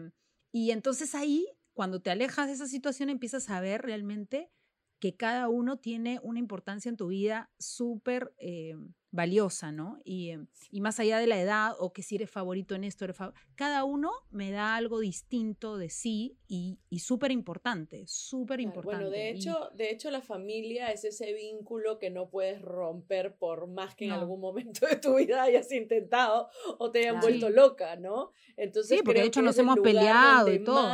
y 0.54 0.72
entonces 0.72 1.16
ahí, 1.16 1.48
cuando 1.74 2.02
te 2.02 2.12
alejas 2.12 2.48
de 2.48 2.54
esa 2.54 2.68
situación, 2.68 3.10
empiezas 3.10 3.50
a 3.50 3.60
ver 3.60 3.82
realmente 3.82 4.52
que 5.00 5.18
cada 5.18 5.50
uno 5.50 5.80
tiene 5.80 6.20
una 6.24 6.40
importancia 6.40 6.88
en 6.90 6.96
tu 6.96 7.08
vida 7.08 7.52
súper 7.60 8.34
eh, 8.38 8.76
valiosa, 9.14 9.72
¿no? 9.72 10.00
Y, 10.04 10.32
eh, 10.32 10.40
y 10.72 10.82
más 10.82 11.00
allá 11.00 11.20
de 11.20 11.28
la 11.28 11.40
edad 11.40 11.74
o 11.80 11.94
que 11.94 12.02
si 12.02 12.16
eres 12.16 12.32
favorito 12.32 12.74
en 12.74 12.84
esto, 12.84 13.06
eres 13.06 13.18
cada 13.56 13.84
uno 13.84 14.12
me 14.32 14.50
da 14.52 14.76
algo 14.76 15.00
distinto 15.00 15.78
de 15.78 15.90
sí 15.90 16.40
y, 16.48 16.80
y 16.90 17.00
súper 17.00 17.32
importante, 17.32 18.06
súper 18.08 18.60
importante. 18.60 18.96
Bueno, 18.96 19.10
de 19.12 19.30
Y- 19.32 19.38
hecho, 19.38 19.70
de 19.76 19.92
hecho 19.92 20.10
la 20.10 20.22
familia 20.22 20.92
es 20.92 21.04
ese 21.04 21.32
vínculo 21.34 22.00
que 22.00 22.10
no 22.10 22.30
puedes 22.30 22.60
romper 22.62 23.36
por 23.36 23.68
más 23.68 23.96
que 23.96 24.06
en 24.06 24.12
algún 24.12 24.40
momento 24.42 24.88
de 24.88 24.96
tu 24.96 25.16
vida 25.16 25.44
hayas 25.44 25.72
intentado 25.72 26.50
o 26.80 26.90
te 26.92 27.00
hayan 27.00 27.20
Claro. 27.20 27.28
vuelto 27.28 27.50
loca, 27.52 27.96
¿no? 27.96 28.32
Entonces 28.58 28.98
sí, 28.98 29.04
porque 29.06 29.22
de 29.22 29.28
hecho 29.28 29.42
que 29.42 29.46
nos 29.46 29.58
hemos 29.60 29.80
peleado 29.80 30.52
y 30.52 30.64
todo. 30.64 30.92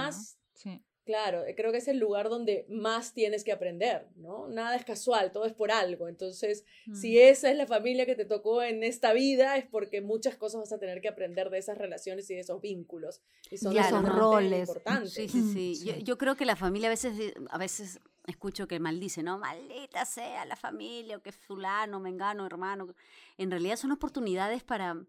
Claro, 1.10 1.44
eh, 1.44 1.56
creo 1.56 1.72
que 1.72 1.80
es 1.80 1.88
el 1.88 1.98
lugar 1.98 2.30
donde 2.30 2.68
más 2.70 3.14
tienes 3.16 3.44
que 3.44 3.52
aprender, 3.52 4.06
¿no? 4.16 4.48
Nada 4.48 4.76
es 4.76 4.86
casual, 4.86 5.32
todo 5.32 5.46
es 5.46 5.54
por 5.54 5.72
algo. 5.72 6.08
Entonces, 6.08 6.66
si 6.94 7.16
Mm. 7.16 7.22
esa 7.32 7.50
es 7.50 7.58
la 7.58 7.66
familia 7.66 8.06
que 8.06 8.14
te 8.14 8.26
tocó 8.26 8.62
en 8.62 8.84
esta 8.84 9.12
vida, 9.12 9.58
es 9.58 9.66
porque 9.66 10.02
muchas 10.02 10.36
cosas 10.36 10.62
vas 10.62 10.72
a 10.72 10.78
tener 10.78 11.02
que 11.02 11.08
aprender 11.08 11.50
de 11.50 11.58
esas 11.58 11.80
relaciones 11.80 12.30
y 12.30 12.36
de 12.36 12.42
esos 12.42 12.62
vínculos. 12.62 13.24
Y 13.50 13.58
son 13.58 13.76
roles. 14.06 14.60
importantes. 14.70 15.14
Sí, 15.14 15.28
sí, 15.28 15.42
sí. 15.52 15.84
Yo, 15.84 15.94
Sí. 15.96 16.04
yo 16.04 16.18
creo 16.20 16.36
que 16.36 16.46
la 16.46 16.56
familia 16.56 16.90
a 16.90 16.92
veces, 16.92 17.34
a 17.50 17.58
veces 17.58 18.00
escucho 18.28 18.68
que 18.68 18.80
maldice, 18.80 19.24
¿no? 19.24 19.40
Maldita 19.40 20.06
sea 20.06 20.46
la 20.46 20.56
familia, 20.58 21.18
o 21.18 21.24
que 21.24 21.32
fulano, 21.32 22.00
mengano, 22.00 22.46
hermano. 22.46 22.94
En 23.40 23.50
realidad 23.50 23.78
son 23.78 23.92
oportunidades 23.92 24.62
para, 24.64 25.04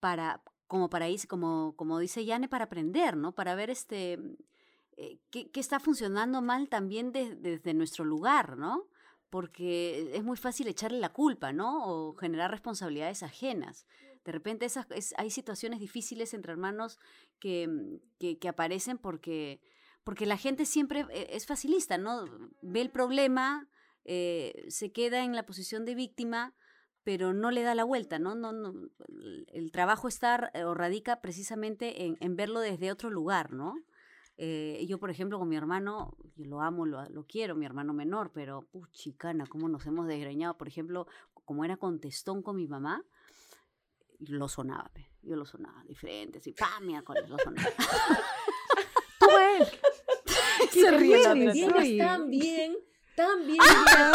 para, 0.00 0.42
como 0.66 0.90
para 0.90 1.08
irse, 1.08 1.26
como, 1.26 1.72
como 1.76 1.98
dice 1.98 2.26
Yane, 2.26 2.46
para 2.46 2.64
aprender, 2.66 3.16
¿no? 3.16 3.32
Para 3.34 3.54
ver 3.54 3.70
este 3.70 4.18
eh, 5.02 5.18
qué, 5.30 5.50
qué 5.50 5.60
está 5.60 5.80
funcionando 5.80 6.42
mal 6.42 6.68
también 6.68 7.10
de- 7.12 7.34
desde 7.36 7.74
nuestro 7.74 8.04
lugar, 8.04 8.56
¿no? 8.56 8.88
Porque 9.30 10.10
es 10.14 10.24
muy 10.24 10.36
fácil 10.36 10.66
echarle 10.68 10.98
la 10.98 11.12
culpa, 11.12 11.52
¿no? 11.52 11.84
O 11.86 12.14
generar 12.16 12.50
responsabilidades 12.50 13.22
ajenas. 13.22 13.86
De 14.24 14.32
repente 14.32 14.66
esas, 14.66 14.86
es- 14.90 15.14
hay 15.16 15.30
situaciones 15.30 15.78
difíciles 15.80 16.34
entre 16.34 16.52
hermanos 16.52 16.98
que, 17.38 17.68
mm, 17.68 17.96
que, 18.18 18.38
que 18.38 18.48
aparecen 18.48 18.98
porque, 18.98 19.60
porque 20.04 20.26
la 20.26 20.36
gente 20.36 20.66
siempre 20.66 21.06
eh, 21.10 21.28
es 21.30 21.46
facilista, 21.46 21.96
¿no? 21.96 22.24
Ve 22.60 22.80
el 22.80 22.90
problema, 22.90 23.68
eh, 24.04 24.66
se 24.68 24.90
queda 24.92 25.24
en 25.24 25.34
la 25.36 25.46
posición 25.46 25.84
de 25.84 25.94
víctima, 25.94 26.54
pero 27.04 27.32
no 27.32 27.50
le 27.50 27.62
da 27.62 27.74
la 27.74 27.84
vuelta, 27.84 28.18
¿no? 28.18 28.34
no, 28.34 28.52
no 28.52 28.72
el- 29.08 29.46
el 29.52 29.70
trabajo 29.72 30.06
está 30.08 30.50
eh, 30.54 30.64
o 30.64 30.74
radica 30.74 31.20
precisamente 31.22 32.04
en, 32.04 32.16
en 32.20 32.36
verlo 32.36 32.60
desde 32.60 32.90
otro 32.92 33.08
lugar, 33.10 33.52
¿no? 33.52 33.74
Eh, 34.42 34.86
yo, 34.88 34.98
por 34.98 35.10
ejemplo, 35.10 35.38
con 35.38 35.50
mi 35.50 35.56
hermano, 35.56 36.16
yo 36.34 36.46
lo 36.46 36.62
amo, 36.62 36.86
lo, 36.86 37.06
lo 37.10 37.26
quiero, 37.26 37.54
mi 37.54 37.66
hermano 37.66 37.92
menor, 37.92 38.30
pero, 38.32 38.62
puchicana, 38.62 39.44
cómo 39.46 39.68
nos 39.68 39.84
hemos 39.84 40.06
desgreñado. 40.06 40.56
Por 40.56 40.66
ejemplo, 40.66 41.06
como 41.44 41.62
era 41.62 41.76
contestón 41.76 42.42
con 42.42 42.56
mi 42.56 42.66
mamá, 42.66 43.04
lo 44.20 44.48
sonaba, 44.48 44.90
yo 45.20 45.36
lo 45.36 45.44
sonaba 45.44 45.84
diferente, 45.84 46.38
así, 46.38 46.52
¡pam! 46.52 46.88
lo 47.28 47.36
sonaba. 47.38 47.68
Tú, 49.20 49.26
él. 49.28 49.66
Se 50.70 50.90
ríe. 50.90 51.16
Ay, 51.26 51.44
la 51.44 51.52
cosa 51.52 51.64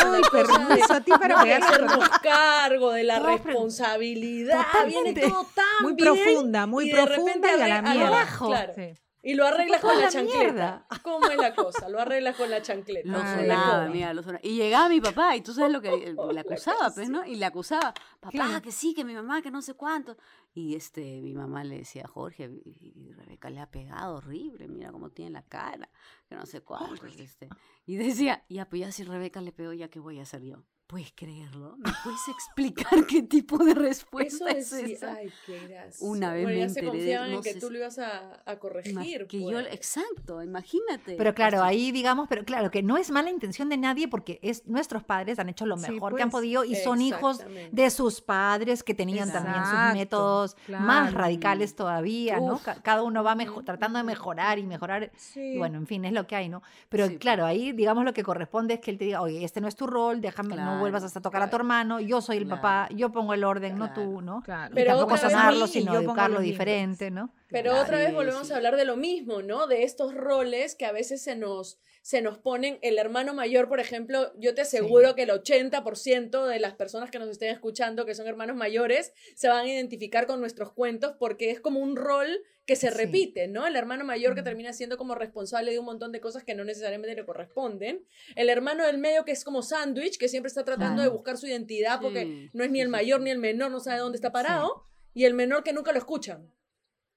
de- 0.09 0.29
permiso 0.31 0.93
a 0.93 1.01
ti 1.01 1.11
para 1.11 1.35
no, 1.35 1.43
pegarle, 1.43 1.87
cargo 2.23 2.91
de 2.93 3.03
la 3.03 3.21
pre- 3.21 3.37
responsabilidad. 3.37 4.65
Viene 4.87 5.13
todo 5.13 5.45
tan 5.53 5.65
Muy 5.83 5.93
bien, 5.93 6.07
profunda, 6.07 6.65
muy 6.65 6.85
y 6.85 6.89
de 6.89 6.95
profunda 6.95 7.33
repente 7.33 7.57
y 7.59 7.61
a 7.61 7.67
la 7.67 7.81
mierda. 7.83 8.07
abajo, 8.07 8.47
claro. 8.47 8.73
Sí. 8.75 8.93
Y 9.25 9.33
lo 9.33 9.45
arreglas 9.47 9.81
con 9.81 9.97
la 9.97 10.03
la 10.03 10.09
chancleta. 10.09 10.85
¿Cómo 11.03 11.25
es 11.27 11.37
la 11.37 11.55
cosa? 11.55 11.89
Lo 11.89 11.99
arreglas 11.99 12.35
con 12.35 12.49
la 12.49 12.61
chancleta. 12.61 13.09
Lo 13.09 13.17
sonaba, 13.17 13.87
mira, 13.87 14.13
lo 14.13 14.21
sonaba. 14.21 14.39
Y 14.43 14.55
llegaba 14.55 14.87
mi 14.87 15.01
papá, 15.01 15.35
y 15.35 15.41
tú 15.41 15.51
sabes 15.51 15.71
lo 15.71 15.81
que 15.81 15.89
le 16.15 16.33
la 16.33 16.41
acusaba, 16.41 16.91
pues, 16.93 17.09
¿no? 17.09 17.25
Y 17.25 17.35
le 17.35 17.45
acusaba, 17.45 17.93
papá, 18.19 18.29
Claro. 18.31 18.61
que 18.61 18.71
sí, 18.71 18.93
que 18.93 19.03
mi 19.03 19.15
mamá, 19.15 19.41
que 19.41 19.49
no 19.49 19.63
sé 19.63 19.73
cuánto. 19.73 20.15
Y 20.53 20.75
este, 20.75 21.21
mi 21.21 21.33
mamá 21.33 21.63
le 21.63 21.79
decía, 21.79 22.07
Jorge, 22.07 22.51
y- 22.65 22.93
y 23.09 23.11
Rebeca 23.13 23.49
le 23.49 23.59
ha 23.61 23.71
pegado 23.71 24.17
horrible, 24.17 24.67
mira 24.67 24.91
cómo 24.91 25.09
tiene 25.09 25.31
la 25.31 25.41
cara, 25.41 25.89
que 26.29 26.35
no 26.35 26.45
sé 26.45 26.61
cuánto. 26.61 27.05
Este. 27.07 27.49
Y 27.87 27.95
decía, 27.95 28.45
ya, 28.47 28.69
pues 28.69 28.81
ya 28.81 28.91
si 28.91 29.03
Rebeca 29.03 29.41
le 29.41 29.51
pegó, 29.51 29.73
ya 29.73 29.87
qué 29.89 29.99
voy 29.99 30.19
a 30.19 30.21
hacer 30.21 30.43
yo. 30.43 30.63
¿Puedes 30.87 31.11
creerlo? 31.15 31.75
¿Me 31.77 31.91
puedes 32.03 32.27
explicar 32.27 33.07
qué 33.07 33.23
tipo 33.23 33.57
de 33.57 33.71
Eso 33.71 33.79
respuesta 33.81 34.51
es, 34.51 34.71
esa? 34.71 35.13
ay, 35.15 35.33
qué. 35.43 35.75
Una 35.99 36.31
vez 36.31 36.43
bueno, 36.43 36.59
me 36.59 36.61
ya 36.67 36.69
se 36.69 36.79
enteré 36.79 36.85
de- 36.85 36.97
confiaban 36.99 37.31
no 37.31 37.37
en 37.37 37.41
que 37.43 37.53
sé 37.53 37.59
tú 37.59 37.71
lo 37.71 37.77
ibas 37.79 37.97
a, 37.97 38.43
corregir. 38.59 39.25
que 39.25 39.39
yo, 39.41 39.49
pues. 39.61 39.73
exacto, 39.73 40.43
imagínate. 40.43 41.15
Pero 41.17 41.33
claro, 41.33 41.63
ahí 41.63 41.91
digamos, 41.91 42.27
pero 42.29 42.45
claro, 42.45 42.69
que 42.69 42.83
no 42.83 42.97
es 42.97 43.09
mala 43.09 43.31
intención 43.31 43.67
de 43.67 43.77
nadie 43.77 44.07
porque 44.07 44.39
es 44.43 44.67
nuestros 44.67 45.03
padres 45.03 45.39
han 45.39 45.49
hecho 45.49 45.65
lo 45.65 45.75
Sí, 45.75 45.91
mejor 45.91 46.15
que 46.15 46.21
han 46.21 46.29
pues, 46.29 46.41
podido 46.41 46.63
y 46.63 46.75
son 46.75 47.01
hijos 47.01 47.39
de 47.71 47.89
sus 47.89 48.21
padres 48.21 48.83
que 48.83 48.93
tenían 48.93 49.31
también 49.31 49.65
sus 49.65 49.79
métodos 49.93 50.55
más 50.69 51.15
radicales 51.15 51.75
todavía, 51.75 52.39
¿no? 52.39 52.53
Uf. 52.53 52.67
Cada 52.83 53.01
uno 53.01 53.23
va 53.23 53.33
mejo- 53.33 53.55
Ujú, 53.55 53.63
tratando 53.63 53.97
de 53.97 54.03
mejorar 54.03 54.59
y 54.59 54.67
mejorar. 54.67 55.11
Sí. 55.15 55.53
Y 55.55 55.57
bueno, 55.57 55.79
en 55.79 55.87
fin, 55.87 56.05
es 56.05 56.13
lo 56.13 56.27
que 56.27 56.35
hay, 56.35 56.47
¿no? 56.47 56.61
Pero 56.89 57.07
Sí, 57.07 57.17
claro, 57.17 57.43
ahí 57.45 57.71
digamos 57.71 58.05
lo 58.05 58.13
que 58.13 58.21
corresponde 58.21 58.75
es 58.75 58.79
que 58.81 58.91
él 58.91 58.99
te 58.99 59.05
diga, 59.05 59.21
oye, 59.23 59.43
este 59.43 59.61
no 59.61 59.67
es 59.67 59.75
tu 59.75 59.87
rol, 59.87 60.21
déjame, 60.21 60.55
no 60.57 60.74
vuelvas 60.79 61.03
hasta 61.03 61.21
tocar 61.21 61.41
a 61.41 61.49
tu 61.49 61.55
hermano, 61.55 61.99
yo 61.99 62.21
soy 62.21 62.37
el 62.37 62.47
papá, 62.47 62.87
yo 62.91 63.11
pongo 63.11 63.33
el 63.33 63.43
orden, 63.43 63.77
no 63.77 63.93
tú, 63.93 64.21
¿no? 64.21 64.41
Claro. 64.41 64.73
Y 64.73 64.75
Pero 64.75 64.97
tampoco 64.97 65.17
sanarlo, 65.17 65.67
sino 65.67 65.95
educarlo 65.95 66.39
diferente, 66.39 67.11
¿no? 67.11 67.29
Pero 67.49 67.71
Claro, 67.71 67.83
otra 67.83 67.97
vez 67.99 68.13
volvemos 68.13 68.47
sí. 68.47 68.53
a 68.53 68.57
hablar 68.57 68.75
de 68.75 68.85
lo 68.85 68.97
mismo, 68.97 69.41
¿no? 69.41 69.67
De 69.67 69.83
estos 69.83 70.13
roles 70.15 70.75
que 70.75 70.85
a 70.85 70.91
veces 70.91 71.21
se 71.21 71.35
nos, 71.35 71.79
se 72.01 72.21
nos 72.21 72.37
ponen. 72.39 72.79
El 72.81 72.97
hermano 72.97 73.33
mayor, 73.33 73.67
por 73.69 73.79
ejemplo, 73.79 74.31
yo 74.37 74.55
te 74.55 74.61
aseguro 74.61 75.13
que 75.15 75.23
el 75.23 75.29
80% 75.29 76.45
de 76.47 76.59
las 76.59 76.73
personas 76.73 77.11
que 77.11 77.19
nos 77.19 77.29
estén 77.29 77.49
escuchando, 77.53 78.05
que 78.05 78.15
son 78.15 78.27
hermanos 78.27 78.55
mayores, 78.55 79.13
se 79.35 79.47
van 79.47 79.65
a 79.65 79.69
identificar 79.71 80.25
con 80.27 80.39
nuestros 80.39 80.71
cuentos 80.71 81.13
porque 81.19 81.51
es 81.51 81.59
como 81.59 81.79
un 81.79 81.95
rol 81.95 82.27
que 82.65 82.75
se 82.75 82.89
Sí. 82.89 82.95
repite, 82.97 83.47
¿no? 83.47 83.67
El 83.67 83.75
hermano 83.75 84.03
mayor 84.05 84.33
que 84.33 84.41
termina 84.41 84.73
siendo 84.73 84.97
como 84.97 85.13
responsable 85.13 85.71
de 85.71 85.77
un 85.77 85.85
montón 85.85 86.11
de 86.11 86.19
cosas 86.19 86.43
que 86.43 86.55
no 86.55 86.63
necesariamente 86.63 87.15
le 87.15 87.25
corresponden. 87.25 88.03
El 88.35 88.49
hermano 88.49 88.85
del 88.87 88.97
medio 88.97 89.23
que 89.23 89.31
es 89.33 89.43
como 89.43 89.61
sándwich, 89.61 90.17
que 90.17 90.29
siempre 90.29 90.47
está 90.47 90.65
tratando 90.65 91.03
de 91.03 91.09
buscar 91.09 91.37
su 91.37 91.45
identidad 91.45 92.01
porque 92.01 92.23
Sí, 92.23 92.49
no 92.53 92.63
es 92.63 92.71
ni 92.71 92.81
el 92.81 92.89
mayor 92.89 93.21
ni 93.21 93.29
el 93.29 93.37
menor, 93.37 93.69
no 93.69 93.79
sabe 93.79 93.99
dónde 93.99 94.15
está 94.15 94.31
parado. 94.31 94.83
Y 95.13 95.25
el 95.25 95.33
menor 95.35 95.63
que 95.63 95.73
nunca 95.73 95.91
lo 95.91 95.99
escuchan. 95.99 96.51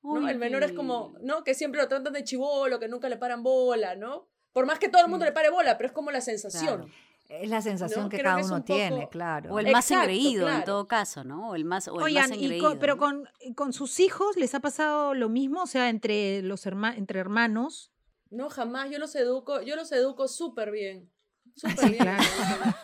¿No? 0.03 0.11
Uy, 0.13 0.31
El 0.31 0.39
menor 0.39 0.63
es 0.65 0.73
como, 0.73 1.15
¿no? 1.23 1.45
Que 1.45 1.55
siempre 1.55 1.81
lo 1.81 1.89
tratan 1.89 2.13
de 2.13 2.25
chivolo, 2.25 2.79
que 2.79 2.89
nunca 2.89 3.09
le 3.09 3.17
paran 3.17 3.43
bola, 3.43 3.97
¿no? 3.97 4.29
Por 4.53 4.67
más 4.67 4.79
que 4.79 4.89
todo 4.89 5.03
el 5.03 5.09
mundo 5.09 5.25
le 5.25 5.33
pare 5.33 5.51
bola, 5.51 5.77
pero 5.77 5.89
es 5.89 5.93
como 5.93 6.11
la 6.11 6.21
sensación. 6.21 6.83
Claro. 6.83 6.93
Es 7.29 7.51
la 7.51 7.61
sensación 7.61 8.05
¿No? 8.05 8.09
que 8.09 8.17
Creo 8.17 8.31
cada 8.31 8.41
que 8.41 8.47
uno 8.47 8.55
un 8.57 8.63
poco- 8.63 8.73
tiene, 8.75 9.09
claro. 9.11 9.53
O 9.55 9.59
el 9.59 9.71
más 9.71 9.91
Exacto, 9.91 10.11
engreído, 10.11 10.49
en 10.49 10.65
todo 10.65 10.89
caso, 10.89 11.25
¿no? 11.25 11.51
O 11.51 11.55
el 11.57 11.67
más, 11.67 11.87
o 11.89 11.97
el 11.99 12.03
Oigan, 12.05 12.31
más 12.31 12.39
y 12.39 12.45
engreído. 12.45 12.71
con- 12.71 12.79
pero 12.79 12.97
con, 12.97 13.29
con 13.55 13.75
sus 13.75 14.01
hijos 14.01 14.37
les 14.39 14.55
ha 14.55 14.61
pasado 14.61 15.13
lo 15.13 15.29
mismo, 15.29 15.63
o 15.65 15.67
sea, 15.67 15.91
entre 15.91 16.41
los 16.41 16.65
herma 16.65 16.95
entre 16.97 17.21
hermanos. 17.21 17.93
No, 18.31 18.49
jamás, 18.49 18.91
yo 18.91 18.99
los 18.99 19.15
educo, 19.15 19.61
yo 19.61 19.77
los 19.77 19.93
educo 19.93 20.27
súper 20.27 20.71
bien. 20.71 21.11
Súper 21.57 21.91
bien. 21.91 21.99
claro. 22.05 22.23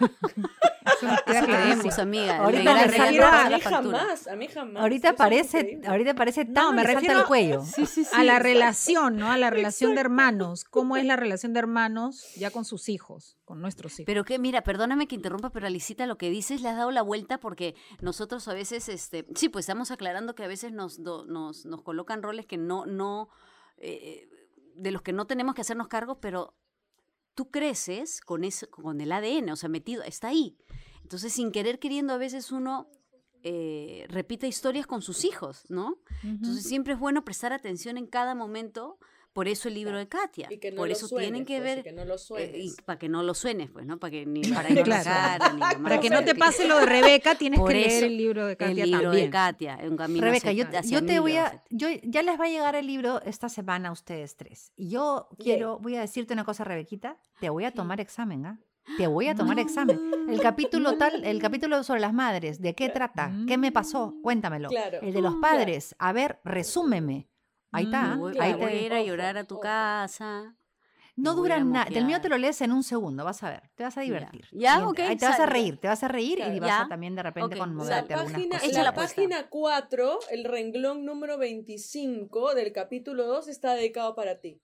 Amiga. 1.98 2.38
Ahorita 2.38 2.74
me 2.74 2.84
refiero 2.86 3.26
a- 3.26 3.48
mí 3.48 3.60
jamás, 3.60 4.26
a 4.26 4.36
mí 4.36 4.48
jamás. 4.48 4.82
Ahorita 4.82 5.08
Eso 5.08 5.16
parece, 5.16 5.80
ahorita 5.86 6.14
parece 6.14 6.44
No, 6.44 6.72
me 6.72 6.82
me 6.84 6.94
refiero 6.94 7.20
el 7.20 7.24
cuello. 7.26 7.62
Sí, 7.64 7.86
sí, 7.86 8.04
sí. 8.04 8.10
a 8.14 8.24
la 8.24 8.32
exacto. 8.34 8.42
relación, 8.48 9.16
¿no? 9.16 9.30
A 9.32 9.38
la 9.38 9.50
relación 9.50 9.94
de 9.94 10.00
hermanos. 10.00 10.64
¿Cómo 10.64 10.96
es 10.96 11.04
la 11.04 11.16
relación 11.16 11.52
de 11.52 11.58
hermanos 11.60 12.24
ya 12.36 12.50
con 12.50 12.64
sus 12.64 12.88
hijos, 12.88 13.36
con 13.44 13.60
nuestros 13.60 13.92
hijos? 13.94 14.06
Pero 14.06 14.24
que, 14.24 14.38
mira, 14.38 14.62
perdóname 14.62 15.06
que 15.06 15.14
interrumpa, 15.14 15.50
pero 15.50 15.66
Alicita, 15.66 16.06
lo 16.06 16.18
que 16.18 16.30
dices 16.30 16.60
le 16.62 16.68
has 16.68 16.76
dado 16.76 16.90
la 16.90 17.02
vuelta 17.02 17.38
porque 17.38 17.74
nosotros 18.00 18.46
a 18.48 18.54
veces, 18.54 18.88
este, 18.88 19.26
sí, 19.34 19.48
pues 19.48 19.64
estamos 19.64 19.90
aclarando 19.90 20.34
que 20.34 20.44
a 20.44 20.48
veces 20.48 20.72
nos, 20.72 21.02
do- 21.02 21.24
nos, 21.26 21.64
nos 21.66 21.82
colocan 21.82 22.22
roles 22.22 22.46
que 22.46 22.56
no, 22.56 22.86
no, 22.86 23.28
eh, 23.78 24.28
de 24.76 24.90
los 24.90 25.02
que 25.02 25.12
no 25.12 25.26
tenemos 25.26 25.54
que 25.54 25.60
hacernos 25.60 25.88
cargo, 25.88 26.20
pero 26.20 26.54
tú 27.34 27.50
creces 27.50 28.20
con, 28.20 28.44
eso, 28.44 28.68
con 28.70 29.00
el 29.00 29.10
ADN, 29.12 29.50
o 29.50 29.56
sea, 29.56 29.68
metido, 29.68 30.02
está 30.04 30.28
ahí. 30.28 30.56
Entonces, 31.04 31.32
sin 31.32 31.52
querer 31.52 31.78
queriendo, 31.78 32.12
a 32.14 32.18
veces 32.18 32.50
uno 32.50 32.88
eh, 33.44 34.06
repite 34.08 34.46
historias 34.48 34.86
con 34.86 35.02
sus 35.02 35.24
hijos, 35.24 35.64
¿no? 35.68 35.98
Entonces, 36.22 36.64
siempre 36.64 36.94
es 36.94 36.98
bueno 36.98 37.24
prestar 37.24 37.52
atención 37.52 37.96
en 37.98 38.06
cada 38.06 38.34
momento. 38.34 38.98
Por 39.34 39.48
eso 39.48 39.66
el 39.66 39.74
libro 39.74 39.98
de 39.98 40.06
Katia. 40.06 40.46
Y 40.48 40.58
que 40.58 40.70
no 40.70 40.76
Por 40.76 40.86
lo 40.86 40.92
eso 40.92 41.08
suenes, 41.08 41.26
tienen 41.28 41.44
que 41.44 41.58
pues, 41.58 41.72
y 41.72 41.74
ver. 41.74 41.82
que 41.84 41.92
no 41.92 42.04
lo 42.04 42.14
eh, 42.14 42.16
y 42.16 42.18
suenes. 42.70 42.76
para 42.84 42.98
que 43.00 43.08
no 43.08 43.22
lo 43.24 43.34
suenes, 43.34 43.68
pues, 43.68 43.84
¿no? 43.84 43.98
Para 43.98 44.12
que 44.12 44.24
ni 44.26 44.42
para 44.54 44.68
Claro. 44.68 45.04
cara, 45.04 45.52
ni 45.52 45.98
que 46.00 46.06
a 46.06 46.20
no 46.20 46.24
te 46.24 46.36
pase 46.36 46.68
lo 46.68 46.78
de 46.78 46.86
Rebeca, 46.86 47.34
tienes 47.34 47.58
Por 47.58 47.72
que 47.72 47.78
leer 47.80 48.04
el 48.04 48.16
libro 48.16 48.46
de 48.46 48.56
Katia 48.56 48.84
el 48.84 48.90
libro 48.92 49.02
también. 49.06 49.24
de 49.24 49.30
Katia, 49.30 49.78
un 49.90 49.96
camino 49.96 50.24
Rebeca, 50.24 50.52
yo, 50.52 50.64
hacia- 50.64 50.78
hacia 50.78 51.00
yo 51.00 51.04
te 51.04 51.18
voy 51.18 51.36
a, 51.36 51.64
yo 51.70 51.88
ya 52.04 52.22
les 52.22 52.38
va 52.38 52.44
a 52.44 52.48
llegar 52.48 52.76
el 52.76 52.86
libro 52.86 53.20
esta 53.22 53.48
semana 53.48 53.88
a 53.88 53.92
ustedes 53.92 54.36
tres. 54.36 54.70
Y 54.76 54.90
yo 54.90 55.28
quiero, 55.36 55.80
voy 55.80 55.96
a 55.96 56.00
decirte 56.02 56.32
una 56.32 56.44
cosa, 56.44 56.62
Rebequita, 56.62 57.18
te 57.40 57.50
voy 57.50 57.64
a 57.64 57.72
tomar 57.72 58.00
examen, 58.00 58.46
¿ah? 58.46 58.60
Te 58.96 59.06
voy 59.06 59.28
a 59.28 59.34
tomar 59.34 59.58
examen. 59.58 59.98
El 60.28 60.40
capítulo 60.40 60.96
tal, 60.96 61.24
el 61.24 61.40
capítulo 61.40 61.82
sobre 61.82 62.00
las 62.00 62.12
madres, 62.12 62.60
¿de 62.60 62.74
qué 62.74 62.88
trata? 62.88 63.32
¿Qué 63.48 63.58
me 63.58 63.72
pasó? 63.72 64.14
Cuéntamelo. 64.22 64.68
Claro. 64.68 65.00
El 65.02 65.12
de 65.12 65.20
los 65.20 65.34
Claro. 65.36 65.40
padres, 65.40 65.96
a 65.98 66.12
ver, 66.12 66.38
resúmeme. 66.44 67.28
Ahí 67.72 67.84
está, 67.84 68.14
Me 68.14 68.16
voy, 68.16 68.38
ahí 68.38 68.52
me 68.52 68.58
voy 68.58 68.72
a 68.72 68.80
ir 68.82 68.92
a 68.92 69.02
llorar 69.02 69.36
a 69.36 69.44
tu 69.44 69.58
casa. 69.58 70.54
No 71.16 71.34
dura 71.34 71.58
nada. 71.62 71.86
El 71.90 72.04
mío 72.04 72.20
te 72.20 72.28
lo 72.28 72.36
lees 72.38 72.60
en 72.60 72.72
un 72.72 72.82
segundo, 72.82 73.24
vas 73.24 73.42
a 73.42 73.50
ver. 73.50 73.70
Te 73.74 73.84
vas 73.84 73.96
a 73.96 74.00
divertir. 74.00 74.46
Ya, 74.52 74.86
ok, 74.86 74.98
ahí 75.00 75.16
te 75.16 75.26
vas 75.26 75.38
a 75.40 75.46
reír, 75.46 75.78
te 75.78 75.88
vas 75.88 76.02
a 76.02 76.08
reír 76.08 76.36
Claro. 76.36 76.54
y 76.54 76.60
vas 76.60 76.68
Ya, 76.68 76.80
a 76.82 76.88
también 76.88 77.14
de 77.14 77.22
repente 77.22 77.46
ok. 77.46 77.52
La 77.54 77.58
conmoverte 77.58 78.14
algunas 78.14 78.32
página, 78.32 78.58
la 78.72 78.82
la 78.82 78.88
apuesta. 78.90 79.14
página 79.16 79.48
4, 79.48 80.18
el 80.30 80.44
renglón 80.44 81.04
número 81.04 81.38
25 81.38 82.54
del 82.54 82.72
capítulo 82.72 83.26
2 83.26 83.48
está 83.48 83.74
dedicado 83.74 84.14
para 84.14 84.40
ti. 84.40 84.60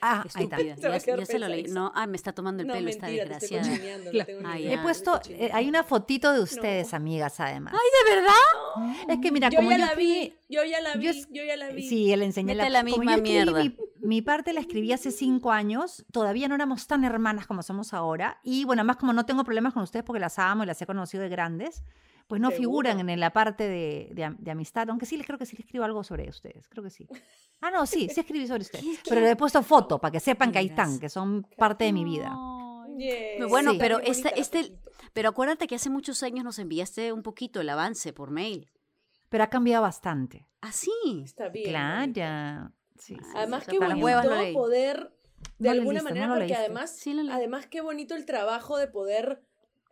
Ah, 0.00 0.24
ahí 0.34 0.44
está. 0.44 0.56
Te 0.56 0.64
Ya, 0.66 0.98
ya 0.98 1.26
se 1.26 1.38
lo 1.38 1.48
leí. 1.48 1.64
No, 1.64 1.92
ah, 1.94 2.06
me 2.06 2.16
está 2.16 2.32
tomando 2.32 2.62
el 2.62 2.68
no, 2.68 2.74
pelo 2.74 2.88
esta 2.88 3.06
mentira, 3.06 3.38
te 3.38 3.44
estoy 3.44 3.58
desgraciada. 3.58 3.98
no 4.12 4.24
tengo 4.24 4.40
ni 4.40 4.48
Ah. 4.48 4.58
He 4.58 4.76
te 4.76 4.82
puesto, 4.82 5.16
estoy 5.16 5.34
eh, 5.34 5.50
hay 5.52 5.68
una 5.68 5.84
fotito 5.84 6.32
de 6.32 6.40
ustedes, 6.40 6.94
amigas, 6.94 7.40
además. 7.40 7.72
¿De 7.74 8.14
verdad? 8.14 9.08
Es 9.08 9.18
que 9.20 9.32
mira, 9.32 9.48
Yo 9.48 9.56
como 9.58 9.70
ya 9.70 9.78
yo 9.78 9.86
la 9.86 9.94
vi, 9.94 10.34
yo 10.48 10.64
ya 10.64 10.80
la 10.80 10.94
vi, 10.94 11.04
yo 11.06 11.12
yo, 11.30 11.44
ya 11.44 11.56
la 11.56 11.68
vi. 11.70 11.88
sí, 11.88 12.12
él 12.12 12.22
enseñé 12.22 12.54
la 12.54 12.64
como 12.64 12.84
misma 12.84 13.16
yo 13.16 13.22
escribí 13.22 13.30
mierda. 13.30 13.64
Mi, 13.64 13.76
mi 14.00 14.22
parte 14.22 14.52
la 14.52 14.60
escribí 14.60 14.92
hace 14.92 15.10
cinco 15.10 15.50
años, 15.52 16.04
todavía 16.12 16.48
no 16.48 16.54
éramos 16.54 16.86
tan 16.86 17.04
hermanas 17.04 17.46
como 17.46 17.62
somos 17.62 17.92
ahora, 17.92 18.38
y 18.42 18.64
bueno, 18.64 18.80
además 18.80 18.96
como 18.96 19.12
no 19.12 19.26
tengo 19.26 19.44
problemas 19.44 19.72
con 19.74 19.82
ustedes 19.82 20.04
porque 20.04 20.20
las 20.20 20.38
amo 20.38 20.62
y 20.62 20.66
las 20.66 20.80
he 20.80 20.86
conocido 20.86 21.22
de 21.22 21.28
grandes, 21.28 21.82
pues 22.28 22.40
no 22.40 22.50
Seguro. 22.50 22.60
figuran 22.92 23.08
en 23.10 23.18
la 23.20 23.32
parte 23.32 23.64
de, 23.68 24.10
de 24.12 24.32
de 24.38 24.50
amistad, 24.50 24.88
aunque 24.90 25.06
sí, 25.06 25.16
les 25.16 25.26
creo 25.26 25.38
que 25.38 25.46
sí 25.46 25.56
les 25.56 25.64
escribo 25.66 25.84
algo 25.84 26.04
sobre 26.04 26.28
ustedes, 26.28 26.68
creo 26.68 26.84
que 26.84 26.90
sí. 26.90 27.06
Ah, 27.60 27.72
no, 27.72 27.86
sí, 27.86 28.08
sí 28.08 28.20
escribí 28.20 28.46
sobre 28.46 28.62
ustedes, 28.62 29.00
pero 29.08 29.20
le 29.20 29.32
he 29.32 29.34
puesto 29.36 29.60
foto 29.64 29.98
para 29.98 30.12
que 30.12 30.20
sepan 30.20 30.52
que 30.52 30.58
ahí 30.58 30.66
están, 30.66 31.00
que 31.00 31.08
son 31.08 31.42
parte 31.56 31.84
de 31.86 31.92
mi 31.92 32.04
vida. 32.04 32.32
Yes. 32.96 33.48
Bueno, 33.48 33.72
Sí. 33.72 33.78
pero 33.80 33.98
esta, 33.98 34.28
este, 34.28 34.62
fotito. 34.62 34.90
pero 35.12 35.28
acuérdate 35.30 35.66
que 35.66 35.74
hace 35.74 35.90
muchos 35.90 36.22
años 36.22 36.44
nos 36.44 36.58
enviaste 36.60 37.12
un 37.12 37.24
poquito 37.24 37.60
el 37.60 37.68
avance 37.68 38.12
por 38.12 38.30
mail. 38.30 38.70
Pero 39.28 39.42
ha 39.44 39.48
cambiado 39.50 39.82
bastante. 39.82 40.46
Ah, 40.60 40.70
sí. 40.72 40.90
Está 41.24 41.48
bien. 41.48 41.68
Claro. 41.70 42.72
Sí, 42.98 43.14
sí, 43.16 43.30
Además, 43.34 43.66
qué 43.66 43.78
bonito. 43.78 44.52
poder, 44.54 45.12
de 45.58 45.68
No 45.68 45.70
alguna 45.72 45.92
leíste, 45.94 46.04
manera, 46.10 46.26
no 46.28 46.34
porque 46.36 46.54
además, 46.54 47.06
además 47.30 47.66
qué 47.66 47.80
bonito 47.80 48.14
el 48.14 48.24
trabajo 48.24 48.76
de 48.78 48.86
poder 48.88 49.42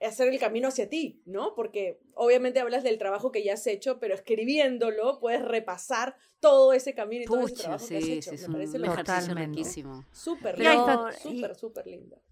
hacer 0.01 0.29
el 0.29 0.39
camino 0.39 0.69
hacia 0.69 0.89
ti, 0.89 1.23
¿no? 1.25 1.55
Porque 1.55 2.01
obviamente 2.15 2.61
hablas 2.61 2.83
del 2.85 2.99
trabajo 2.99 3.33
que 3.33 3.43
ya 3.45 3.55
has 3.55 3.67
hecho, 3.67 3.99
pero 3.99 4.15
escribiéndolo 4.15 5.19
puedes 5.21 5.43
repasar 5.43 6.17
todo 6.41 6.73
ese 6.73 6.95
camino 6.95 7.23
y 7.23 7.27
todo 7.27 7.41
ese 7.47 7.57
trabajo 7.63 7.87
que 7.89 7.97
has 7.97 8.05
sí, 8.05 8.13
hecho. 8.13 8.31
sí, 8.31 8.35
es 8.37 8.41
Me 8.43 8.47
un 8.49 8.53
parece 8.53 8.79
lo 8.79 8.85
ejercicio 8.93 9.05
Totalmente. 9.35 9.65
súper 10.13 10.59
lindo, 10.59 11.09
súper, 11.13 11.55
súper 11.55 11.87
lindo. 11.87 12.23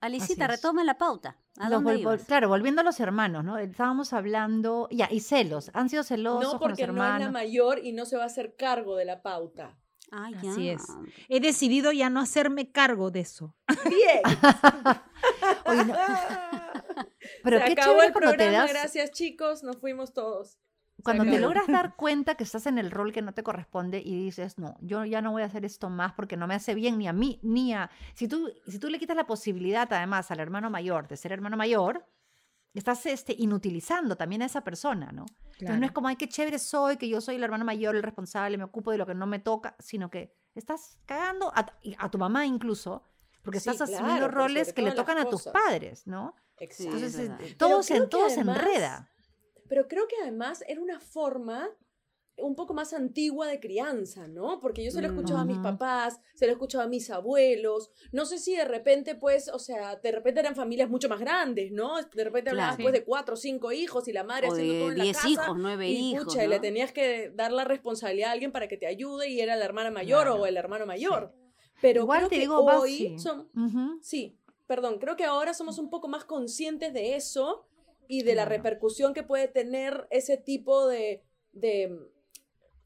Alicita, 0.00 0.44
Así 0.44 0.56
retoma 0.56 0.84
la 0.84 0.98
pauta. 0.98 1.38
¿A 1.58 1.70
Los 1.70 1.82
dónde 1.82 1.94
vol- 1.94 2.00
ibas? 2.00 2.24
claro, 2.24 2.48
volviendo 2.48 2.82
a 2.82 2.84
los 2.84 3.00
hermanos, 3.00 3.42
¿no? 3.44 3.56
Estábamos 3.58 4.12
hablando, 4.12 4.86
ya, 4.90 5.08
y 5.10 5.20
celos, 5.20 5.70
han 5.72 5.88
sido 5.88 6.02
celosos 6.02 6.52
No 6.54 6.58
con 6.58 6.70
los 6.70 6.78
porque 6.78 6.86
no 6.92 6.92
es 6.92 7.20
la 7.20 7.30
mayor 7.30 7.78
y 7.82 7.92
no 7.92 8.04
se 8.04 8.16
va 8.16 8.24
a 8.24 8.26
hacer 8.26 8.54
cargo 8.54 8.96
de 8.96 9.04
la 9.06 9.22
pauta. 9.22 9.78
Ah, 10.10 10.30
Así 10.36 10.66
ya. 10.66 10.72
es. 10.74 10.82
He 11.30 11.40
decidido 11.40 11.90
ya 11.90 12.10
no 12.10 12.20
hacerme 12.20 12.70
cargo 12.70 13.10
de 13.10 13.20
eso. 13.20 13.56
Bien. 13.88 14.22
Oye, 15.64 15.84
no, 15.86 15.94
pero 17.44 17.58
se 17.58 17.64
qué 17.64 17.72
acabó 17.72 17.92
chévere 17.92 18.06
el 18.06 18.12
cuando 18.12 18.30
te 18.32 18.36
programa, 18.36 18.58
das, 18.64 18.72
gracias 18.72 19.10
chicos, 19.10 19.62
nos 19.62 19.76
fuimos 19.78 20.12
todos. 20.12 20.58
Cuando 21.02 21.24
te 21.24 21.38
logras 21.38 21.66
dar 21.66 21.96
cuenta 21.96 22.34
que 22.36 22.44
estás 22.44 22.66
en 22.66 22.78
el 22.78 22.90
rol 22.90 23.12
que 23.12 23.20
no 23.20 23.34
te 23.34 23.42
corresponde 23.42 24.00
y 24.02 24.24
dices, 24.24 24.58
no, 24.58 24.76
yo 24.80 25.04
ya 25.04 25.20
no 25.20 25.32
voy 25.32 25.42
a 25.42 25.46
hacer 25.46 25.64
esto 25.64 25.90
más 25.90 26.12
porque 26.14 26.36
no 26.36 26.46
me 26.46 26.54
hace 26.54 26.74
bien 26.74 26.98
ni 26.98 27.08
a 27.08 27.12
mí 27.12 27.40
ni 27.42 27.74
a... 27.74 27.90
Si 28.14 28.26
tú, 28.26 28.50
si 28.66 28.78
tú 28.78 28.88
le 28.88 28.98
quitas 28.98 29.16
la 29.16 29.26
posibilidad 29.26 29.92
además 29.92 30.30
al 30.30 30.40
hermano 30.40 30.70
mayor 30.70 31.08
de 31.08 31.16
ser 31.16 31.32
hermano 31.32 31.56
mayor, 31.56 32.06
estás 32.72 33.04
este, 33.06 33.34
inutilizando 33.36 34.16
también 34.16 34.42
a 34.42 34.46
esa 34.46 34.62
persona, 34.62 35.12
¿no? 35.12 35.26
Entonces 35.58 35.78
no 35.78 35.86
es 35.86 35.92
como, 35.92 36.08
ay, 36.08 36.16
qué 36.16 36.28
chévere 36.28 36.58
soy, 36.58 36.96
que 36.96 37.08
yo 37.08 37.20
soy 37.20 37.36
el 37.36 37.44
hermano 37.44 37.64
mayor, 37.64 37.96
el 37.96 38.02
responsable, 38.02 38.56
me 38.56 38.64
ocupo 38.64 38.90
de 38.90 38.98
lo 38.98 39.06
que 39.06 39.14
no 39.14 39.26
me 39.26 39.40
toca, 39.40 39.76
sino 39.78 40.10
que 40.10 40.34
estás 40.54 40.98
cagando 41.06 41.52
a 41.54 42.10
tu 42.10 42.18
mamá 42.18 42.46
incluso, 42.46 43.04
porque 43.44 43.60
Sí, 43.60 43.70
estás 43.70 43.88
claro, 43.90 44.04
asumiendo 44.06 44.28
roles 44.28 44.72
que 44.72 44.82
le 44.82 44.92
tocan 44.92 45.18
a 45.18 45.28
tus 45.28 45.44
padres, 45.44 46.06
¿no? 46.06 46.34
Exacto. 46.58 46.94
Entonces, 46.96 47.30
eh, 47.30 47.54
todo, 47.58 47.82
se, 47.82 48.00
todo 48.06 48.28
enreda. 48.28 49.10
Pero 49.68 49.86
creo 49.88 50.06
que 50.08 50.16
además 50.22 50.62
era 50.66 50.80
una 50.80 51.00
forma 51.00 51.68
un 52.36 52.56
poco 52.56 52.74
más 52.74 52.92
antigua 52.92 53.46
de 53.46 53.60
crianza, 53.60 54.26
¿no? 54.26 54.58
Porque 54.60 54.82
yo 54.84 54.90
se 54.90 55.00
lo 55.00 55.06
Mm. 55.08 55.10
escuchado 55.12 55.38
a 55.40 55.44
mis 55.44 55.58
papás, 55.58 56.18
se 56.34 56.46
lo 56.46 56.50
he 56.50 56.54
escuchado 56.54 56.82
a 56.82 56.88
mis 56.88 57.08
abuelos. 57.10 57.92
No 58.10 58.26
sé 58.26 58.38
si 58.38 58.56
de 58.56 58.64
repente, 58.64 59.14
pues, 59.14 59.48
o 59.48 59.60
sea, 59.60 59.94
de 59.96 60.10
repente 60.10 60.40
eran 60.40 60.56
familias 60.56 60.90
mucho 60.90 61.08
más 61.08 61.20
grandes, 61.20 61.70
¿no? 61.70 61.94
De 62.02 62.24
repente 62.24 62.50
hablabas 62.50 62.74
Claro. 62.74 62.90
pues 62.90 62.92
de 63.00 63.04
cuatro 63.04 63.34
o 63.34 63.36
cinco 63.36 63.70
hijos 63.70 64.08
y 64.08 64.12
la 64.12 64.24
madre 64.24 64.48
O 64.48 64.52
haciendo 64.52 64.74
todo 64.74 64.90
en 64.90 64.98
la 64.98 65.04
10 65.04 65.16
casa. 65.16 65.28
hijos, 65.28 65.56
9 65.56 65.88
y, 65.88 66.10
hijos. 66.12 66.24
pucha, 66.24 66.44
y 66.44 66.48
le 66.48 66.56
¿no? 66.56 66.60
tenías 66.62 66.92
que 66.92 67.30
dar 67.30 67.52
la 67.52 67.62
responsabilidad 67.64 68.30
a 68.30 68.32
alguien 68.32 68.50
para 68.50 68.66
que 68.66 68.76
te 68.78 68.86
ayude 68.88 69.28
y 69.28 69.40
era 69.40 69.54
la 69.54 69.64
hermana 69.64 69.92
mayor 69.92 70.22
Claro. 70.24 70.42
o 70.42 70.46
el 70.46 70.56
hermano 70.56 70.86
mayor. 70.86 71.32
Pero 71.84 72.00
Igual 72.00 72.20
creo 72.20 72.28
te 72.30 72.34
que 72.36 72.40
digo, 72.40 72.64
hoy 72.64 73.18
sí. 74.00 74.38
perdón, 74.66 74.98
creo 74.98 75.16
que 75.16 75.24
ahora 75.24 75.52
somos 75.52 75.78
un 75.78 75.90
poco 75.90 76.08
más 76.08 76.24
conscientes 76.24 76.94
de 76.94 77.14
eso 77.14 77.66
y 78.08 78.22
de 78.22 78.34
la 78.34 78.46
repercusión 78.46 79.12
que 79.12 79.22
puede 79.22 79.48
tener 79.48 80.06
ese 80.08 80.38
tipo 80.38 80.86
de, 80.86 81.22
de, 81.52 81.94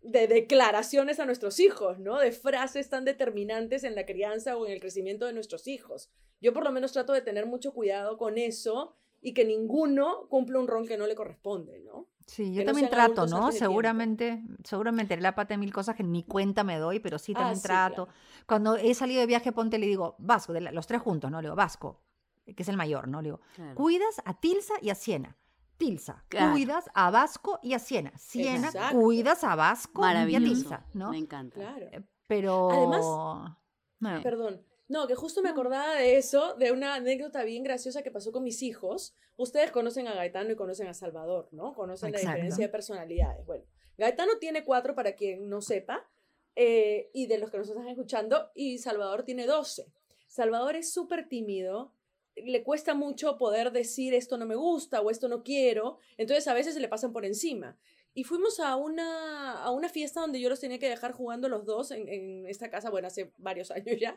de 0.02 0.26
declaraciones 0.26 1.20
a 1.20 1.26
nuestros 1.26 1.60
hijos, 1.60 2.00
¿no? 2.00 2.18
De 2.18 2.32
frases 2.32 2.90
tan 2.90 3.04
determinantes 3.04 3.84
en 3.84 3.94
la 3.94 4.04
crianza 4.04 4.56
o 4.56 4.66
en 4.66 4.72
el 4.72 4.80
crecimiento 4.80 5.26
de 5.26 5.32
nuestros 5.32 5.68
hijos. 5.68 6.10
Yo 6.40 6.52
por 6.52 6.64
lo 6.64 6.72
menos 6.72 6.90
trato 6.90 7.12
de 7.12 7.22
tener 7.22 7.46
mucho 7.46 7.72
cuidado 7.72 8.18
con 8.18 8.36
eso 8.36 8.96
y 9.20 9.32
que 9.32 9.44
ninguno 9.44 10.26
cumpla 10.28 10.58
un 10.58 10.66
rol 10.66 10.88
que 10.88 10.96
no 10.98 11.06
le 11.06 11.14
corresponde, 11.14 11.78
¿no? 11.78 12.08
Sí, 12.28 12.52
yo 12.52 12.64
también 12.64 12.88
trato, 12.90 13.26
¿no? 13.26 13.50
Seguramente, 13.52 14.44
seguramente 14.62 15.16
la 15.16 15.34
pata 15.34 15.54
de 15.54 15.58
mil 15.58 15.72
cosas 15.72 15.96
que 15.96 16.04
ni 16.04 16.22
cuenta 16.24 16.62
me 16.62 16.78
doy, 16.78 17.00
pero 17.00 17.18
sí 17.18 17.32
Ah, 17.34 17.38
también 17.38 17.56
sí, 17.56 17.62
trato. 17.62 18.04
claro. 18.04 18.18
Cuando 18.46 18.76
he 18.76 18.94
salido 18.94 19.20
de 19.20 19.26
viaje, 19.26 19.50
ponte, 19.50 19.78
le 19.78 19.86
digo, 19.86 20.14
Vasco, 20.18 20.52
de 20.52 20.60
la- 20.60 20.70
los 20.72 20.86
tres 20.86 21.00
juntos, 21.02 21.30
¿no? 21.30 21.40
Le 21.40 21.46
digo, 21.48 21.56
Vasco, 21.56 22.02
que 22.44 22.62
es 22.62 22.68
el 22.68 22.76
mayor, 22.76 23.08
¿no? 23.08 23.22
Le 23.22 23.28
digo, 23.28 23.40
Claro. 23.56 23.74
cuidas 23.74 24.20
a 24.24 24.38
Tilsa 24.38 24.74
y 24.82 24.90
a 24.90 24.94
Siena. 24.94 25.36
Tilsa, 25.78 26.24
Claro. 26.28 26.52
cuidas 26.52 26.90
a 26.92 27.10
Vasco 27.10 27.60
y 27.62 27.72
a 27.72 27.78
Siena. 27.78 28.12
Siena, 28.18 28.66
Exacto. 28.68 28.98
cuidas 29.00 29.42
a 29.44 29.54
Vasco 29.56 30.02
y 30.06 30.34
a. 30.34 30.38
Tilsa, 30.38 30.86
¿no? 30.92 31.10
Me 31.10 31.18
encanta. 31.18 31.54
Claro. 31.60 31.86
Pero... 32.26 32.70
Además- 32.70 33.58
no. 34.00 34.22
Perdón. 34.22 34.60
No, 34.88 35.06
que 35.06 35.14
justo 35.14 35.42
me 35.42 35.50
acordaba 35.50 35.96
de 35.96 36.16
eso, 36.16 36.54
de 36.54 36.72
una 36.72 36.94
anécdota 36.94 37.44
bien 37.44 37.62
graciosa 37.62 38.02
que 38.02 38.10
pasó 38.10 38.32
con 38.32 38.42
mis 38.42 38.62
hijos. 38.62 39.14
Ustedes 39.36 39.70
conocen 39.70 40.08
a 40.08 40.14
Gaetano 40.14 40.50
y 40.50 40.56
conocen 40.56 40.86
a 40.86 40.94
Salvador, 40.94 41.48
¿no? 41.52 41.74
Conocen 41.74 42.10
la 42.12 42.20
diferencia 42.20 42.66
de 42.66 42.72
personalidades. 42.72 43.44
Bueno, 43.44 43.64
Gaetano 43.98 44.38
tiene 44.40 44.64
cuatro, 44.64 44.94
para 44.94 45.12
quien 45.12 45.50
no 45.50 45.60
sepa, 45.60 46.08
eh, 46.56 47.10
y 47.12 47.26
de 47.26 47.36
los 47.36 47.50
que 47.50 47.58
nos 47.58 47.68
están 47.68 47.86
escuchando, 47.88 48.50
y 48.54 48.78
Salvador 48.78 49.24
tiene 49.24 49.44
doce. 49.44 49.92
Salvador 50.26 50.74
es 50.74 50.90
súper 50.90 51.28
tímido, 51.28 51.92
le 52.34 52.62
cuesta 52.62 52.94
mucho 52.94 53.36
poder 53.36 53.72
decir 53.72 54.14
esto 54.14 54.38
no 54.38 54.46
me 54.46 54.54
gusta 54.54 55.00
o 55.00 55.10
esto 55.10 55.28
no 55.28 55.42
quiero, 55.42 55.98
entonces 56.16 56.48
a 56.48 56.54
veces 56.54 56.74
se 56.74 56.80
le 56.80 56.88
pasan 56.88 57.12
por 57.12 57.24
encima. 57.24 57.78
Y 58.14 58.24
fuimos 58.24 58.58
a 58.58 58.74
una, 58.76 59.62
a 59.62 59.70
una 59.70 59.88
fiesta 59.88 60.20
donde 60.20 60.40
yo 60.40 60.48
los 60.48 60.60
tenía 60.60 60.78
que 60.78 60.88
dejar 60.88 61.12
jugando 61.12 61.48
los 61.48 61.66
dos 61.66 61.90
en, 61.90 62.08
en 62.08 62.46
esta 62.46 62.70
casa, 62.70 62.90
bueno, 62.90 63.08
hace 63.08 63.32
varios 63.36 63.70
años 63.70 63.96
ya. 64.00 64.16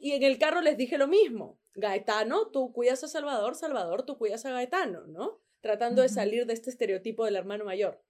Y 0.00 0.12
en 0.12 0.22
el 0.22 0.38
carro 0.38 0.62
les 0.62 0.76
dije 0.76 0.96
lo 0.98 1.06
mismo. 1.06 1.60
Gaetano, 1.74 2.48
tú 2.48 2.72
cuidas 2.72 3.04
a 3.04 3.08
Salvador, 3.08 3.54
Salvador, 3.54 4.02
tú 4.04 4.16
cuidas 4.18 4.44
a 4.46 4.50
Gaetano, 4.50 5.06
¿no? 5.06 5.40
Tratando 5.60 6.00
de 6.02 6.08
salir 6.08 6.46
de 6.46 6.54
este 6.54 6.70
estereotipo 6.70 7.24
del 7.26 7.36
hermano 7.36 7.64
mayor. 7.66 8.02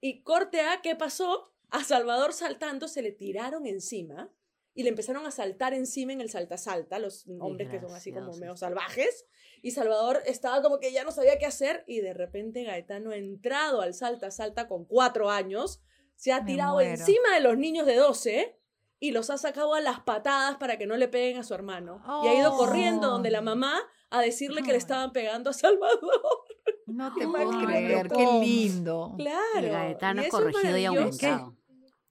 Y 0.00 0.22
corte 0.22 0.60
A, 0.60 0.80
¿qué 0.80 0.94
pasó? 0.94 1.52
A 1.70 1.82
Salvador 1.82 2.32
saltando 2.32 2.86
se 2.88 3.02
le 3.02 3.10
tiraron 3.12 3.66
encima 3.66 4.32
y 4.74 4.84
le 4.84 4.90
empezaron 4.90 5.26
a 5.26 5.32
saltar 5.32 5.74
encima 5.74 6.12
en 6.12 6.20
el 6.20 6.30
salta-salta, 6.30 7.00
los 7.00 7.26
hombres 7.40 7.68
que 7.68 7.80
son 7.80 7.92
así 7.92 8.12
como 8.12 8.32
medio 8.36 8.56
salvajes. 8.56 9.26
Y 9.60 9.72
Salvador 9.72 10.22
estaba 10.24 10.62
como 10.62 10.78
que 10.78 10.92
ya 10.92 11.02
no 11.02 11.10
sabía 11.10 11.36
qué 11.38 11.46
hacer 11.46 11.82
y 11.88 12.00
de 12.00 12.14
repente 12.14 12.62
Gaetano 12.62 13.10
ha 13.10 13.16
entrado 13.16 13.80
al 13.80 13.92
salta-salta 13.92 14.68
con 14.68 14.84
cuatro 14.84 15.30
años, 15.30 15.82
se 16.14 16.30
ha 16.32 16.40
Me 16.42 16.46
tirado 16.52 16.74
muero. 16.74 16.90
encima 16.92 17.34
de 17.34 17.40
los 17.40 17.58
niños 17.58 17.86
de 17.86 17.96
12 17.96 18.56
y 19.00 19.10
los 19.12 19.30
ha 19.30 19.38
sacado 19.38 19.74
a 19.74 19.80
las 19.80 20.00
patadas 20.00 20.56
para 20.56 20.76
que 20.78 20.86
no 20.86 20.96
le 20.96 21.08
peguen 21.08 21.38
a 21.38 21.42
su 21.44 21.54
hermano. 21.54 22.02
Y 22.24 22.28
ha 22.28 22.34
ido 22.34 22.56
corriendo 22.56 23.08
donde 23.08 23.30
la 23.30 23.40
mamá 23.40 23.80
a 24.10 24.20
decirle 24.20 24.62
que 24.62 24.72
le 24.72 24.78
estaban 24.78 25.12
pegando 25.12 25.50
a 25.50 25.52
Salvador. 25.52 26.20
No 26.86 27.14
te 27.14 27.26
puedo 27.28 27.50
qué 27.60 27.66
creer, 27.66 28.08
qué 28.08 28.26
lindo. 28.40 29.14
Claro. 29.16 29.40
El 29.58 29.70
Gaetano 29.70 30.22
es 30.22 30.28
corregido 30.30 30.76
y 30.76 30.84
aumentado. 30.86 31.54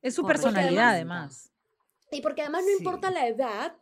Es 0.01 0.15
su 0.15 0.25
personalidad, 0.25 0.89
además- 0.89 0.93
además. 0.93 1.53
Y 2.11 2.21
porque 2.21 2.41
además 2.41 2.61
no 2.61 2.67
Sí. 2.69 2.75
importa 2.77 3.11
la 3.11 3.27
edad, 3.27 3.75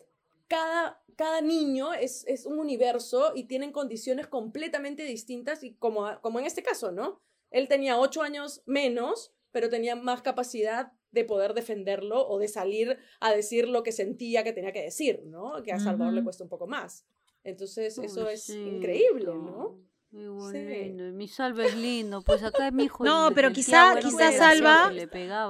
cada, 0.47 0.99
cada 1.15 1.41
niño 1.41 1.93
es, 1.93 2.25
es 2.27 2.47
un 2.47 2.57
universo 2.57 3.33
y 3.35 3.43
tienen 3.43 3.71
condiciones 3.71 4.25
completamente 4.27 5.03
distintas 5.03 5.63
y 5.63 5.75
como, 5.75 6.19
como 6.21 6.39
en 6.39 6.45
este 6.45 6.63
caso, 6.63 6.91
¿no? 6.91 7.21
Él 7.51 7.67
tenía 7.67 7.99
ocho 7.99 8.23
años 8.23 8.63
menos, 8.65 9.31
pero 9.55 9.69
tenía 9.69 9.95
más 9.95 10.21
capacidad 10.21 10.91
de 11.11 11.23
poder 11.23 11.53
defenderlo 11.53 12.27
o 12.27 12.39
de 12.39 12.49
salir 12.49 12.97
a 13.21 13.31
decir 13.31 13.69
lo 13.69 13.83
que 13.83 13.93
sentía 13.93 14.43
que 14.43 14.51
tenía 14.51 14.73
que 14.73 14.81
decir, 14.83 15.21
¿no? 15.27 15.63
Que 15.63 15.71
a 15.71 15.79
Salvador 15.79 16.13
le 16.13 16.25
cuesta 16.25 16.43
un 16.43 16.49
poco 16.49 16.67
más. 16.67 17.05
Entonces, 17.45 17.97
eso 17.97 18.27
es 18.29 18.49
increíble, 18.49 19.23
¿no? 19.27 19.79
Muy 20.11 20.51
Sí. 20.51 20.65
bonito. 20.65 21.03
Mi 21.13 21.27
salva 21.29 21.65
es 21.65 21.75
lindo. 21.77 22.21
Pues 22.21 22.43
acá 22.43 22.69
mi 22.71 22.83
hijo. 22.83 23.05
No, 23.05 23.31
pero 23.33 23.51
quizá- 23.53 23.97
quizá 24.01 24.31
Salva- 24.33 24.91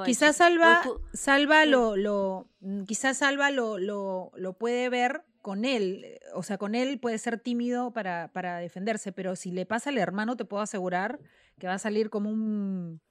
sí. 0.05 0.13
Salva, 0.13 0.83
Salva 1.13 1.65
lo, 1.65 1.95
lo, 1.95 2.47
quizás 2.85 3.17
Salva 3.17 3.49
lo, 3.49 3.79
lo, 3.79 4.31
lo 4.35 4.53
puede 4.53 4.89
ver 4.89 5.23
con 5.41 5.65
él. 5.65 6.19
O 6.35 6.43
sea, 6.43 6.59
con 6.59 6.75
él 6.75 6.99
puede 6.99 7.17
ser 7.17 7.39
tímido 7.39 7.91
para, 7.91 8.31
para 8.33 8.59
defenderse, 8.59 9.11
pero 9.11 9.35
si 9.35 9.49
le 9.51 9.65
pasa 9.65 9.89
al 9.89 9.97
hermano, 9.97 10.35
te 10.37 10.45
puedo 10.45 10.61
asegurar 10.61 11.19
que 11.57 11.65
va 11.65 11.73
a 11.73 11.79
salir 11.79 12.11
como 12.11 12.29
un 12.29 13.01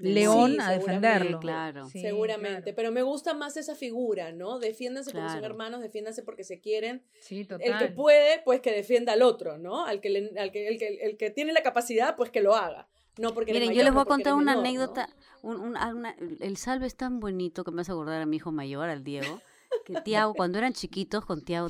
león 0.00 0.52
Sí, 0.52 0.58
a 0.60 0.70
defenderlo. 0.70 1.40
claro. 1.40 1.88
Sí, 1.88 2.00
Seguramente, 2.00 2.62
claro. 2.62 2.76
pero 2.76 2.92
me 2.92 3.02
gusta 3.02 3.34
más 3.34 3.56
esa 3.56 3.74
figura, 3.74 4.32
¿no? 4.32 4.58
Defiéndanse 4.58 5.10
porque 5.12 5.28
son 5.28 5.38
Claro. 5.38 5.52
hermanos, 5.54 5.80
defiéndanse 5.80 6.22
porque 6.22 6.44
se 6.44 6.60
quieren. 6.60 7.02
Sí, 7.20 7.40
El 7.40 7.46
que 7.48 7.56
total. 7.64 7.94
puede, 7.94 8.40
pues 8.44 8.60
que 8.60 8.72
defienda 8.72 9.12
al 9.12 9.22
otro, 9.22 9.58
¿no? 9.58 9.84
Al 9.86 10.00
que, 10.00 10.10
le- 10.10 10.38
al 10.40 10.50
que, 10.52 10.68
el, 10.68 10.78
que, 10.78 10.88
el 11.02 11.16
que 11.16 11.30
tiene 11.30 11.52
la 11.52 11.62
capacidad, 11.62 12.16
pues 12.16 12.30
que 12.30 12.40
lo 12.40 12.54
haga. 12.54 12.88
No 13.18 13.34
porque 13.34 13.52
Miren, 13.52 13.72
yo 13.72 13.82
les 13.82 13.92
voy 13.92 14.02
a 14.02 14.04
contar 14.06 14.34
una 14.34 14.52
menor, 14.56 14.56
¿no? 14.56 14.60
anécdota. 14.68 15.08
un- 15.42 15.60
un- 15.60 15.76
a 15.76 15.88
una- 15.94 16.14
el 16.40 16.56
salve 16.56 16.86
es 16.86 16.96
tan 16.96 17.18
bonito 17.20 17.64
que 17.64 17.70
me 17.70 17.80
hace 17.82 17.92
acordar 17.92 18.20
a 18.20 18.26
mi 18.26 18.36
hijo 18.36 18.52
mayor, 18.52 18.88
al 18.90 19.02
Diego. 19.04 19.40
Que 19.84 20.00
Tiago, 20.00 20.34
cuando 20.34 20.58
eran 20.58 20.72
chiquitos, 20.72 21.24
con 21.24 21.42
Tiago, 21.44 21.68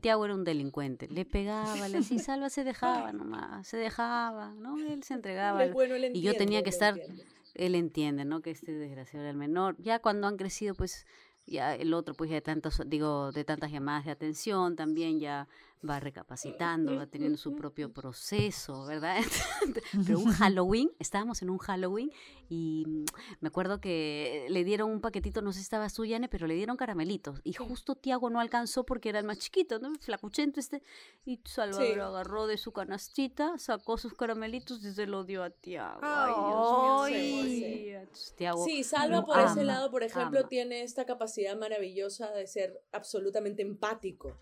Tiago, 0.00 0.24
era 0.24 0.34
un 0.34 0.42
delincuente. 0.42 1.06
Le 1.08 1.24
pegaba, 1.26 1.86
le 1.88 1.98
decía, 1.98 2.18
Salva 2.18 2.48
se 2.48 2.64
dejaba 2.64 3.12
nomás, 3.12 3.66
se 3.68 3.76
dejaba, 3.76 4.54
¿no? 4.54 4.78
Él 4.78 5.02
se 5.02 5.14
entregaba. 5.14 5.66
Bueno, 5.68 5.94
él 5.96 6.10
y 6.14 6.22
yo 6.22 6.34
tenía 6.34 6.62
que 6.62 6.70
estar. 6.70 6.94
Él 7.54 7.74
entiende, 7.74 8.24
¿no? 8.24 8.42
Que 8.42 8.50
este 8.50 8.72
desgraciado 8.72 9.24
era 9.24 9.30
el 9.30 9.36
menor. 9.36 9.76
Ya 9.78 10.00
cuando 10.00 10.26
han 10.26 10.36
crecido, 10.36 10.74
pues, 10.74 11.06
ya 11.46 11.74
el 11.74 11.94
otro, 11.94 12.14
pues, 12.14 12.30
ya 12.30 12.36
de 12.36 12.42
tantos, 12.42 12.82
digo, 12.86 13.32
de 13.32 13.44
tantas 13.44 13.72
llamadas 13.72 14.04
de 14.04 14.12
atención, 14.12 14.76
también 14.76 15.20
ya 15.20 15.48
va 15.88 15.98
recapacitando, 15.98 16.96
va 16.96 17.06
teniendo 17.06 17.38
su 17.38 17.54
propio 17.56 17.92
proceso, 17.92 18.84
¿verdad? 18.86 19.16
Pero 20.06 20.18
un 20.18 20.30
Halloween, 20.32 20.90
estábamos 20.98 21.40
en 21.42 21.50
un 21.50 21.58
Halloween 21.58 22.10
y 22.48 23.04
me 23.40 23.48
acuerdo 23.48 23.80
que 23.80 24.46
le 24.50 24.64
dieron 24.64 24.90
un 24.90 25.00
paquetito, 25.00 25.40
no 25.42 25.52
sé 25.52 25.58
si 25.60 25.62
estaba 25.62 25.88
Suyane, 25.88 26.28
pero 26.28 26.46
le 26.46 26.54
dieron 26.54 26.76
caramelitos. 26.76 27.40
Y 27.44 27.52
justo 27.52 27.94
Tiago 27.94 28.28
no 28.28 28.40
alcanzó 28.40 28.84
porque 28.84 29.08
era 29.08 29.20
el 29.20 29.24
más 29.24 29.38
chiquito, 29.38 29.78
¿no? 29.78 29.92
Flacuchento 30.00 30.58
este. 30.60 30.82
Y 31.24 31.40
Salvador 31.44 31.94
Sí. 31.94 32.00
agarró 32.00 32.46
de 32.46 32.58
su 32.58 32.72
canastita, 32.72 33.56
sacó 33.58 33.96
sus 33.98 34.14
caramelitos 34.14 34.84
y 34.84 34.92
se 34.92 35.06
lo 35.06 35.24
dio 35.24 35.42
a 35.44 35.50
Tiago. 35.50 36.00
Ay, 36.02 36.32
Ay, 36.36 37.54
Dios 37.54 37.70
mío, 37.70 38.34
Tiago 38.36 38.64
Sí, 38.64 38.82
Salva 38.84 39.24
por 39.24 39.38
ese 39.38 39.64
lado, 39.64 39.90
por 39.90 40.02
ejemplo, 40.02 40.40
ama. 40.40 40.48
tiene 40.48 40.82
esta 40.82 41.06
capacidad 41.06 41.56
maravillosa 41.56 42.30
de 42.32 42.46
ser 42.46 42.82
absolutamente 42.92 43.62
empático, 43.62 44.36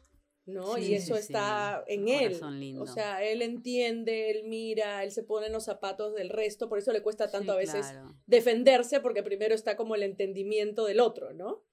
¿no? 0.49 0.75
Sí, 0.75 0.87
y 0.87 0.95
eso 0.95 1.15
sí, 1.15 1.21
está 1.21 1.85
sí. 1.87 1.95
en 1.95 2.09
él. 2.09 2.41
lindo. 2.59 2.83
O 2.83 2.87
sea, 2.87 3.23
él 3.23 3.43
entiende, 3.43 4.31
él 4.31 4.45
mira, 4.45 5.05
él 5.05 5.13
se 5.13 5.23
pone 5.23 5.47
en 5.47 5.53
los 5.53 5.65
zapatos 5.65 6.15
del 6.15 6.31
resto, 6.31 6.69
por 6.69 6.79
eso 6.79 6.93
le 6.93 7.03
cuesta 7.03 7.31
tanto 7.31 7.53
Sí, 7.53 7.57
a 7.57 7.57
veces 7.57 7.87
claro. 7.87 8.15
defenderse, 8.27 9.01
porque 9.01 9.23
primero 9.23 9.55
está 9.55 9.77
como 9.77 9.95
el 9.95 10.03
entendimiento 10.03 10.85
del 10.85 11.01
otro, 11.01 11.33
¿no? 11.33 11.65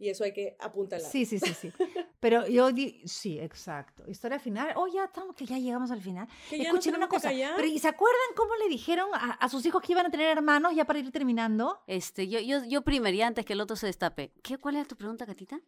Y 0.00 0.10
eso 0.10 0.22
hay 0.22 0.32
que 0.32 0.56
apuntalar. 0.60 1.10
Sí, 1.10 1.24
sí, 1.24 1.40
sí, 1.40 1.52
sí. 1.54 1.72
Pero 2.20 2.46
yo 2.46 2.70
di, 2.70 3.02
sí, 3.04 3.40
exacto. 3.40 4.04
Historia 4.08 4.38
final. 4.38 4.72
Oh, 4.76 4.86
ya 4.86 5.04
estamos, 5.04 5.34
que 5.34 5.44
ya 5.44 5.58
llegamos 5.58 5.90
al 5.90 6.00
final. 6.00 6.28
Que 6.48 6.58
ya 6.58 6.64
nos 6.64 6.74
Escuchen 6.74 6.94
una 6.94 7.08
cosa. 7.08 7.30
Pero 7.30 7.66
¿y 7.66 7.78
se 7.80 7.88
acuerdan 7.88 8.20
cómo 8.36 8.54
le 8.56 8.68
dijeron 8.68 9.08
a, 9.12 9.32
a 9.32 9.48
sus 9.48 9.66
hijos 9.66 9.82
que 9.82 9.92
iban 9.92 10.06
a 10.06 10.10
tener 10.10 10.28
hermanos 10.28 10.72
ya 10.74 10.84
para 10.84 11.00
ir 11.00 11.10
terminando? 11.10 11.80
Este, 11.88 12.28
yo, 12.28 12.38
yo, 12.38 12.64
yo 12.64 12.82
primería 12.82 13.26
antes 13.26 13.44
que 13.44 13.54
el 13.54 13.60
otro 13.60 13.74
se 13.74 13.86
destape. 13.86 14.32
¿Qué, 14.42 14.56
¿Cuál 14.58 14.76
era 14.76 14.84
tu 14.84 14.96
pregunta, 14.96 15.26
Catita? 15.26 15.60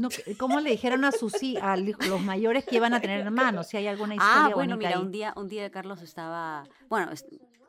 No, 0.00 0.08
que- 0.08 0.36
¿Cómo 0.36 0.60
le 0.60 0.70
dijeron 0.70 1.04
a 1.04 1.12
sus 1.12 1.34
a 1.60 1.76
los 1.76 2.20
mayores 2.22 2.64
que 2.64 2.76
iban 2.76 2.94
a 2.94 3.00
tener 3.00 3.20
hermanos? 3.20 3.66
Si 3.68 3.76
hay 3.76 3.86
alguna 3.86 4.14
historia 4.14 4.46
Ah, 4.46 4.50
bueno, 4.54 4.76
mira, 4.76 4.90
ahí. 4.90 4.96
un 5.02 5.10
día, 5.10 5.32
un 5.36 5.48
día 5.48 5.70
Carlos 5.70 6.00
estaba, 6.02 6.64
bueno, 6.88 7.10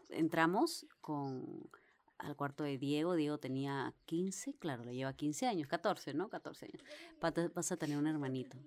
entramos 0.10 0.86
con 1.02 1.70
al 2.18 2.36
cuarto 2.36 2.64
de 2.64 2.78
Diego, 2.78 3.16
Diego 3.16 3.40
tenía 3.40 3.94
15, 4.06 4.54
claro, 4.60 4.84
le 4.86 4.94
lleva 4.94 5.12
15 5.14 5.48
años, 5.48 5.68
14, 5.68 6.14
¿no? 6.14 6.30
14 6.30 6.68
años. 6.68 6.84
Vas 7.56 7.72
a 7.72 7.78
tener 7.78 7.98
un 7.98 8.06
hermanito. 8.06 8.58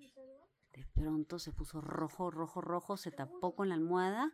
De 0.73 0.85
pronto 0.93 1.39
se 1.39 1.53
puso 1.53 1.81
rojo, 1.81 2.33
rojo, 2.33 2.61
rojo, 2.61 2.97
se 2.97 3.13
tapó 3.13 3.55
con 3.55 3.69
la 3.69 3.77
almohada. 3.77 4.33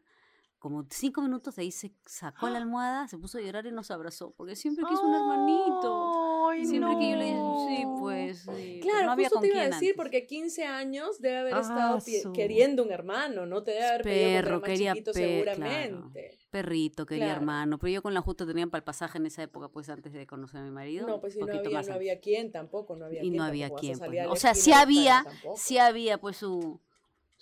Como 0.60 0.84
cinco 0.90 1.22
minutos 1.22 1.56
de 1.56 1.62
ahí 1.62 1.72
se 1.72 1.90
sacó 2.04 2.50
la 2.50 2.58
almohada, 2.58 3.08
se 3.08 3.16
puso 3.16 3.38
a 3.38 3.40
llorar 3.40 3.64
y 3.66 3.72
nos 3.72 3.90
abrazó, 3.90 4.32
porque 4.36 4.54
siempre 4.54 4.84
quiso 4.86 5.02
un 5.06 5.14
hermanito. 5.14 6.48
Ay, 6.50 6.66
Siempre 6.66 6.98
que 6.98 7.10
yo 7.10 7.16
le 7.16 7.24
dije, 7.24 7.36
no. 7.38 7.66
sí, 7.66 7.86
pues, 7.98 8.38
sí, 8.40 8.78
Claro, 8.82 9.06
no 9.06 9.12
había 9.12 9.28
justo 9.28 9.36
con 9.36 9.42
te 9.42 9.48
iba 9.48 9.60
a 9.62 9.64
decir, 9.64 9.74
antes. 9.90 9.92
porque 9.96 10.26
15 10.26 10.64
años 10.66 11.18
debe 11.20 11.38
haber 11.38 11.54
Ah, 11.54 11.60
estado 11.60 12.00
su- 12.00 12.32
queriendo 12.34 12.82
un 12.82 12.92
hermano, 12.92 13.46
no 13.46 13.62
te 13.62 13.70
debe 13.70 13.86
haber 13.86 14.02
pedido 14.02 14.30
Perro, 14.42 14.60
más 14.60 14.68
quería 14.68 14.92
chiquito 14.92 15.12
pe- 15.12 15.20
claro. 15.20 15.56
seguramente. 15.56 16.38
Perrito, 16.50 17.06
quería 17.06 17.24
Claro. 17.26 17.40
hermano, 17.40 17.78
pero 17.78 17.92
yo 17.94 18.02
con 18.02 18.12
la 18.12 18.20
justa 18.20 18.44
tenía 18.44 18.66
para 18.66 18.80
el 18.80 18.84
pasaje 18.84 19.16
en 19.16 19.24
esa 19.24 19.42
época, 19.42 19.68
pues 19.68 19.88
antes 19.88 20.12
de 20.12 20.26
conocer 20.26 20.60
a 20.60 20.64
mi 20.64 20.70
marido. 20.72 21.06
No, 21.06 21.20
pues 21.22 21.32
si 21.34 21.40
no 21.40 21.46
había, 21.54 21.70
más 21.70 21.88
no 21.88 21.94
había 21.94 22.20
quien 22.20 22.52
tampoco, 22.52 22.96
no 22.96 23.06
había 23.06 23.20
y 23.22 23.28
quien. 23.30 23.36
no 23.36 23.44
había 23.44 23.70
quien. 23.70 23.98
pues, 23.98 24.10
¿no? 24.26 24.32
O 24.32 24.36
sea, 24.36 24.54
sí 24.54 24.72
había, 24.72 25.24
sí 25.56 25.78
había 25.78 26.18
pues 26.18 26.36
su 26.36 26.80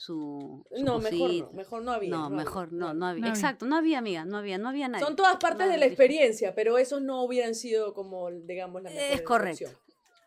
su, 0.01 0.65
su 0.77 0.85
No, 0.85 1.01
mejor 1.01 1.31
no, 1.33 1.51
mejor 1.55 1.83
no 1.83 1.91
había. 1.91 2.11
No, 2.11 2.31
mejor 2.31 2.73
no, 2.73 2.95
no 2.95 3.07
había. 3.07 3.21
No 3.21 3.27
había. 3.27 3.29
Exacto, 3.31 3.67
no 3.67 3.75
había 3.77 3.99
amiga, 3.99 4.25
no 4.25 4.37
había, 4.37 4.57
no 4.57 4.69
había 4.69 4.87
nadie. 4.87 5.05
Son 5.05 5.17
todas 5.17 5.39
partes 5.39 5.67
No 5.67 5.73
de 5.73 5.77
la 5.77 5.85
había. 5.87 5.87
experiencia, 5.89 6.55
pero 6.55 6.79
esos 6.79 7.03
no 7.03 7.25
hubieran 7.25 7.57
sido 7.57 7.95
como, 7.95 8.31
digamos, 8.31 8.81
la 8.85 8.91
mejor 8.91 9.05
Es 9.13 9.23
correcto. 9.23 9.65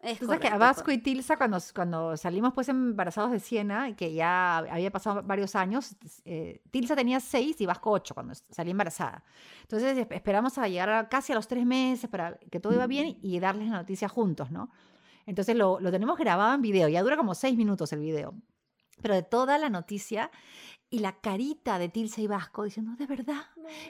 Es 0.01 0.19
Tú 0.19 0.25
sabes 0.25 0.41
que 0.41 0.47
correcto, 0.49 0.65
a 0.65 0.71
es 0.71 0.75
Vasco 0.77 0.91
y 0.91 0.97
Tilsa, 0.97 1.37
cuando, 1.37 1.57
cuando 1.73 2.17
salimos 2.17 2.53
pues 2.53 2.67
embarazados 2.67 3.31
de 3.31 3.39
Siena, 3.39 3.95
que 3.95 4.11
ya 4.13 4.57
había 4.57 4.91
pasado 4.91 5.21
varios 5.23 5.55
años, 5.55 5.95
eh, 6.25 6.59
Tilsa 6.69 6.93
tenía 6.95 7.19
seis 7.21 7.61
y 7.61 7.65
Vasco 7.65 7.91
ocho 7.91 8.13
cuando 8.13 8.33
salí 8.49 8.71
embarazada. 8.71 9.23
Entonces 9.61 9.97
esp- 9.97 10.13
esperamos 10.13 10.57
a 10.57 10.67
llegar 10.67 10.89
a 10.89 11.07
casi 11.07 11.31
a 11.31 11.35
los 11.35 11.47
tres 11.47 11.65
meses 11.65 12.09
para 12.09 12.35
que 12.49 12.59
todo 12.59 12.73
iba 12.73 12.87
bien 12.87 13.19
y 13.21 13.39
darles 13.39 13.69
la 13.69 13.77
noticia 13.77 14.09
juntos, 14.09 14.51
¿no? 14.51 14.69
Entonces 15.27 15.55
lo, 15.55 15.79
lo 15.79 15.91
tenemos 15.91 16.17
grabado 16.17 16.55
en 16.55 16.61
video, 16.61 16.89
ya 16.89 17.03
dura 17.03 17.15
como 17.15 17.35
seis 17.35 17.55
minutos 17.55 17.93
el 17.93 17.99
video. 17.99 18.33
Pero 19.01 19.15
de 19.15 19.23
toda 19.23 19.57
la 19.57 19.69
noticia 19.69 20.31
y 20.93 20.99
la 20.99 21.13
carita 21.13 21.79
de 21.79 21.87
Tilsa 21.87 22.19
y 22.19 22.27
Vasco 22.27 22.65
diciendo, 22.65 22.91
de 22.97 23.05
verdad, 23.05 23.45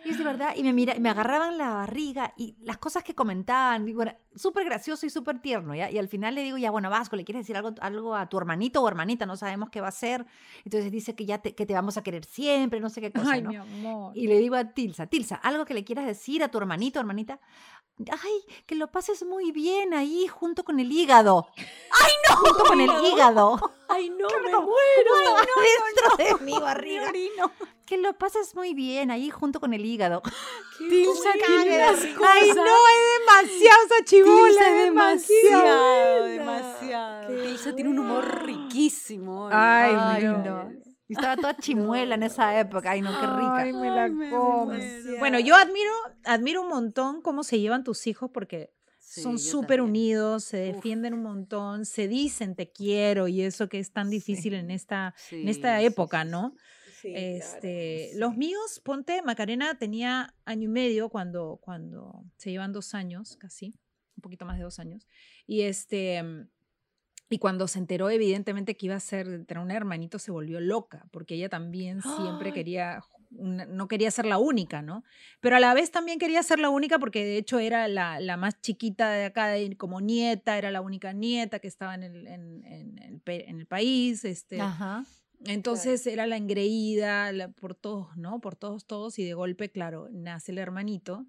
y 0.05 0.09
es 0.11 0.19
de 0.19 0.23
verdad, 0.23 0.53
y 0.55 0.61
me, 0.61 0.71
mira, 0.71 0.93
me 0.99 1.09
agarraban 1.09 1.57
la 1.57 1.73
barriga 1.73 2.31
y 2.37 2.55
las 2.61 2.77
cosas 2.77 3.03
que 3.03 3.15
comentaban, 3.15 3.85
digo, 3.85 4.03
era 4.03 4.19
súper 4.35 4.65
gracioso 4.65 5.07
y 5.07 5.09
súper 5.09 5.39
tierno, 5.39 5.73
¿ya? 5.73 5.89
Y 5.89 5.97
al 5.97 6.07
final 6.07 6.35
le 6.35 6.43
digo, 6.43 6.59
ya, 6.59 6.69
bueno, 6.69 6.91
Vasco, 6.91 7.15
¿le 7.15 7.25
quieres 7.25 7.41
decir 7.41 7.57
algo, 7.57 7.73
algo 7.81 8.15
a 8.15 8.29
tu 8.29 8.37
hermanito 8.37 8.83
o 8.83 8.87
hermanita? 8.87 9.25
No 9.25 9.35
sabemos 9.35 9.71
qué 9.71 9.81
va 9.81 9.87
a 9.87 9.89
hacer. 9.89 10.27
Entonces 10.63 10.91
dice 10.91 11.15
que 11.15 11.25
ya 11.25 11.39
te, 11.39 11.55
que 11.55 11.65
te 11.65 11.73
vamos 11.73 11.97
a 11.97 12.03
querer 12.03 12.23
siempre, 12.23 12.79
no 12.79 12.89
sé 12.91 13.01
qué 13.01 13.11
cosa, 13.11 13.31
Ay, 13.31 13.41
¿no? 13.41 13.49
mi 13.49 13.55
amor. 13.55 14.15
Y 14.15 14.27
le 14.27 14.37
digo 14.37 14.55
a 14.55 14.65
Tilsa, 14.65 15.07
Tilsa, 15.07 15.37
algo 15.37 15.65
que 15.65 15.73
le 15.73 15.83
quieras 15.83 16.05
decir 16.05 16.43
a 16.43 16.49
tu 16.49 16.59
hermanito 16.59 16.99
o 16.99 17.01
hermanita. 17.01 17.39
Ay, 18.09 18.43
que 18.65 18.75
lo 18.75 18.87
pases 18.91 19.23
muy 19.23 19.51
bien 19.51 19.93
ahí 19.93 20.27
junto 20.27 20.63
con 20.63 20.79
el 20.79 20.91
hígado. 20.91 21.47
¡Ay, 21.57 22.13
no! 22.29 22.35
Junto 22.37 22.63
con 22.65 22.81
el 22.81 22.89
hígado. 23.05 23.59
Ay, 23.89 24.09
no, 24.09 24.27
me 24.43 24.51
no. 24.51 24.61
muero. 24.61 25.19
Estaba 25.19 25.41
dentro 26.17 26.39
de 26.39 26.45
mi 26.45 26.57
barriga. 26.59 27.11
Que 27.85 27.97
lo 27.97 28.13
pases 28.13 28.55
muy 28.55 28.73
bien 28.73 29.11
ahí 29.11 29.29
junto 29.29 29.59
con 29.59 29.73
el 29.73 29.85
hígado. 29.85 30.21
Tilsa 30.77 31.29
¿Cómo 31.33 31.61
tiene 31.61 31.83
Ay, 31.83 32.51
no, 32.55 32.87
es 32.87 33.19
demasiado 33.19 33.85
esa 33.85 34.05
chibola. 34.05 34.47
Tilsa 34.47 34.69
es 34.69 34.83
demasiado, 34.85 36.23
demasiado. 36.23 37.27
Qué 37.27 37.33
Tilsa 37.43 37.75
tiene 37.75 37.89
un 37.91 37.99
humor 37.99 38.45
riquísimo. 38.45 39.49
Ay, 39.51 39.95
Ay, 39.97 40.23
no. 40.23 40.90
Y 41.11 41.13
estaba 41.13 41.35
toda 41.35 41.57
chimuela 41.57 42.15
en 42.15 42.23
esa 42.23 42.57
época. 42.57 42.91
Ay, 42.91 43.01
no, 43.01 43.11
qué 43.11 43.27
rica. 43.27 43.57
Ay, 43.57 43.73
me 43.73 43.89
la 43.89 44.03
Ay, 44.05 44.11
me 44.11 44.29
como. 44.29 44.65
muero. 44.67 45.19
Bueno, 45.19 45.39
yo 45.39 45.55
admiro, 45.55 45.91
admiro 46.23 46.61
un 46.61 46.69
montón 46.69 47.21
cómo 47.21 47.43
se 47.43 47.59
llevan 47.59 47.83
tus 47.83 48.07
hijos 48.07 48.31
porque 48.33 48.71
Sí, 48.97 49.23
son 49.23 49.39
súper 49.39 49.81
unidos, 49.81 50.45
se 50.45 50.69
Uf. 50.69 50.75
defienden 50.75 51.13
un 51.13 51.23
montón, 51.23 51.85
se 51.85 52.07
dicen 52.07 52.55
te 52.55 52.71
quiero 52.71 53.27
y 53.27 53.41
eso 53.41 53.67
que 53.67 53.79
es 53.79 53.91
tan 53.91 54.09
difícil 54.09 54.53
en 54.53 54.71
esta, 54.71 55.13
en 55.31 55.49
esta 55.49 55.81
época, 55.81 56.23
sí, 56.23 56.29
¿no? 56.29 56.55
Sí, 57.01 57.11
claro. 57.11 57.27
Este, 57.27 58.11
los 58.15 58.37
míos, 58.37 58.79
ponte, 58.85 59.21
Macarena 59.23 59.77
tenía 59.77 60.33
año 60.45 60.63
y 60.63 60.71
medio 60.71 61.09
cuando, 61.09 61.59
cuando 61.61 62.23
se 62.37 62.51
llevan 62.51 62.71
dos 62.71 62.93
años 62.93 63.35
casi. 63.37 63.73
un 64.15 64.21
poquito 64.21 64.45
más 64.45 64.57
de 64.57 64.63
dos 64.63 64.79
años. 64.79 65.05
Y 65.45 65.61
este... 65.63 66.23
Y 67.31 67.39
cuando 67.39 67.69
se 67.69 67.79
enteró, 67.79 68.09
evidentemente, 68.09 68.75
que 68.75 68.87
iba 68.87 68.95
a 68.95 68.99
ser, 68.99 69.45
tener 69.45 69.63
un 69.63 69.71
hermanito, 69.71 70.19
se 70.19 70.31
volvió 70.31 70.59
loca, 70.59 71.05
porque 71.11 71.35
ella 71.35 71.47
también 71.47 72.01
siempre 72.01 72.49
Ay. 72.49 72.53
quería, 72.53 73.01
no 73.29 73.87
quería 73.87 74.11
ser 74.11 74.25
la 74.25 74.37
única, 74.37 74.81
¿no? 74.81 75.05
Pero 75.39 75.55
a 75.55 75.61
la 75.61 75.73
vez 75.73 75.91
también 75.91 76.19
quería 76.19 76.43
ser 76.43 76.59
la 76.59 76.69
única 76.69 76.99
porque 76.99 77.23
de 77.23 77.37
hecho 77.37 77.59
era 77.59 77.87
la, 77.87 78.19
la 78.19 78.35
más 78.35 78.59
chiquita 78.59 79.09
de 79.11 79.23
acá, 79.23 79.53
como 79.77 80.01
nieta, 80.01 80.57
era 80.57 80.71
la 80.71 80.81
única 80.81 81.13
nieta 81.13 81.59
que 81.59 81.69
estaba 81.69 81.95
en 81.95 82.03
el, 82.03 82.27
en, 82.27 82.65
en 82.65 82.97
el, 82.99 83.21
pe- 83.21 83.49
en 83.49 83.61
el 83.61 83.65
país. 83.65 84.25
Este, 84.25 84.59
Ajá. 84.59 85.05
entonces 85.45 86.05
era 86.07 86.27
la 86.27 86.35
engreída 86.35 87.31
la- 87.31 87.47
por 87.47 87.75
todos, 87.75 88.17
¿no? 88.17 88.41
Por 88.41 88.57
todos, 88.57 88.85
todos, 88.85 89.17
y 89.19 89.23
de 89.23 89.33
golpe, 89.35 89.71
claro, 89.71 90.09
nace 90.11 90.51
el 90.51 90.57
hermanito. 90.57 91.25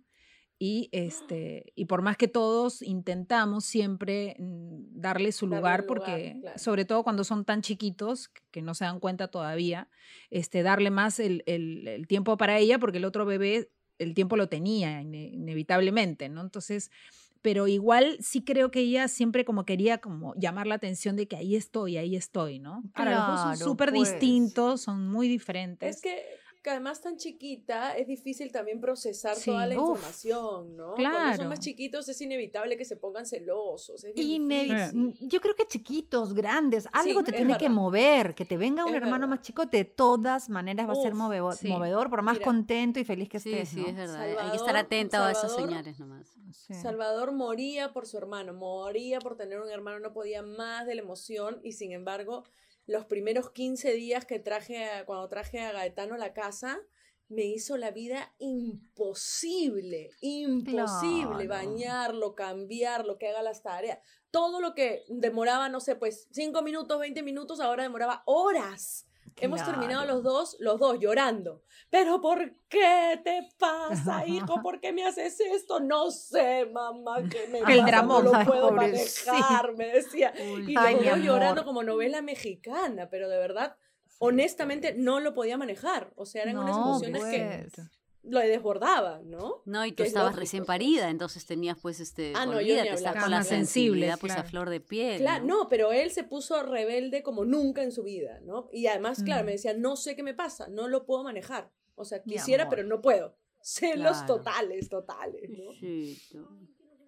Y, 0.64 0.90
este, 0.92 1.72
y 1.74 1.86
por 1.86 2.02
más 2.02 2.16
que 2.16 2.28
todos 2.28 2.82
intentamos 2.82 3.64
siempre 3.64 4.36
mm, 4.38 5.00
darle 5.00 5.32
su 5.32 5.46
Darle 5.46 5.56
lugar, 5.58 5.86
porque 5.86 6.36
claro. 6.40 6.56
sobre 6.56 6.84
todo 6.84 7.02
cuando 7.02 7.24
son 7.24 7.44
tan 7.44 7.62
chiquitos, 7.62 8.28
que- 8.52 8.62
no 8.62 8.72
se 8.74 8.84
dan 8.84 9.00
cuenta 9.00 9.26
todavía, 9.26 9.88
este, 10.30 10.62
darle 10.62 10.92
más 10.92 11.18
el, 11.18 11.42
el- 11.46 11.88
el 11.88 12.06
tiempo 12.06 12.36
para 12.36 12.58
ella, 12.60 12.78
porque 12.78 12.98
el 12.98 13.04
otro 13.04 13.26
bebé 13.26 13.72
el 13.98 14.14
tiempo 14.14 14.36
lo 14.36 14.48
tenía 14.48 15.00
ine- 15.02 15.30
inevitablemente, 15.32 16.28
¿no? 16.28 16.40
Entonces, 16.42 16.92
pero 17.40 17.66
igual 17.66 18.18
sí 18.20 18.44
creo 18.44 18.70
que 18.70 18.80
ella 18.80 19.08
siempre 19.08 19.44
como 19.44 19.64
quería 19.64 19.98
como 19.98 20.32
llamar 20.36 20.68
la 20.68 20.76
atención 20.76 21.16
de 21.16 21.26
que 21.26 21.34
ahí 21.34 21.56
estoy, 21.56 21.96
ahí 21.96 22.14
estoy, 22.14 22.60
¿no? 22.60 22.84
Ahora, 22.94 23.16
los 23.16 23.26
dos 23.26 23.40
son 23.40 23.56
súper 23.70 23.90
pues. 23.90 24.10
distintos, 24.12 24.82
son 24.82 25.08
muy 25.08 25.26
diferentes. 25.26 25.96
Es 25.96 26.02
que, 26.02 26.22
que 26.62 26.70
además 26.70 27.00
tan 27.00 27.16
chiquita 27.16 27.96
es 27.96 28.06
difícil 28.06 28.52
también 28.52 28.80
procesar 28.80 29.34
Sí. 29.36 29.50
toda 29.50 29.66
la 29.66 29.74
Uf. 29.80 29.96
información, 29.96 30.76
¿no? 30.76 30.94
Cuando 30.94 31.10
Claro. 31.18 31.36
son 31.36 31.48
más 31.48 31.58
chiquitos 31.60 32.08
es 32.08 32.20
inevitable 32.20 32.76
que 32.76 32.84
se 32.84 32.96
pongan 32.96 33.26
celosos. 33.26 34.04
Es 34.04 34.14
Inevi-. 34.16 34.92
Mm, 34.92 35.12
Yo 35.28 35.40
creo 35.40 35.56
que 35.56 35.66
chiquitos, 35.66 36.34
grandes, 36.34 36.88
algo 36.92 37.24
te 37.24 37.32
tiene 37.32 37.58
que 37.58 37.68
mover, 37.68 38.34
que 38.34 38.44
te 38.44 38.56
venga 38.56 38.84
un 38.84 38.90
Es 38.90 38.96
hermano 38.96 39.26
verdad. 39.26 39.28
más 39.28 39.40
chico, 39.42 39.66
de 39.66 39.84
todas 39.84 40.48
maneras 40.48 40.88
va 40.88 40.92
a 40.92 40.96
ser 40.96 41.14
movedor, 41.14 41.54
sí. 41.56 41.66
movedor, 41.68 42.08
por 42.08 42.22
más 42.22 42.34
Mira. 42.34 42.44
contento 42.44 43.00
y 43.00 43.04
feliz 43.04 43.28
que 43.28 43.40
Sí, 43.40 43.52
estés. 43.52 43.68
sí, 43.70 43.80
¿no? 43.80 43.88
es 43.88 43.96
verdad. 43.96 44.20
Hay 44.22 44.28
que 44.50 44.56
estar 44.56 44.58
Salvador- 44.58 44.76
atenta 44.76 45.26
a 45.26 45.30
esas 45.32 45.50
Salvador- 45.52 45.68
señales 45.68 45.98
nomás. 45.98 46.28
Sí. 46.52 46.74
Salvador 46.74 47.32
moría 47.32 47.92
por 47.92 48.06
su 48.06 48.18
hermano, 48.18 48.52
moría 48.54 49.18
por 49.20 49.36
tener 49.36 49.60
un 49.60 49.68
hermano, 49.70 49.98
no 49.98 50.12
podía 50.12 50.42
más 50.42 50.86
de 50.86 50.94
la 50.94 51.02
emoción 51.02 51.60
y 51.64 51.72
sin 51.72 51.92
embargo, 51.92 52.44
los 52.86 53.04
primeros 53.06 53.50
15 53.50 53.92
días 53.92 54.24
que 54.26 54.38
traje, 54.38 54.84
a- 54.84 55.04
cuando 55.06 55.28
traje 55.28 55.60
a 55.60 55.72
Gaetano 55.72 56.14
a 56.14 56.18
la 56.18 56.32
casa, 56.32 56.80
me 57.28 57.44
hizo 57.44 57.76
la 57.78 57.90
vida 57.90 58.34
imposible, 58.38 60.10
imposible, 60.20 61.46
Claro. 61.46 61.48
bañarlo, 61.48 62.34
cambiarlo, 62.34 63.18
que 63.18 63.28
haga 63.28 63.42
las 63.42 63.62
tareas. 63.62 63.98
Todo 64.30 64.60
lo 64.60 64.74
que 64.74 65.04
demoraba, 65.08 65.68
no 65.68 65.80
sé, 65.80 65.96
pues 65.96 66.28
5 66.32 66.62
minutos, 66.62 66.98
20 66.98 67.22
minutos, 67.22 67.60
ahora 67.60 67.84
demoraba 67.84 68.22
horas. 68.26 69.06
Hemos 69.40 69.64
terminado 69.64 70.04
los 70.06 70.22
dos, 70.22 70.56
los 70.60 70.78
dos 70.78 70.98
llorando. 70.98 71.62
Pero 71.90 72.20
¿por 72.20 72.54
qué 72.68 73.20
te 73.24 73.48
pasa, 73.58 74.26
hijo? 74.26 74.62
¿Por 74.62 74.80
qué 74.80 74.92
me 74.92 75.04
haces 75.04 75.38
esto? 75.40 75.80
No 75.80 76.10
sé, 76.10 76.66
mamá, 76.66 77.22
que 77.28 77.46
me 77.48 77.58
El 77.58 77.64
pasa, 77.64 77.86
dramón. 77.86 78.24
no 78.24 78.32
lo 78.38 78.44
puedo 78.44 78.68
pobrecito. 78.70 79.32
manejar, 79.32 79.76
me 79.76 79.86
decía. 79.88 80.32
Y 80.66 80.74
Ay, 80.76 80.96
dos 81.04 81.18
llorando 81.18 81.64
como 81.64 81.82
novela 81.82 82.22
mexicana, 82.22 83.08
pero 83.10 83.28
de 83.28 83.38
verdad, 83.38 83.76
honestamente, 84.18 84.94
no 84.96 85.20
lo 85.20 85.34
podía 85.34 85.56
manejar. 85.58 86.12
O 86.16 86.26
sea, 86.26 86.42
eran 86.42 86.58
unas 86.58 86.76
emociones 86.76 87.24
que 87.24 87.68
pues. 87.74 87.88
Lo 88.24 88.38
desbordaban, 88.38 89.28
¿no? 89.30 89.62
No, 89.64 89.84
y 89.84 89.92
tú 89.92 90.02
estabas 90.04 90.36
recién 90.36 90.64
parida, 90.64 91.10
entonces 91.10 91.44
tenías 91.44 91.76
pues 91.80 91.98
este, 92.00 92.32
Ah, 92.36 92.46
no, 92.46 92.58
olvídate, 92.58 92.88
estás 92.90 93.12
Claro, 93.12 93.20
con 93.22 93.30
la 93.32 93.42
sensibilidad 93.42 94.18
pues 94.18 94.32
a 94.32 94.36
claro. 94.36 94.48
flor 94.48 94.70
de 94.70 94.80
piel. 94.80 95.18
Claro, 95.20 95.44
¿no? 95.44 95.62
no, 95.64 95.68
pero 95.68 95.92
él 95.92 96.10
se 96.12 96.22
puso 96.24 96.62
rebelde 96.62 97.22
como 97.22 97.44
nunca 97.44 97.82
en 97.82 97.90
su 97.92 98.02
vida, 98.04 98.40
¿no? 98.44 98.68
Y 98.72 98.86
además, 98.86 99.22
claro, 99.24 99.42
Mm. 99.42 99.46
me 99.46 99.52
decía, 99.52 99.74
no 99.74 99.96
sé 99.96 100.14
qué 100.14 100.22
me 100.22 100.34
pasa, 100.34 100.68
no 100.68 100.86
lo 100.88 101.04
puedo 101.04 101.24
manejar. 101.24 101.70
O 101.94 102.04
sea, 102.04 102.22
quisiera, 102.22 102.68
pero 102.68 102.84
no 102.84 103.00
puedo. 103.02 103.36
Celos 103.60 104.18
Claro. 104.18 104.36
totales, 104.36 104.88
totales, 104.88 105.50
¿no? 105.50 105.72
Sí. 105.74 106.18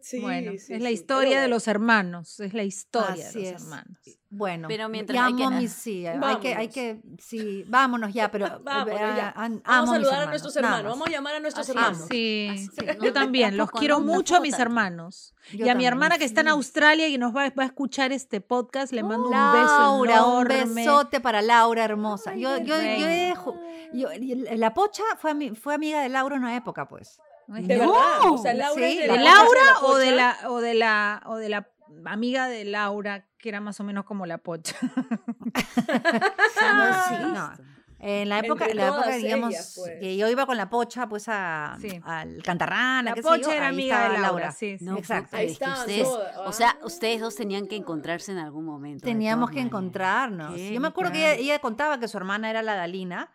Sí, 0.07 0.21
bueno, 0.21 0.53
sí, 0.59 0.75
es 0.75 0.83
la 0.83 0.89
sí, 0.91 0.95
historia 0.97 1.31
pero 1.31 1.41
de 1.43 1.49
los 1.49 1.67
hermanos, 1.67 2.39
es 2.41 2.53
la 2.53 2.63
historia 2.63 3.27
Así 3.27 3.43
de 3.43 3.53
los 3.53 3.63
es. 3.63 3.63
hermanos. 3.63 3.99
Bueno, 4.29 4.69
Pero 4.69 4.89
mientras 4.91 5.19
hay 5.19 5.35
que- 5.37 5.45
amo 5.45 5.57
a 5.57 5.61
mis- 5.61 5.73
sí, 5.73 6.07
hay 6.07 6.19
que, 6.41 6.49
hay 6.49 6.67
Vámonos. 6.67 6.75
que, 6.75 7.01
sí, 7.21 7.65
vámonos 7.69 8.13
ya, 8.13 8.31
pero 8.31 8.47
Vámonos, 8.65 9.01
eh, 9.01 9.15
ya. 9.17 9.33
Vamos 9.37 9.61
amo 9.65 9.93
a 9.93 9.95
saludar 9.95 10.23
a 10.25 10.27
nuestros 10.27 10.57
hermanos, 10.57 10.93
vamos 10.93 11.09
a 11.09 11.11
llamar 11.11 11.35
a 11.37 11.41
nuestros 11.41 11.67
Así 11.71 11.79
hermanos. 11.79 12.07
Sí, 12.11 12.49
Así, 12.53 12.69
yo 13.01 13.13
también, 13.15 13.57
los 13.57 13.71
quiero 13.71 14.01
mucho 14.01 14.37
a 14.37 14.41
mis 14.41 14.59
hermanos. 14.59 15.35
Yo 15.53 15.65
y 15.65 15.69
a 15.71 15.75
mi 15.75 15.87
hermana 15.87 16.19
que 16.19 16.25
está 16.27 16.43
en. 16.43 16.49
Australia 16.49 17.09
y 17.09 17.17
nos 17.17 17.35
va, 17.35 17.49
va 17.59 17.63
a 17.63 17.67
escuchar 17.67 18.13
este 18.13 18.43
podcast, 18.43 18.93
le 18.93 19.03
mando 19.03 19.29
un 19.29 19.31
beso 19.31 19.79
Laura, 19.79 20.25
un 20.25 20.51
enorme. 20.51 20.75
besote 20.83 21.21
para 21.21 21.41
Laura 21.41 21.83
hermosa. 21.85 22.33
Ay, 22.33 22.41
yo, 22.43 22.59
yo, 22.59 22.75
yo, 23.95 24.09
yo- 24.19 24.57
la 24.57 24.75
pocha 24.75 25.03
fue, 25.19 25.55
fue 25.55 25.75
amiga 25.75 26.03
de 26.03 26.09
Laura 26.11 26.37
en 26.37 26.43
una 26.43 26.57
época, 26.57 26.87
pues. 26.89 27.19
De 27.47 27.77
no. 27.77 27.93
verdad, 27.93 28.31
o 28.31 28.39
sea, 28.39 28.55
Laura 28.55 28.87
Sí, 28.89 28.99
es 28.99 29.11
¿De 29.11 29.17
la 29.17 29.23
Laura 29.23 29.61
pocha 29.81 29.87
o 29.87 29.97
de 29.97 30.11
la 30.13 30.37
o 30.49 30.61
de 30.61 30.75
la 30.75 31.23
o 31.27 31.37
de 31.37 31.49
la 31.49 31.69
amiga 32.07 32.49
de 32.49 32.65
Laura 32.65 33.27
que 33.39 33.49
era 33.51 33.61
más 33.61 33.79
o 33.81 33.85
menos 33.85 34.05
como 34.05 34.25
la 34.27 34.39
pocha? 34.39 34.77
Ah, 36.61 37.07
sí, 37.09 37.15
no. 37.33 37.75
En 38.07 38.29
la 38.29 38.41
época, 38.41 38.67
en 38.67 38.77
la 38.77 38.89
época 38.89 39.17
digamos, 39.17 39.51
ellas, 39.51 39.73
pues. 39.77 39.99
que 39.99 40.17
yo 40.19 40.29
iba 40.29 40.45
con 40.45 40.59
la 40.59 40.69
pocha, 40.69 41.09
pues, 41.09 41.25
a, 41.29 41.79
Sí. 41.81 42.01
al 42.05 42.43
Cantarrana, 42.43 43.03
La 43.03 43.15
qué 43.15 43.23
sé 43.23 43.29
yo, 43.29 43.35
pocha 43.37 43.57
era 43.57 43.69
ahí 43.69 43.73
amiga 43.73 44.11
de 44.11 44.19
Laura, 44.19 44.53
sí, 44.53 44.77
sí. 44.79 44.85
No, 44.85 44.99
Exacto. 44.99 45.31
puedo 45.31 45.41
Ahí 45.41 45.47
creer, 45.47 45.53
es 45.53 45.59
que 45.59 45.65
estaban 45.65 45.81
ustedes, 45.81 46.03
todas, 46.03 46.37
o 46.47 46.53
sea, 46.53 46.77
ah. 46.79 46.85
ustedes 46.85 47.21
dos 47.23 47.35
tenían 47.35 47.67
que 47.67 47.77
encontrarse 47.77 48.33
en 48.33 48.39
algún 48.39 48.67
momento. 48.67 49.05
Teníamos 49.05 49.49
que 49.49 49.57
maneras. 49.57 49.67
encontrarnos. 49.73 50.55
Qué 50.55 50.75
Yo 50.75 50.81
me 50.83 50.89
acuerdo 50.89 51.13
que 51.13 51.35
ella 51.41 51.59
contaba 51.61 51.99
que 51.99 52.07
su 52.09 52.19
hermana 52.19 52.51
era 52.51 52.61
la 52.61 52.75
Dalina. 52.75 53.31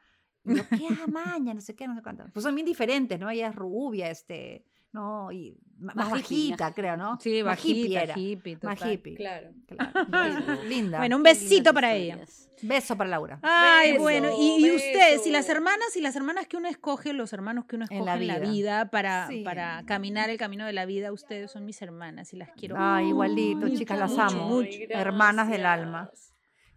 Y 0.49 0.55
yo, 0.55 0.63
qué 0.69 0.87
amaña, 1.03 1.53
no 1.53 1.61
sé 1.61 1.75
qué, 1.75 1.87
no 1.87 1.95
sé 1.95 2.01
cuánto. 2.01 2.25
Pues 2.33 2.43
son 2.43 2.55
bien 2.55 2.65
diferentes, 2.65 3.19
¿no? 3.19 3.29
Ella 3.29 3.47
es 3.49 3.55
rubia, 3.55 4.09
este, 4.09 4.63
no, 4.91 5.31
y 5.31 5.55
más, 5.77 5.95
Más 5.95 6.09
bajita, 6.11 6.73
creo, 6.73 6.97
¿no? 6.97 7.19
Sí, 7.21 7.43
Más 7.43 7.57
bajita, 7.57 8.15
Más 8.63 8.81
hippie. 8.85 9.15
Claro. 9.15 9.51
Claro. 9.67 9.91
Linda. 10.67 10.97
Bueno, 10.97 11.15
un 11.17 11.23
besito 11.23 11.73
para 11.73 11.93
ella. 11.93 12.17
Beso 12.61 12.97
para 12.97 13.09
Laura. 13.09 13.39
Ay, 13.41 13.91
Beso, 13.93 14.03
bueno, 14.03 14.29
y, 14.37 14.65
y 14.65 14.71
ustedes, 14.75 15.25
y 15.25 15.31
las 15.31 15.47
hermanas, 15.47 15.95
y 15.95 16.01
las 16.01 16.15
hermanas 16.17 16.45
que 16.47 16.57
uno 16.57 16.67
escoge, 16.67 17.13
los 17.13 17.31
hermanos 17.31 17.63
que 17.65 17.77
uno 17.77 17.85
escoge 17.85 17.99
En 18.01 18.21
en 18.21 18.27
la 18.27 18.39
vida. 18.39 18.89
para, 18.89 19.27
Sí. 19.29 19.43
para 19.43 19.83
caminar 19.85 20.29
el 20.29 20.37
camino 20.37 20.65
de 20.65 20.73
la 20.73 20.85
vida, 20.85 21.13
ustedes 21.13 21.49
son 21.51 21.65
mis 21.65 21.81
hermanas 21.81 22.33
y 22.33 22.37
las 22.37 22.49
quiero. 22.51 22.75
Ay, 22.77 23.09
igualito, 23.09 23.69
chicas, 23.69 23.97
las 23.97 24.17
amo. 24.17 24.49
mucho. 24.49 24.77
Hermanas 24.89 25.49
del 25.49 25.65
alma. 25.65 26.09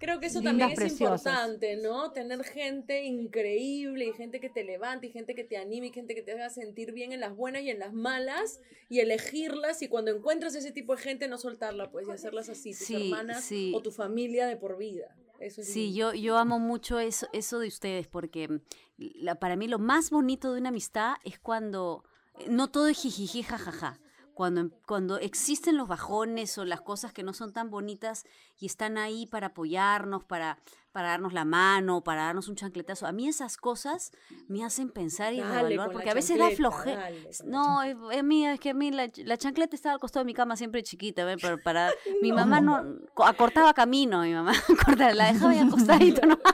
Creo 0.02 0.18
que 0.18 0.26
eso 0.26 0.40
Lindas, 0.40 0.50
también 0.50 0.70
es 0.70 0.74
preciosas. 0.76 1.20
importante, 1.26 1.76
¿no? 1.76 2.10
Tener 2.10 2.42
gente 2.42 3.04
increíble 3.04 4.06
y 4.06 4.12
gente 4.12 4.40
que 4.40 4.50
te 4.50 4.64
levante 4.64 5.06
y 5.06 5.10
gente 5.10 5.36
que 5.36 5.44
te 5.44 5.56
anime 5.56 5.86
y 5.86 5.92
gente 5.92 6.16
que 6.16 6.22
te 6.22 6.32
haga 6.32 6.50
sentir 6.50 6.90
bien 6.92 7.12
en 7.12 7.20
las 7.20 7.36
buenas 7.36 7.62
y 7.62 7.70
en 7.70 7.78
las 7.78 7.92
malas 7.92 8.58
y 8.88 8.98
elegirlas 8.98 9.80
y 9.80 9.86
cuando 9.88 10.10
encuentras 10.10 10.56
ese 10.56 10.72
tipo 10.72 10.96
de 10.96 11.02
gente 11.02 11.28
no 11.28 11.38
soltarla, 11.38 11.90
pues, 11.92 12.08
y 12.08 12.10
hacerlas 12.10 12.48
así, 12.48 12.70
tus 12.70 12.78
Sí, 12.86 12.94
hermanas 13.12 13.44
sí. 13.44 13.72
o 13.76 13.80
tu 13.80 13.92
familia 13.92 14.46
de 14.46 14.56
por 14.56 14.76
vida. 14.76 15.16
Eso 15.38 15.60
es 15.60 15.72
Sí, 15.72 15.86
lindo. 15.92 16.12
yo, 16.12 16.14
yo 16.14 16.36
amo 16.36 16.58
mucho 16.58 16.98
eso, 16.98 17.28
eso 17.32 17.60
de 17.60 17.68
ustedes, 17.68 18.08
porque 18.08 18.60
la- 18.96 19.36
para 19.36 19.54
mí 19.56 19.68
lo 19.68 19.78
más 19.78 20.10
bonito 20.10 20.52
de 20.52 20.58
una 20.60 20.70
amistad 20.70 21.14
es 21.24 21.38
cuando 21.38 22.04
eh, 22.40 22.46
no 22.48 22.70
todo 22.70 22.88
es 22.88 22.98
jijiji, 23.00 23.42
jajaja. 23.42 24.00
Cuando, 24.34 24.60
em- 24.62 24.70
cuando 24.86 25.18
existen 25.18 25.76
los 25.76 25.88
bajones 25.88 26.56
o 26.58 26.64
las 26.64 26.80
cosas 26.80 27.12
que 27.12 27.22
no 27.22 27.32
son 27.34 27.52
tan 27.52 27.70
bonitas 27.70 28.24
y 28.58 28.66
están 28.66 28.96
ahí 28.98 29.26
para 29.26 29.48
apoyarnos, 29.48 30.24
para, 30.24 30.58
para 30.92 31.08
darnos 31.08 31.32
la 31.32 31.44
mano, 31.44 32.02
para 32.02 32.22
darnos 32.24 32.48
un 32.48 32.56
chancletazo. 32.56 33.06
A 33.06 33.12
mí 33.12 33.28
esas 33.28 33.56
cosas 33.56 34.10
me 34.48 34.64
hacen 34.64 34.90
pensar 34.90 35.34
y 35.34 35.38
la 35.38 35.90
porque 35.92 36.10
a 36.10 36.14
veces 36.14 36.38
da 36.38 36.50
flojera. 36.50 37.10
No, 37.44 37.82
es, 37.82 37.96
es 38.12 38.24
mí, 38.24 38.46
es 38.46 38.58
que 38.58 38.70
a 38.70 38.74
mí 38.74 38.90
la, 38.90 39.10
la 39.16 39.36
chancleta 39.36 39.76
estaba 39.76 39.94
al 39.94 40.00
costado 40.00 40.22
de 40.24 40.26
mi 40.26 40.34
cama 40.34 40.56
siempre 40.56 40.82
chiquita. 40.82 41.24
Para, 41.40 41.56
para- 41.62 41.92
mi 42.20 42.32
mamá 42.32 42.60
no 42.60 42.82
co- 43.14 43.24
acortaba 43.24 43.74
camino, 43.74 44.22
mi 44.22 44.32
mamá 44.32 44.52
cortaba, 44.86 45.12
la 45.14 45.32
dejaba 45.32 45.52
ahí 45.52 45.58
acostadito, 45.58 46.26
¿no? 46.26 46.38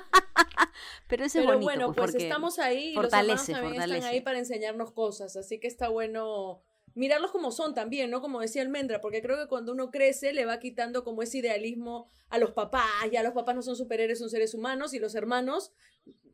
Pero 1.08 1.24
eso 1.24 1.38
es 1.38 1.44
Pero 1.46 1.54
bonito, 1.54 1.64
bueno, 1.64 1.86
pues, 1.86 1.96
pues 1.96 2.10
porque 2.12 2.24
estamos 2.24 2.58
ahí 2.58 2.94
fortalece, 2.94 3.52
los 3.52 3.60
también 3.60 3.74
están 3.74 3.88
fortalece. 3.88 4.06
ahí 4.08 4.20
para 4.20 4.38
enseñarnos 4.38 4.92
cosas, 4.92 5.36
así 5.36 5.58
que 5.58 5.66
está 5.66 5.88
bueno 5.88 6.62
mirarlos 6.98 7.30
como 7.30 7.50
son 7.52 7.74
también, 7.74 8.10
¿no? 8.10 8.20
Como 8.20 8.40
decía 8.40 8.62
Almendra, 8.62 9.00
porque 9.00 9.22
creo 9.22 9.36
que 9.38 9.46
cuando 9.48 9.72
uno 9.72 9.90
crece 9.90 10.32
le 10.32 10.44
va 10.44 10.58
quitando 10.58 11.04
como 11.04 11.22
ese 11.22 11.38
idealismo 11.38 12.08
a 12.28 12.38
los 12.38 12.50
papás, 12.52 12.84
ya 13.12 13.22
los 13.22 13.32
papás 13.32 13.54
no 13.54 13.62
son 13.62 13.76
superhéroes, 13.76 14.18
son 14.18 14.28
seres 14.30 14.52
humanos 14.54 14.92
y 14.94 14.98
los 14.98 15.14
hermanos 15.14 15.72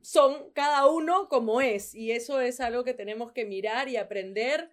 son 0.03 0.51
cada 0.53 0.87
uno 0.87 1.29
como 1.29 1.61
es 1.61 1.95
y 1.95 2.13
eso 2.13 2.41
es 2.41 2.61
algo 2.61 2.85
que 2.85 2.95
tenemos 2.95 3.33
que 3.33 3.45
mirar 3.45 3.89
y 3.89 3.97
aprender 3.97 4.71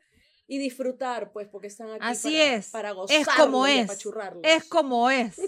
y 0.47 0.57
disfrutar, 0.57 1.31
pues, 1.31 1.47
porque 1.47 1.67
están 1.67 1.91
aquí 1.91 1.99
Así 2.01 2.33
para, 2.33 2.53
es. 2.55 2.69
para 2.71 2.89
Es 2.89 2.95
gozarlo 2.95 3.43
como 3.45 3.67
y 3.67 3.71
es. 3.71 3.85
apachurrarlos. 3.89 4.43
Es 4.43 4.63
como 4.65 5.09
es. 5.09 5.35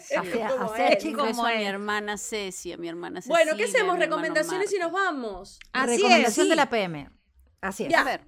Sí. 0.00 0.14
Así- 0.16 0.38
como 0.48 0.74
es. 0.74 0.80
es, 0.80 1.04
Un 1.04 1.10
chicos. 1.10 1.26
beso 1.28 1.46
a 1.46 1.50
mi 1.54 1.62
es. 1.62 1.68
hermana 1.68 2.18
Ceci, 2.18 2.72
a 2.72 2.76
mi 2.76 2.88
hermana 2.88 3.20
Ceci. 3.20 3.28
Bueno, 3.30 3.56
¿qué 3.56 3.64
hacemos? 3.64 3.96
¿Recomendaciones 3.98 4.72
y 4.72 4.78
nos 4.78 4.90
vamos? 4.90 5.60
Así 5.72 5.96
Recomendación 5.96 6.46
es. 6.46 6.50
de 6.50 6.56
la 6.56 6.68
PM. 6.70 7.08
Así 7.60 7.84
es. 7.84 7.90
Ya. 7.90 8.00
A 8.00 8.04
ver, 8.04 8.22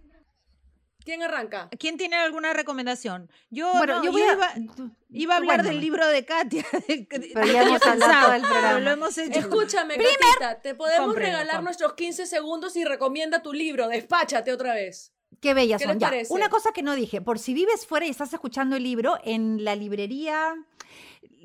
¿Quién 1.04 1.22
arranca? 1.22 1.68
¿Quién 1.78 1.96
tiene 1.96 2.16
alguna 2.16 2.52
recomendación? 2.52 3.30
Yo, 3.50 3.72
Bueno, 3.72 3.96
no, 3.98 4.04
yo 4.04 4.12
voy 4.12 4.20
yo 4.22 4.28
a- 4.30 4.34
iba, 4.58 4.90
iba 5.10 5.34
a 5.34 5.36
hablar 5.38 5.62
del 5.62 5.80
libro 5.80 6.06
de 6.06 6.24
Katia. 6.24 6.64
Pero 6.88 7.46
ya 7.46 7.62
hemos 7.62 7.82
hablado 7.86 8.24
todo 8.26 8.34
el 8.34 8.42
programa. 8.42 8.80
Lo 8.80 8.90
hemos 8.90 9.18
hecho. 9.18 9.38
Escúchame, 9.38 9.96
Catita, 9.96 10.60
te 10.60 10.74
podemos 10.74 11.14
regalar 11.14 11.62
nuestros 11.62 11.94
15 11.94 12.26
segundos 12.26 12.76
y 12.76 12.84
recomienda 12.84 13.42
tu 13.42 13.52
libro. 13.52 13.88
Despáchate 13.88 14.52
otra 14.52 14.74
vez. 14.74 15.12
Qué 15.40 15.54
bellas 15.54 15.80
¿Qué 15.80 15.88
son. 15.88 15.98
Ya, 15.98 16.12
una 16.28 16.50
cosa 16.50 16.72
que 16.72 16.82
no 16.82 16.94
dije, 16.94 17.20
por 17.22 17.38
si 17.38 17.54
vives 17.54 17.86
fuera 17.86 18.04
y 18.06 18.10
estás 18.10 18.32
escuchando 18.34 18.76
el 18.76 18.82
libro, 18.82 19.18
en 19.24 19.64
la 19.64 19.74
librería, 19.74 20.54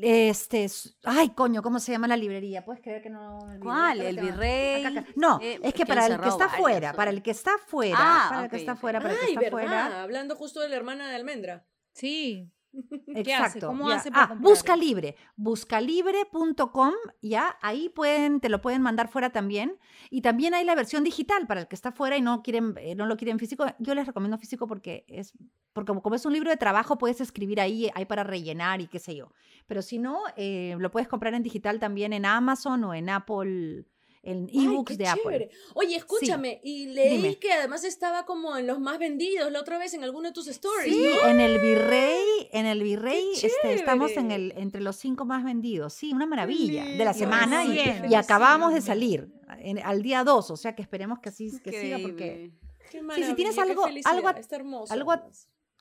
este, 0.01 0.67
ay, 1.03 1.29
coño, 1.29 1.61
¿cómo 1.61 1.79
se 1.79 1.91
llama 1.91 2.07
la 2.07 2.17
librería? 2.17 2.63
¿Puedes 2.65 2.81
creer 2.81 3.01
que 3.01 3.09
no? 3.09 3.37
me 3.39 3.43
olvidé? 3.45 3.59
¿Cuál? 3.59 4.01
¿El 4.01 4.19
virrey? 4.19 4.85
Acá, 4.85 4.99
acá. 5.01 5.09
No, 5.15 5.39
Eh, 5.41 5.59
es 5.63 5.73
que 5.73 5.85
para 5.85 6.05
el 6.07 6.19
que 6.19 6.29
está 6.29 6.49
fuera, 6.49 6.91
hoy. 6.91 6.95
para 6.97 7.11
el 7.11 7.21
que 7.21 7.31
está 7.31 7.51
fuera, 7.67 7.95
Ah, 7.99 8.25
para 8.29 8.43
el 8.45 8.49
que 8.49 8.57
está 8.57 8.75
fuera, 8.75 8.99
para 8.99 9.13
el 9.13 9.19
que 9.19 9.33
está 9.33 9.49
fuera. 9.51 10.01
Hablando 10.03 10.35
justo 10.35 10.59
de 10.59 10.69
la 10.69 10.75
hermana 10.75 11.09
de 11.09 11.15
Almendra. 11.15 11.65
Sí. 11.93 12.51
¿Qué 13.05 13.19
Exacto. 13.21 13.43
hace? 13.43 13.59
¿Cómo 13.61 13.89
ya. 13.89 13.95
hace 13.95 14.11
para 14.11 14.33
ah? 14.33 14.37
Busca 14.39 14.75
Libre. 14.75 15.15
Buscalibre.com, 15.35 16.93
ya, 17.21 17.57
ahí 17.61 17.89
pueden, 17.89 18.39
te 18.39 18.49
lo 18.49 18.61
pueden 18.61 18.81
mandar 18.81 19.07
fuera 19.07 19.31
también. 19.31 19.77
Y 20.09 20.21
también 20.21 20.53
hay 20.53 20.65
la 20.65 20.75
versión 20.75 21.03
digital 21.03 21.47
para 21.47 21.61
el 21.61 21.67
que 21.67 21.75
está 21.75 21.91
fuera 21.91 22.17
y 22.17 22.21
no 22.21 22.43
quieren, 22.43 22.75
eh, 22.77 22.95
no 22.95 23.05
lo 23.05 23.17
quieren 23.17 23.39
físico. 23.39 23.65
Yo 23.79 23.95
les 23.95 24.07
recomiendo 24.07 24.37
físico 24.37 24.67
porque 24.67 25.05
es, 25.07 25.33
porque 25.73 25.87
como, 25.87 26.01
como 26.01 26.15
es 26.15 26.25
un 26.25 26.33
libro 26.33 26.49
de 26.49 26.57
trabajo, 26.57 26.97
puedes 26.97 27.21
escribir 27.21 27.59
ahí, 27.59 27.89
hay 27.95 28.05
para 28.05 28.23
rellenar 28.23 28.81
y 28.81 28.87
qué 28.87 28.99
sé 28.99 29.15
yo. 29.15 29.31
Pero 29.67 29.81
si 29.81 29.97
no, 29.97 30.19
eh, 30.35 30.75
lo 30.79 30.91
puedes 30.91 31.07
comprar 31.07 31.33
en 31.33 31.43
digital 31.43 31.79
también 31.79 32.13
en 32.13 32.25
Amazon 32.25 32.83
o 32.83 32.93
en 32.93 33.09
Apple, 33.09 33.85
en 34.25 34.49
ebooks 34.51 34.97
de 34.97 35.07
Apple. 35.07 35.23
chévere. 35.23 35.49
Oye, 35.75 35.95
escúchame, 35.95 36.59
y 36.63 36.87
leí 36.87 37.17
Dime. 37.17 37.37
que 37.37 37.53
además 37.53 37.83
estaba 37.83 38.25
como 38.25 38.57
en 38.57 38.67
los 38.67 38.79
más 38.79 38.99
vendidos 38.99 39.51
la 39.51 39.61
otra 39.61 39.77
vez 39.77 39.93
en 39.93 40.03
alguno 40.03 40.27
de 40.29 40.33
tus 40.33 40.47
stories. 40.47 40.93
Sí, 40.93 41.09
¿no? 41.23 41.29
en 41.29 41.39
el 41.39 41.59
Virrey, 41.59 42.49
en 42.51 42.65
el 42.65 42.81
Virrey, 42.83 43.23
¡Qué 43.39 43.47
este, 43.47 43.73
estamos 43.75 44.11
en 44.17 44.31
el, 44.31 44.53
entre 44.57 44.81
los 44.81 44.95
cinco 44.95 45.25
más 45.25 45.43
vendidos. 45.43 45.93
Sí, 45.93 46.11
una 46.11 46.25
maravilla 46.25 46.83
de 46.83 47.05
la 47.05 47.13
semana 47.13 47.63
y, 47.65 48.13
acabamos 48.15 48.73
de 48.73 48.81
salir 48.81 49.31
en- 49.59 49.79
al 49.79 50.01
día 50.01 50.23
2, 50.23 50.51
o 50.51 50.57
sea 50.57 50.75
que 50.75 50.81
esperemos 50.81 51.19
que 51.19 51.29
así 51.29 51.51
que 51.63 51.71
siga 51.71 51.99
porque. 52.01 52.51
Qué 52.91 53.01
Sí, 53.15 53.23
si 53.23 53.33
tienes 53.35 53.57
algo- 53.57 53.85
algo 54.05 54.29
está 54.29 54.55
hermoso. 54.55 54.93
algo 54.93 55.13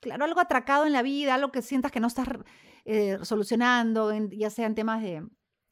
claro, 0.01 0.25
algo 0.25 0.39
atracado 0.39 0.85
en 0.85 0.91
la 0.93 1.01
vida, 1.01 1.33
algo 1.35 1.51
que 1.51 1.61
sientas 1.61 1.91
que 1.91 1.99
no 1.99 2.07
estás 2.07 2.27
eh, 2.85 3.17
solucionando, 3.23 4.11
en- 4.11 4.29
ya 4.31 4.49
sean 4.49 4.75
temas 4.75 5.01
de, 5.01 5.23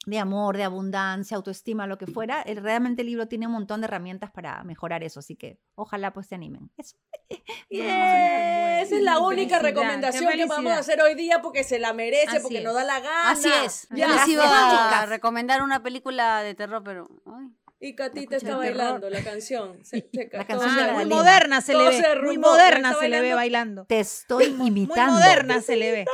de 0.05 0.19
amor, 0.19 0.57
de 0.57 0.63
abundancia, 0.63 1.37
autoestima, 1.37 1.87
lo 1.87 1.97
que 1.97 2.07
fuera, 2.07 2.41
el- 2.41 2.57
realmente 2.61 3.01
el 3.03 3.07
libro 3.07 3.27
tiene 3.27 3.47
un 3.47 3.53
montón 3.53 3.81
de 3.81 3.85
herramientas 3.87 4.31
para 4.31 4.63
mejorar 4.63 5.03
eso, 5.03 5.19
así 5.19 5.35
que 5.35 5.59
ojalá 5.75 6.11
pues 6.13 6.27
se 6.27 6.35
animen. 6.35 6.69
Eso. 6.77 6.97
Yeah, 7.69 8.81
Esa 8.81 8.95
es 8.97 9.01
la 9.01 9.19
única 9.19 9.59
recomendación 9.59 10.31
que 10.33 10.45
vamos 10.45 10.71
a 10.73 10.79
hacer 10.79 11.01
hoy 11.01 11.15
día 11.15 11.41
porque 11.41 11.63
se 11.63 11.79
la 11.79 11.93
merece, 11.93 12.27
Así 12.37 12.39
porque 12.41 12.57
es. 12.59 12.63
nos 12.63 12.73
da 12.75 12.83
la 12.83 12.99
gana. 12.99 13.31
Así 13.31 13.49
es. 13.65 13.87
Ya, 13.89 14.07
Yo 14.07 14.13
les 14.13 14.27
iba 14.27 14.99
a 14.99 15.05
recomendar 15.07 15.61
una 15.63 15.81
película 15.81 16.43
de 16.43 16.53
terror, 16.53 16.83
pero. 16.83 17.07
ay. 17.25 17.47
Y 17.85 17.95
Catita 17.95 18.37
está 18.37 18.55
bailando 18.55 19.09
la 19.09 19.21
canción. 19.21 19.77
Se- 19.83 20.07
se- 20.13 20.29
La 20.31 20.45
canción 20.47 20.73
la 20.77 20.93
muy 20.93 21.05
moderna 21.05 21.59
se 21.59 21.73
le 21.73 21.89
ve. 21.89 22.21
muy 22.23 22.37
moderna 22.37 22.93
se 22.97 23.09
le 23.09 23.19
ve 23.19 23.33
bailando. 23.33 23.83
Te 23.85 23.99
estoy 23.99 24.51
Muy 24.51 24.67
imitando. 24.69 25.11
moderna 25.15 25.61
se 25.61 25.75
le 25.75 25.91
ve. 25.91 26.05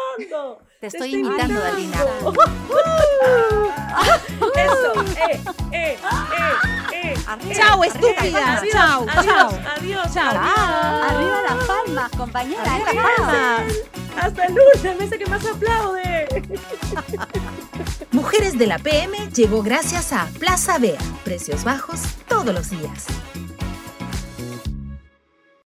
Te 0.80 0.88
estoy 0.88 1.14
imitando, 1.14 1.62
imitando. 1.78 2.32
Dalina. 2.32 3.10
Eso, 4.56 4.94
eh, 5.18 5.40
eh, 5.72 5.98
eh, 5.98 5.98
eh. 6.94 7.14
Arriba, 7.28 7.54
Chao, 7.54 7.84
arriba, 7.84 7.86
estúpida. 7.86 8.54
arriba. 8.58 8.72
Chao, 8.72 9.06
Adiós, 9.08 9.26
chao. 9.26 9.50
adiós, 9.78 10.14
Chao. 10.14 10.38
Arriba 10.38 11.42
las 11.50 11.66
palmas, 11.68 12.12
compañera. 12.18 12.64
Arriba 12.64 12.94
las 12.94 12.96
chao. 12.96 13.16
palmas. 13.26 13.99
Hasta 14.18 14.46
el 14.46 14.56
lunes, 14.56 14.84
la 14.84 14.96
mesa 14.96 15.18
que 15.18 15.26
más 15.26 15.46
aplaude. 15.46 16.28
Mujeres 18.12 18.58
de 18.58 18.68
la 18.68 18.80
PM 18.80 19.18
llegó 19.36 19.62
gracias 19.62 20.14
a 20.14 20.28
Plaza 20.40 20.78
Bea. 20.80 21.00
Precios 21.24 21.64
bajos 21.64 22.02
todos 22.28 22.54
los 22.54 22.70
días. 22.70 23.08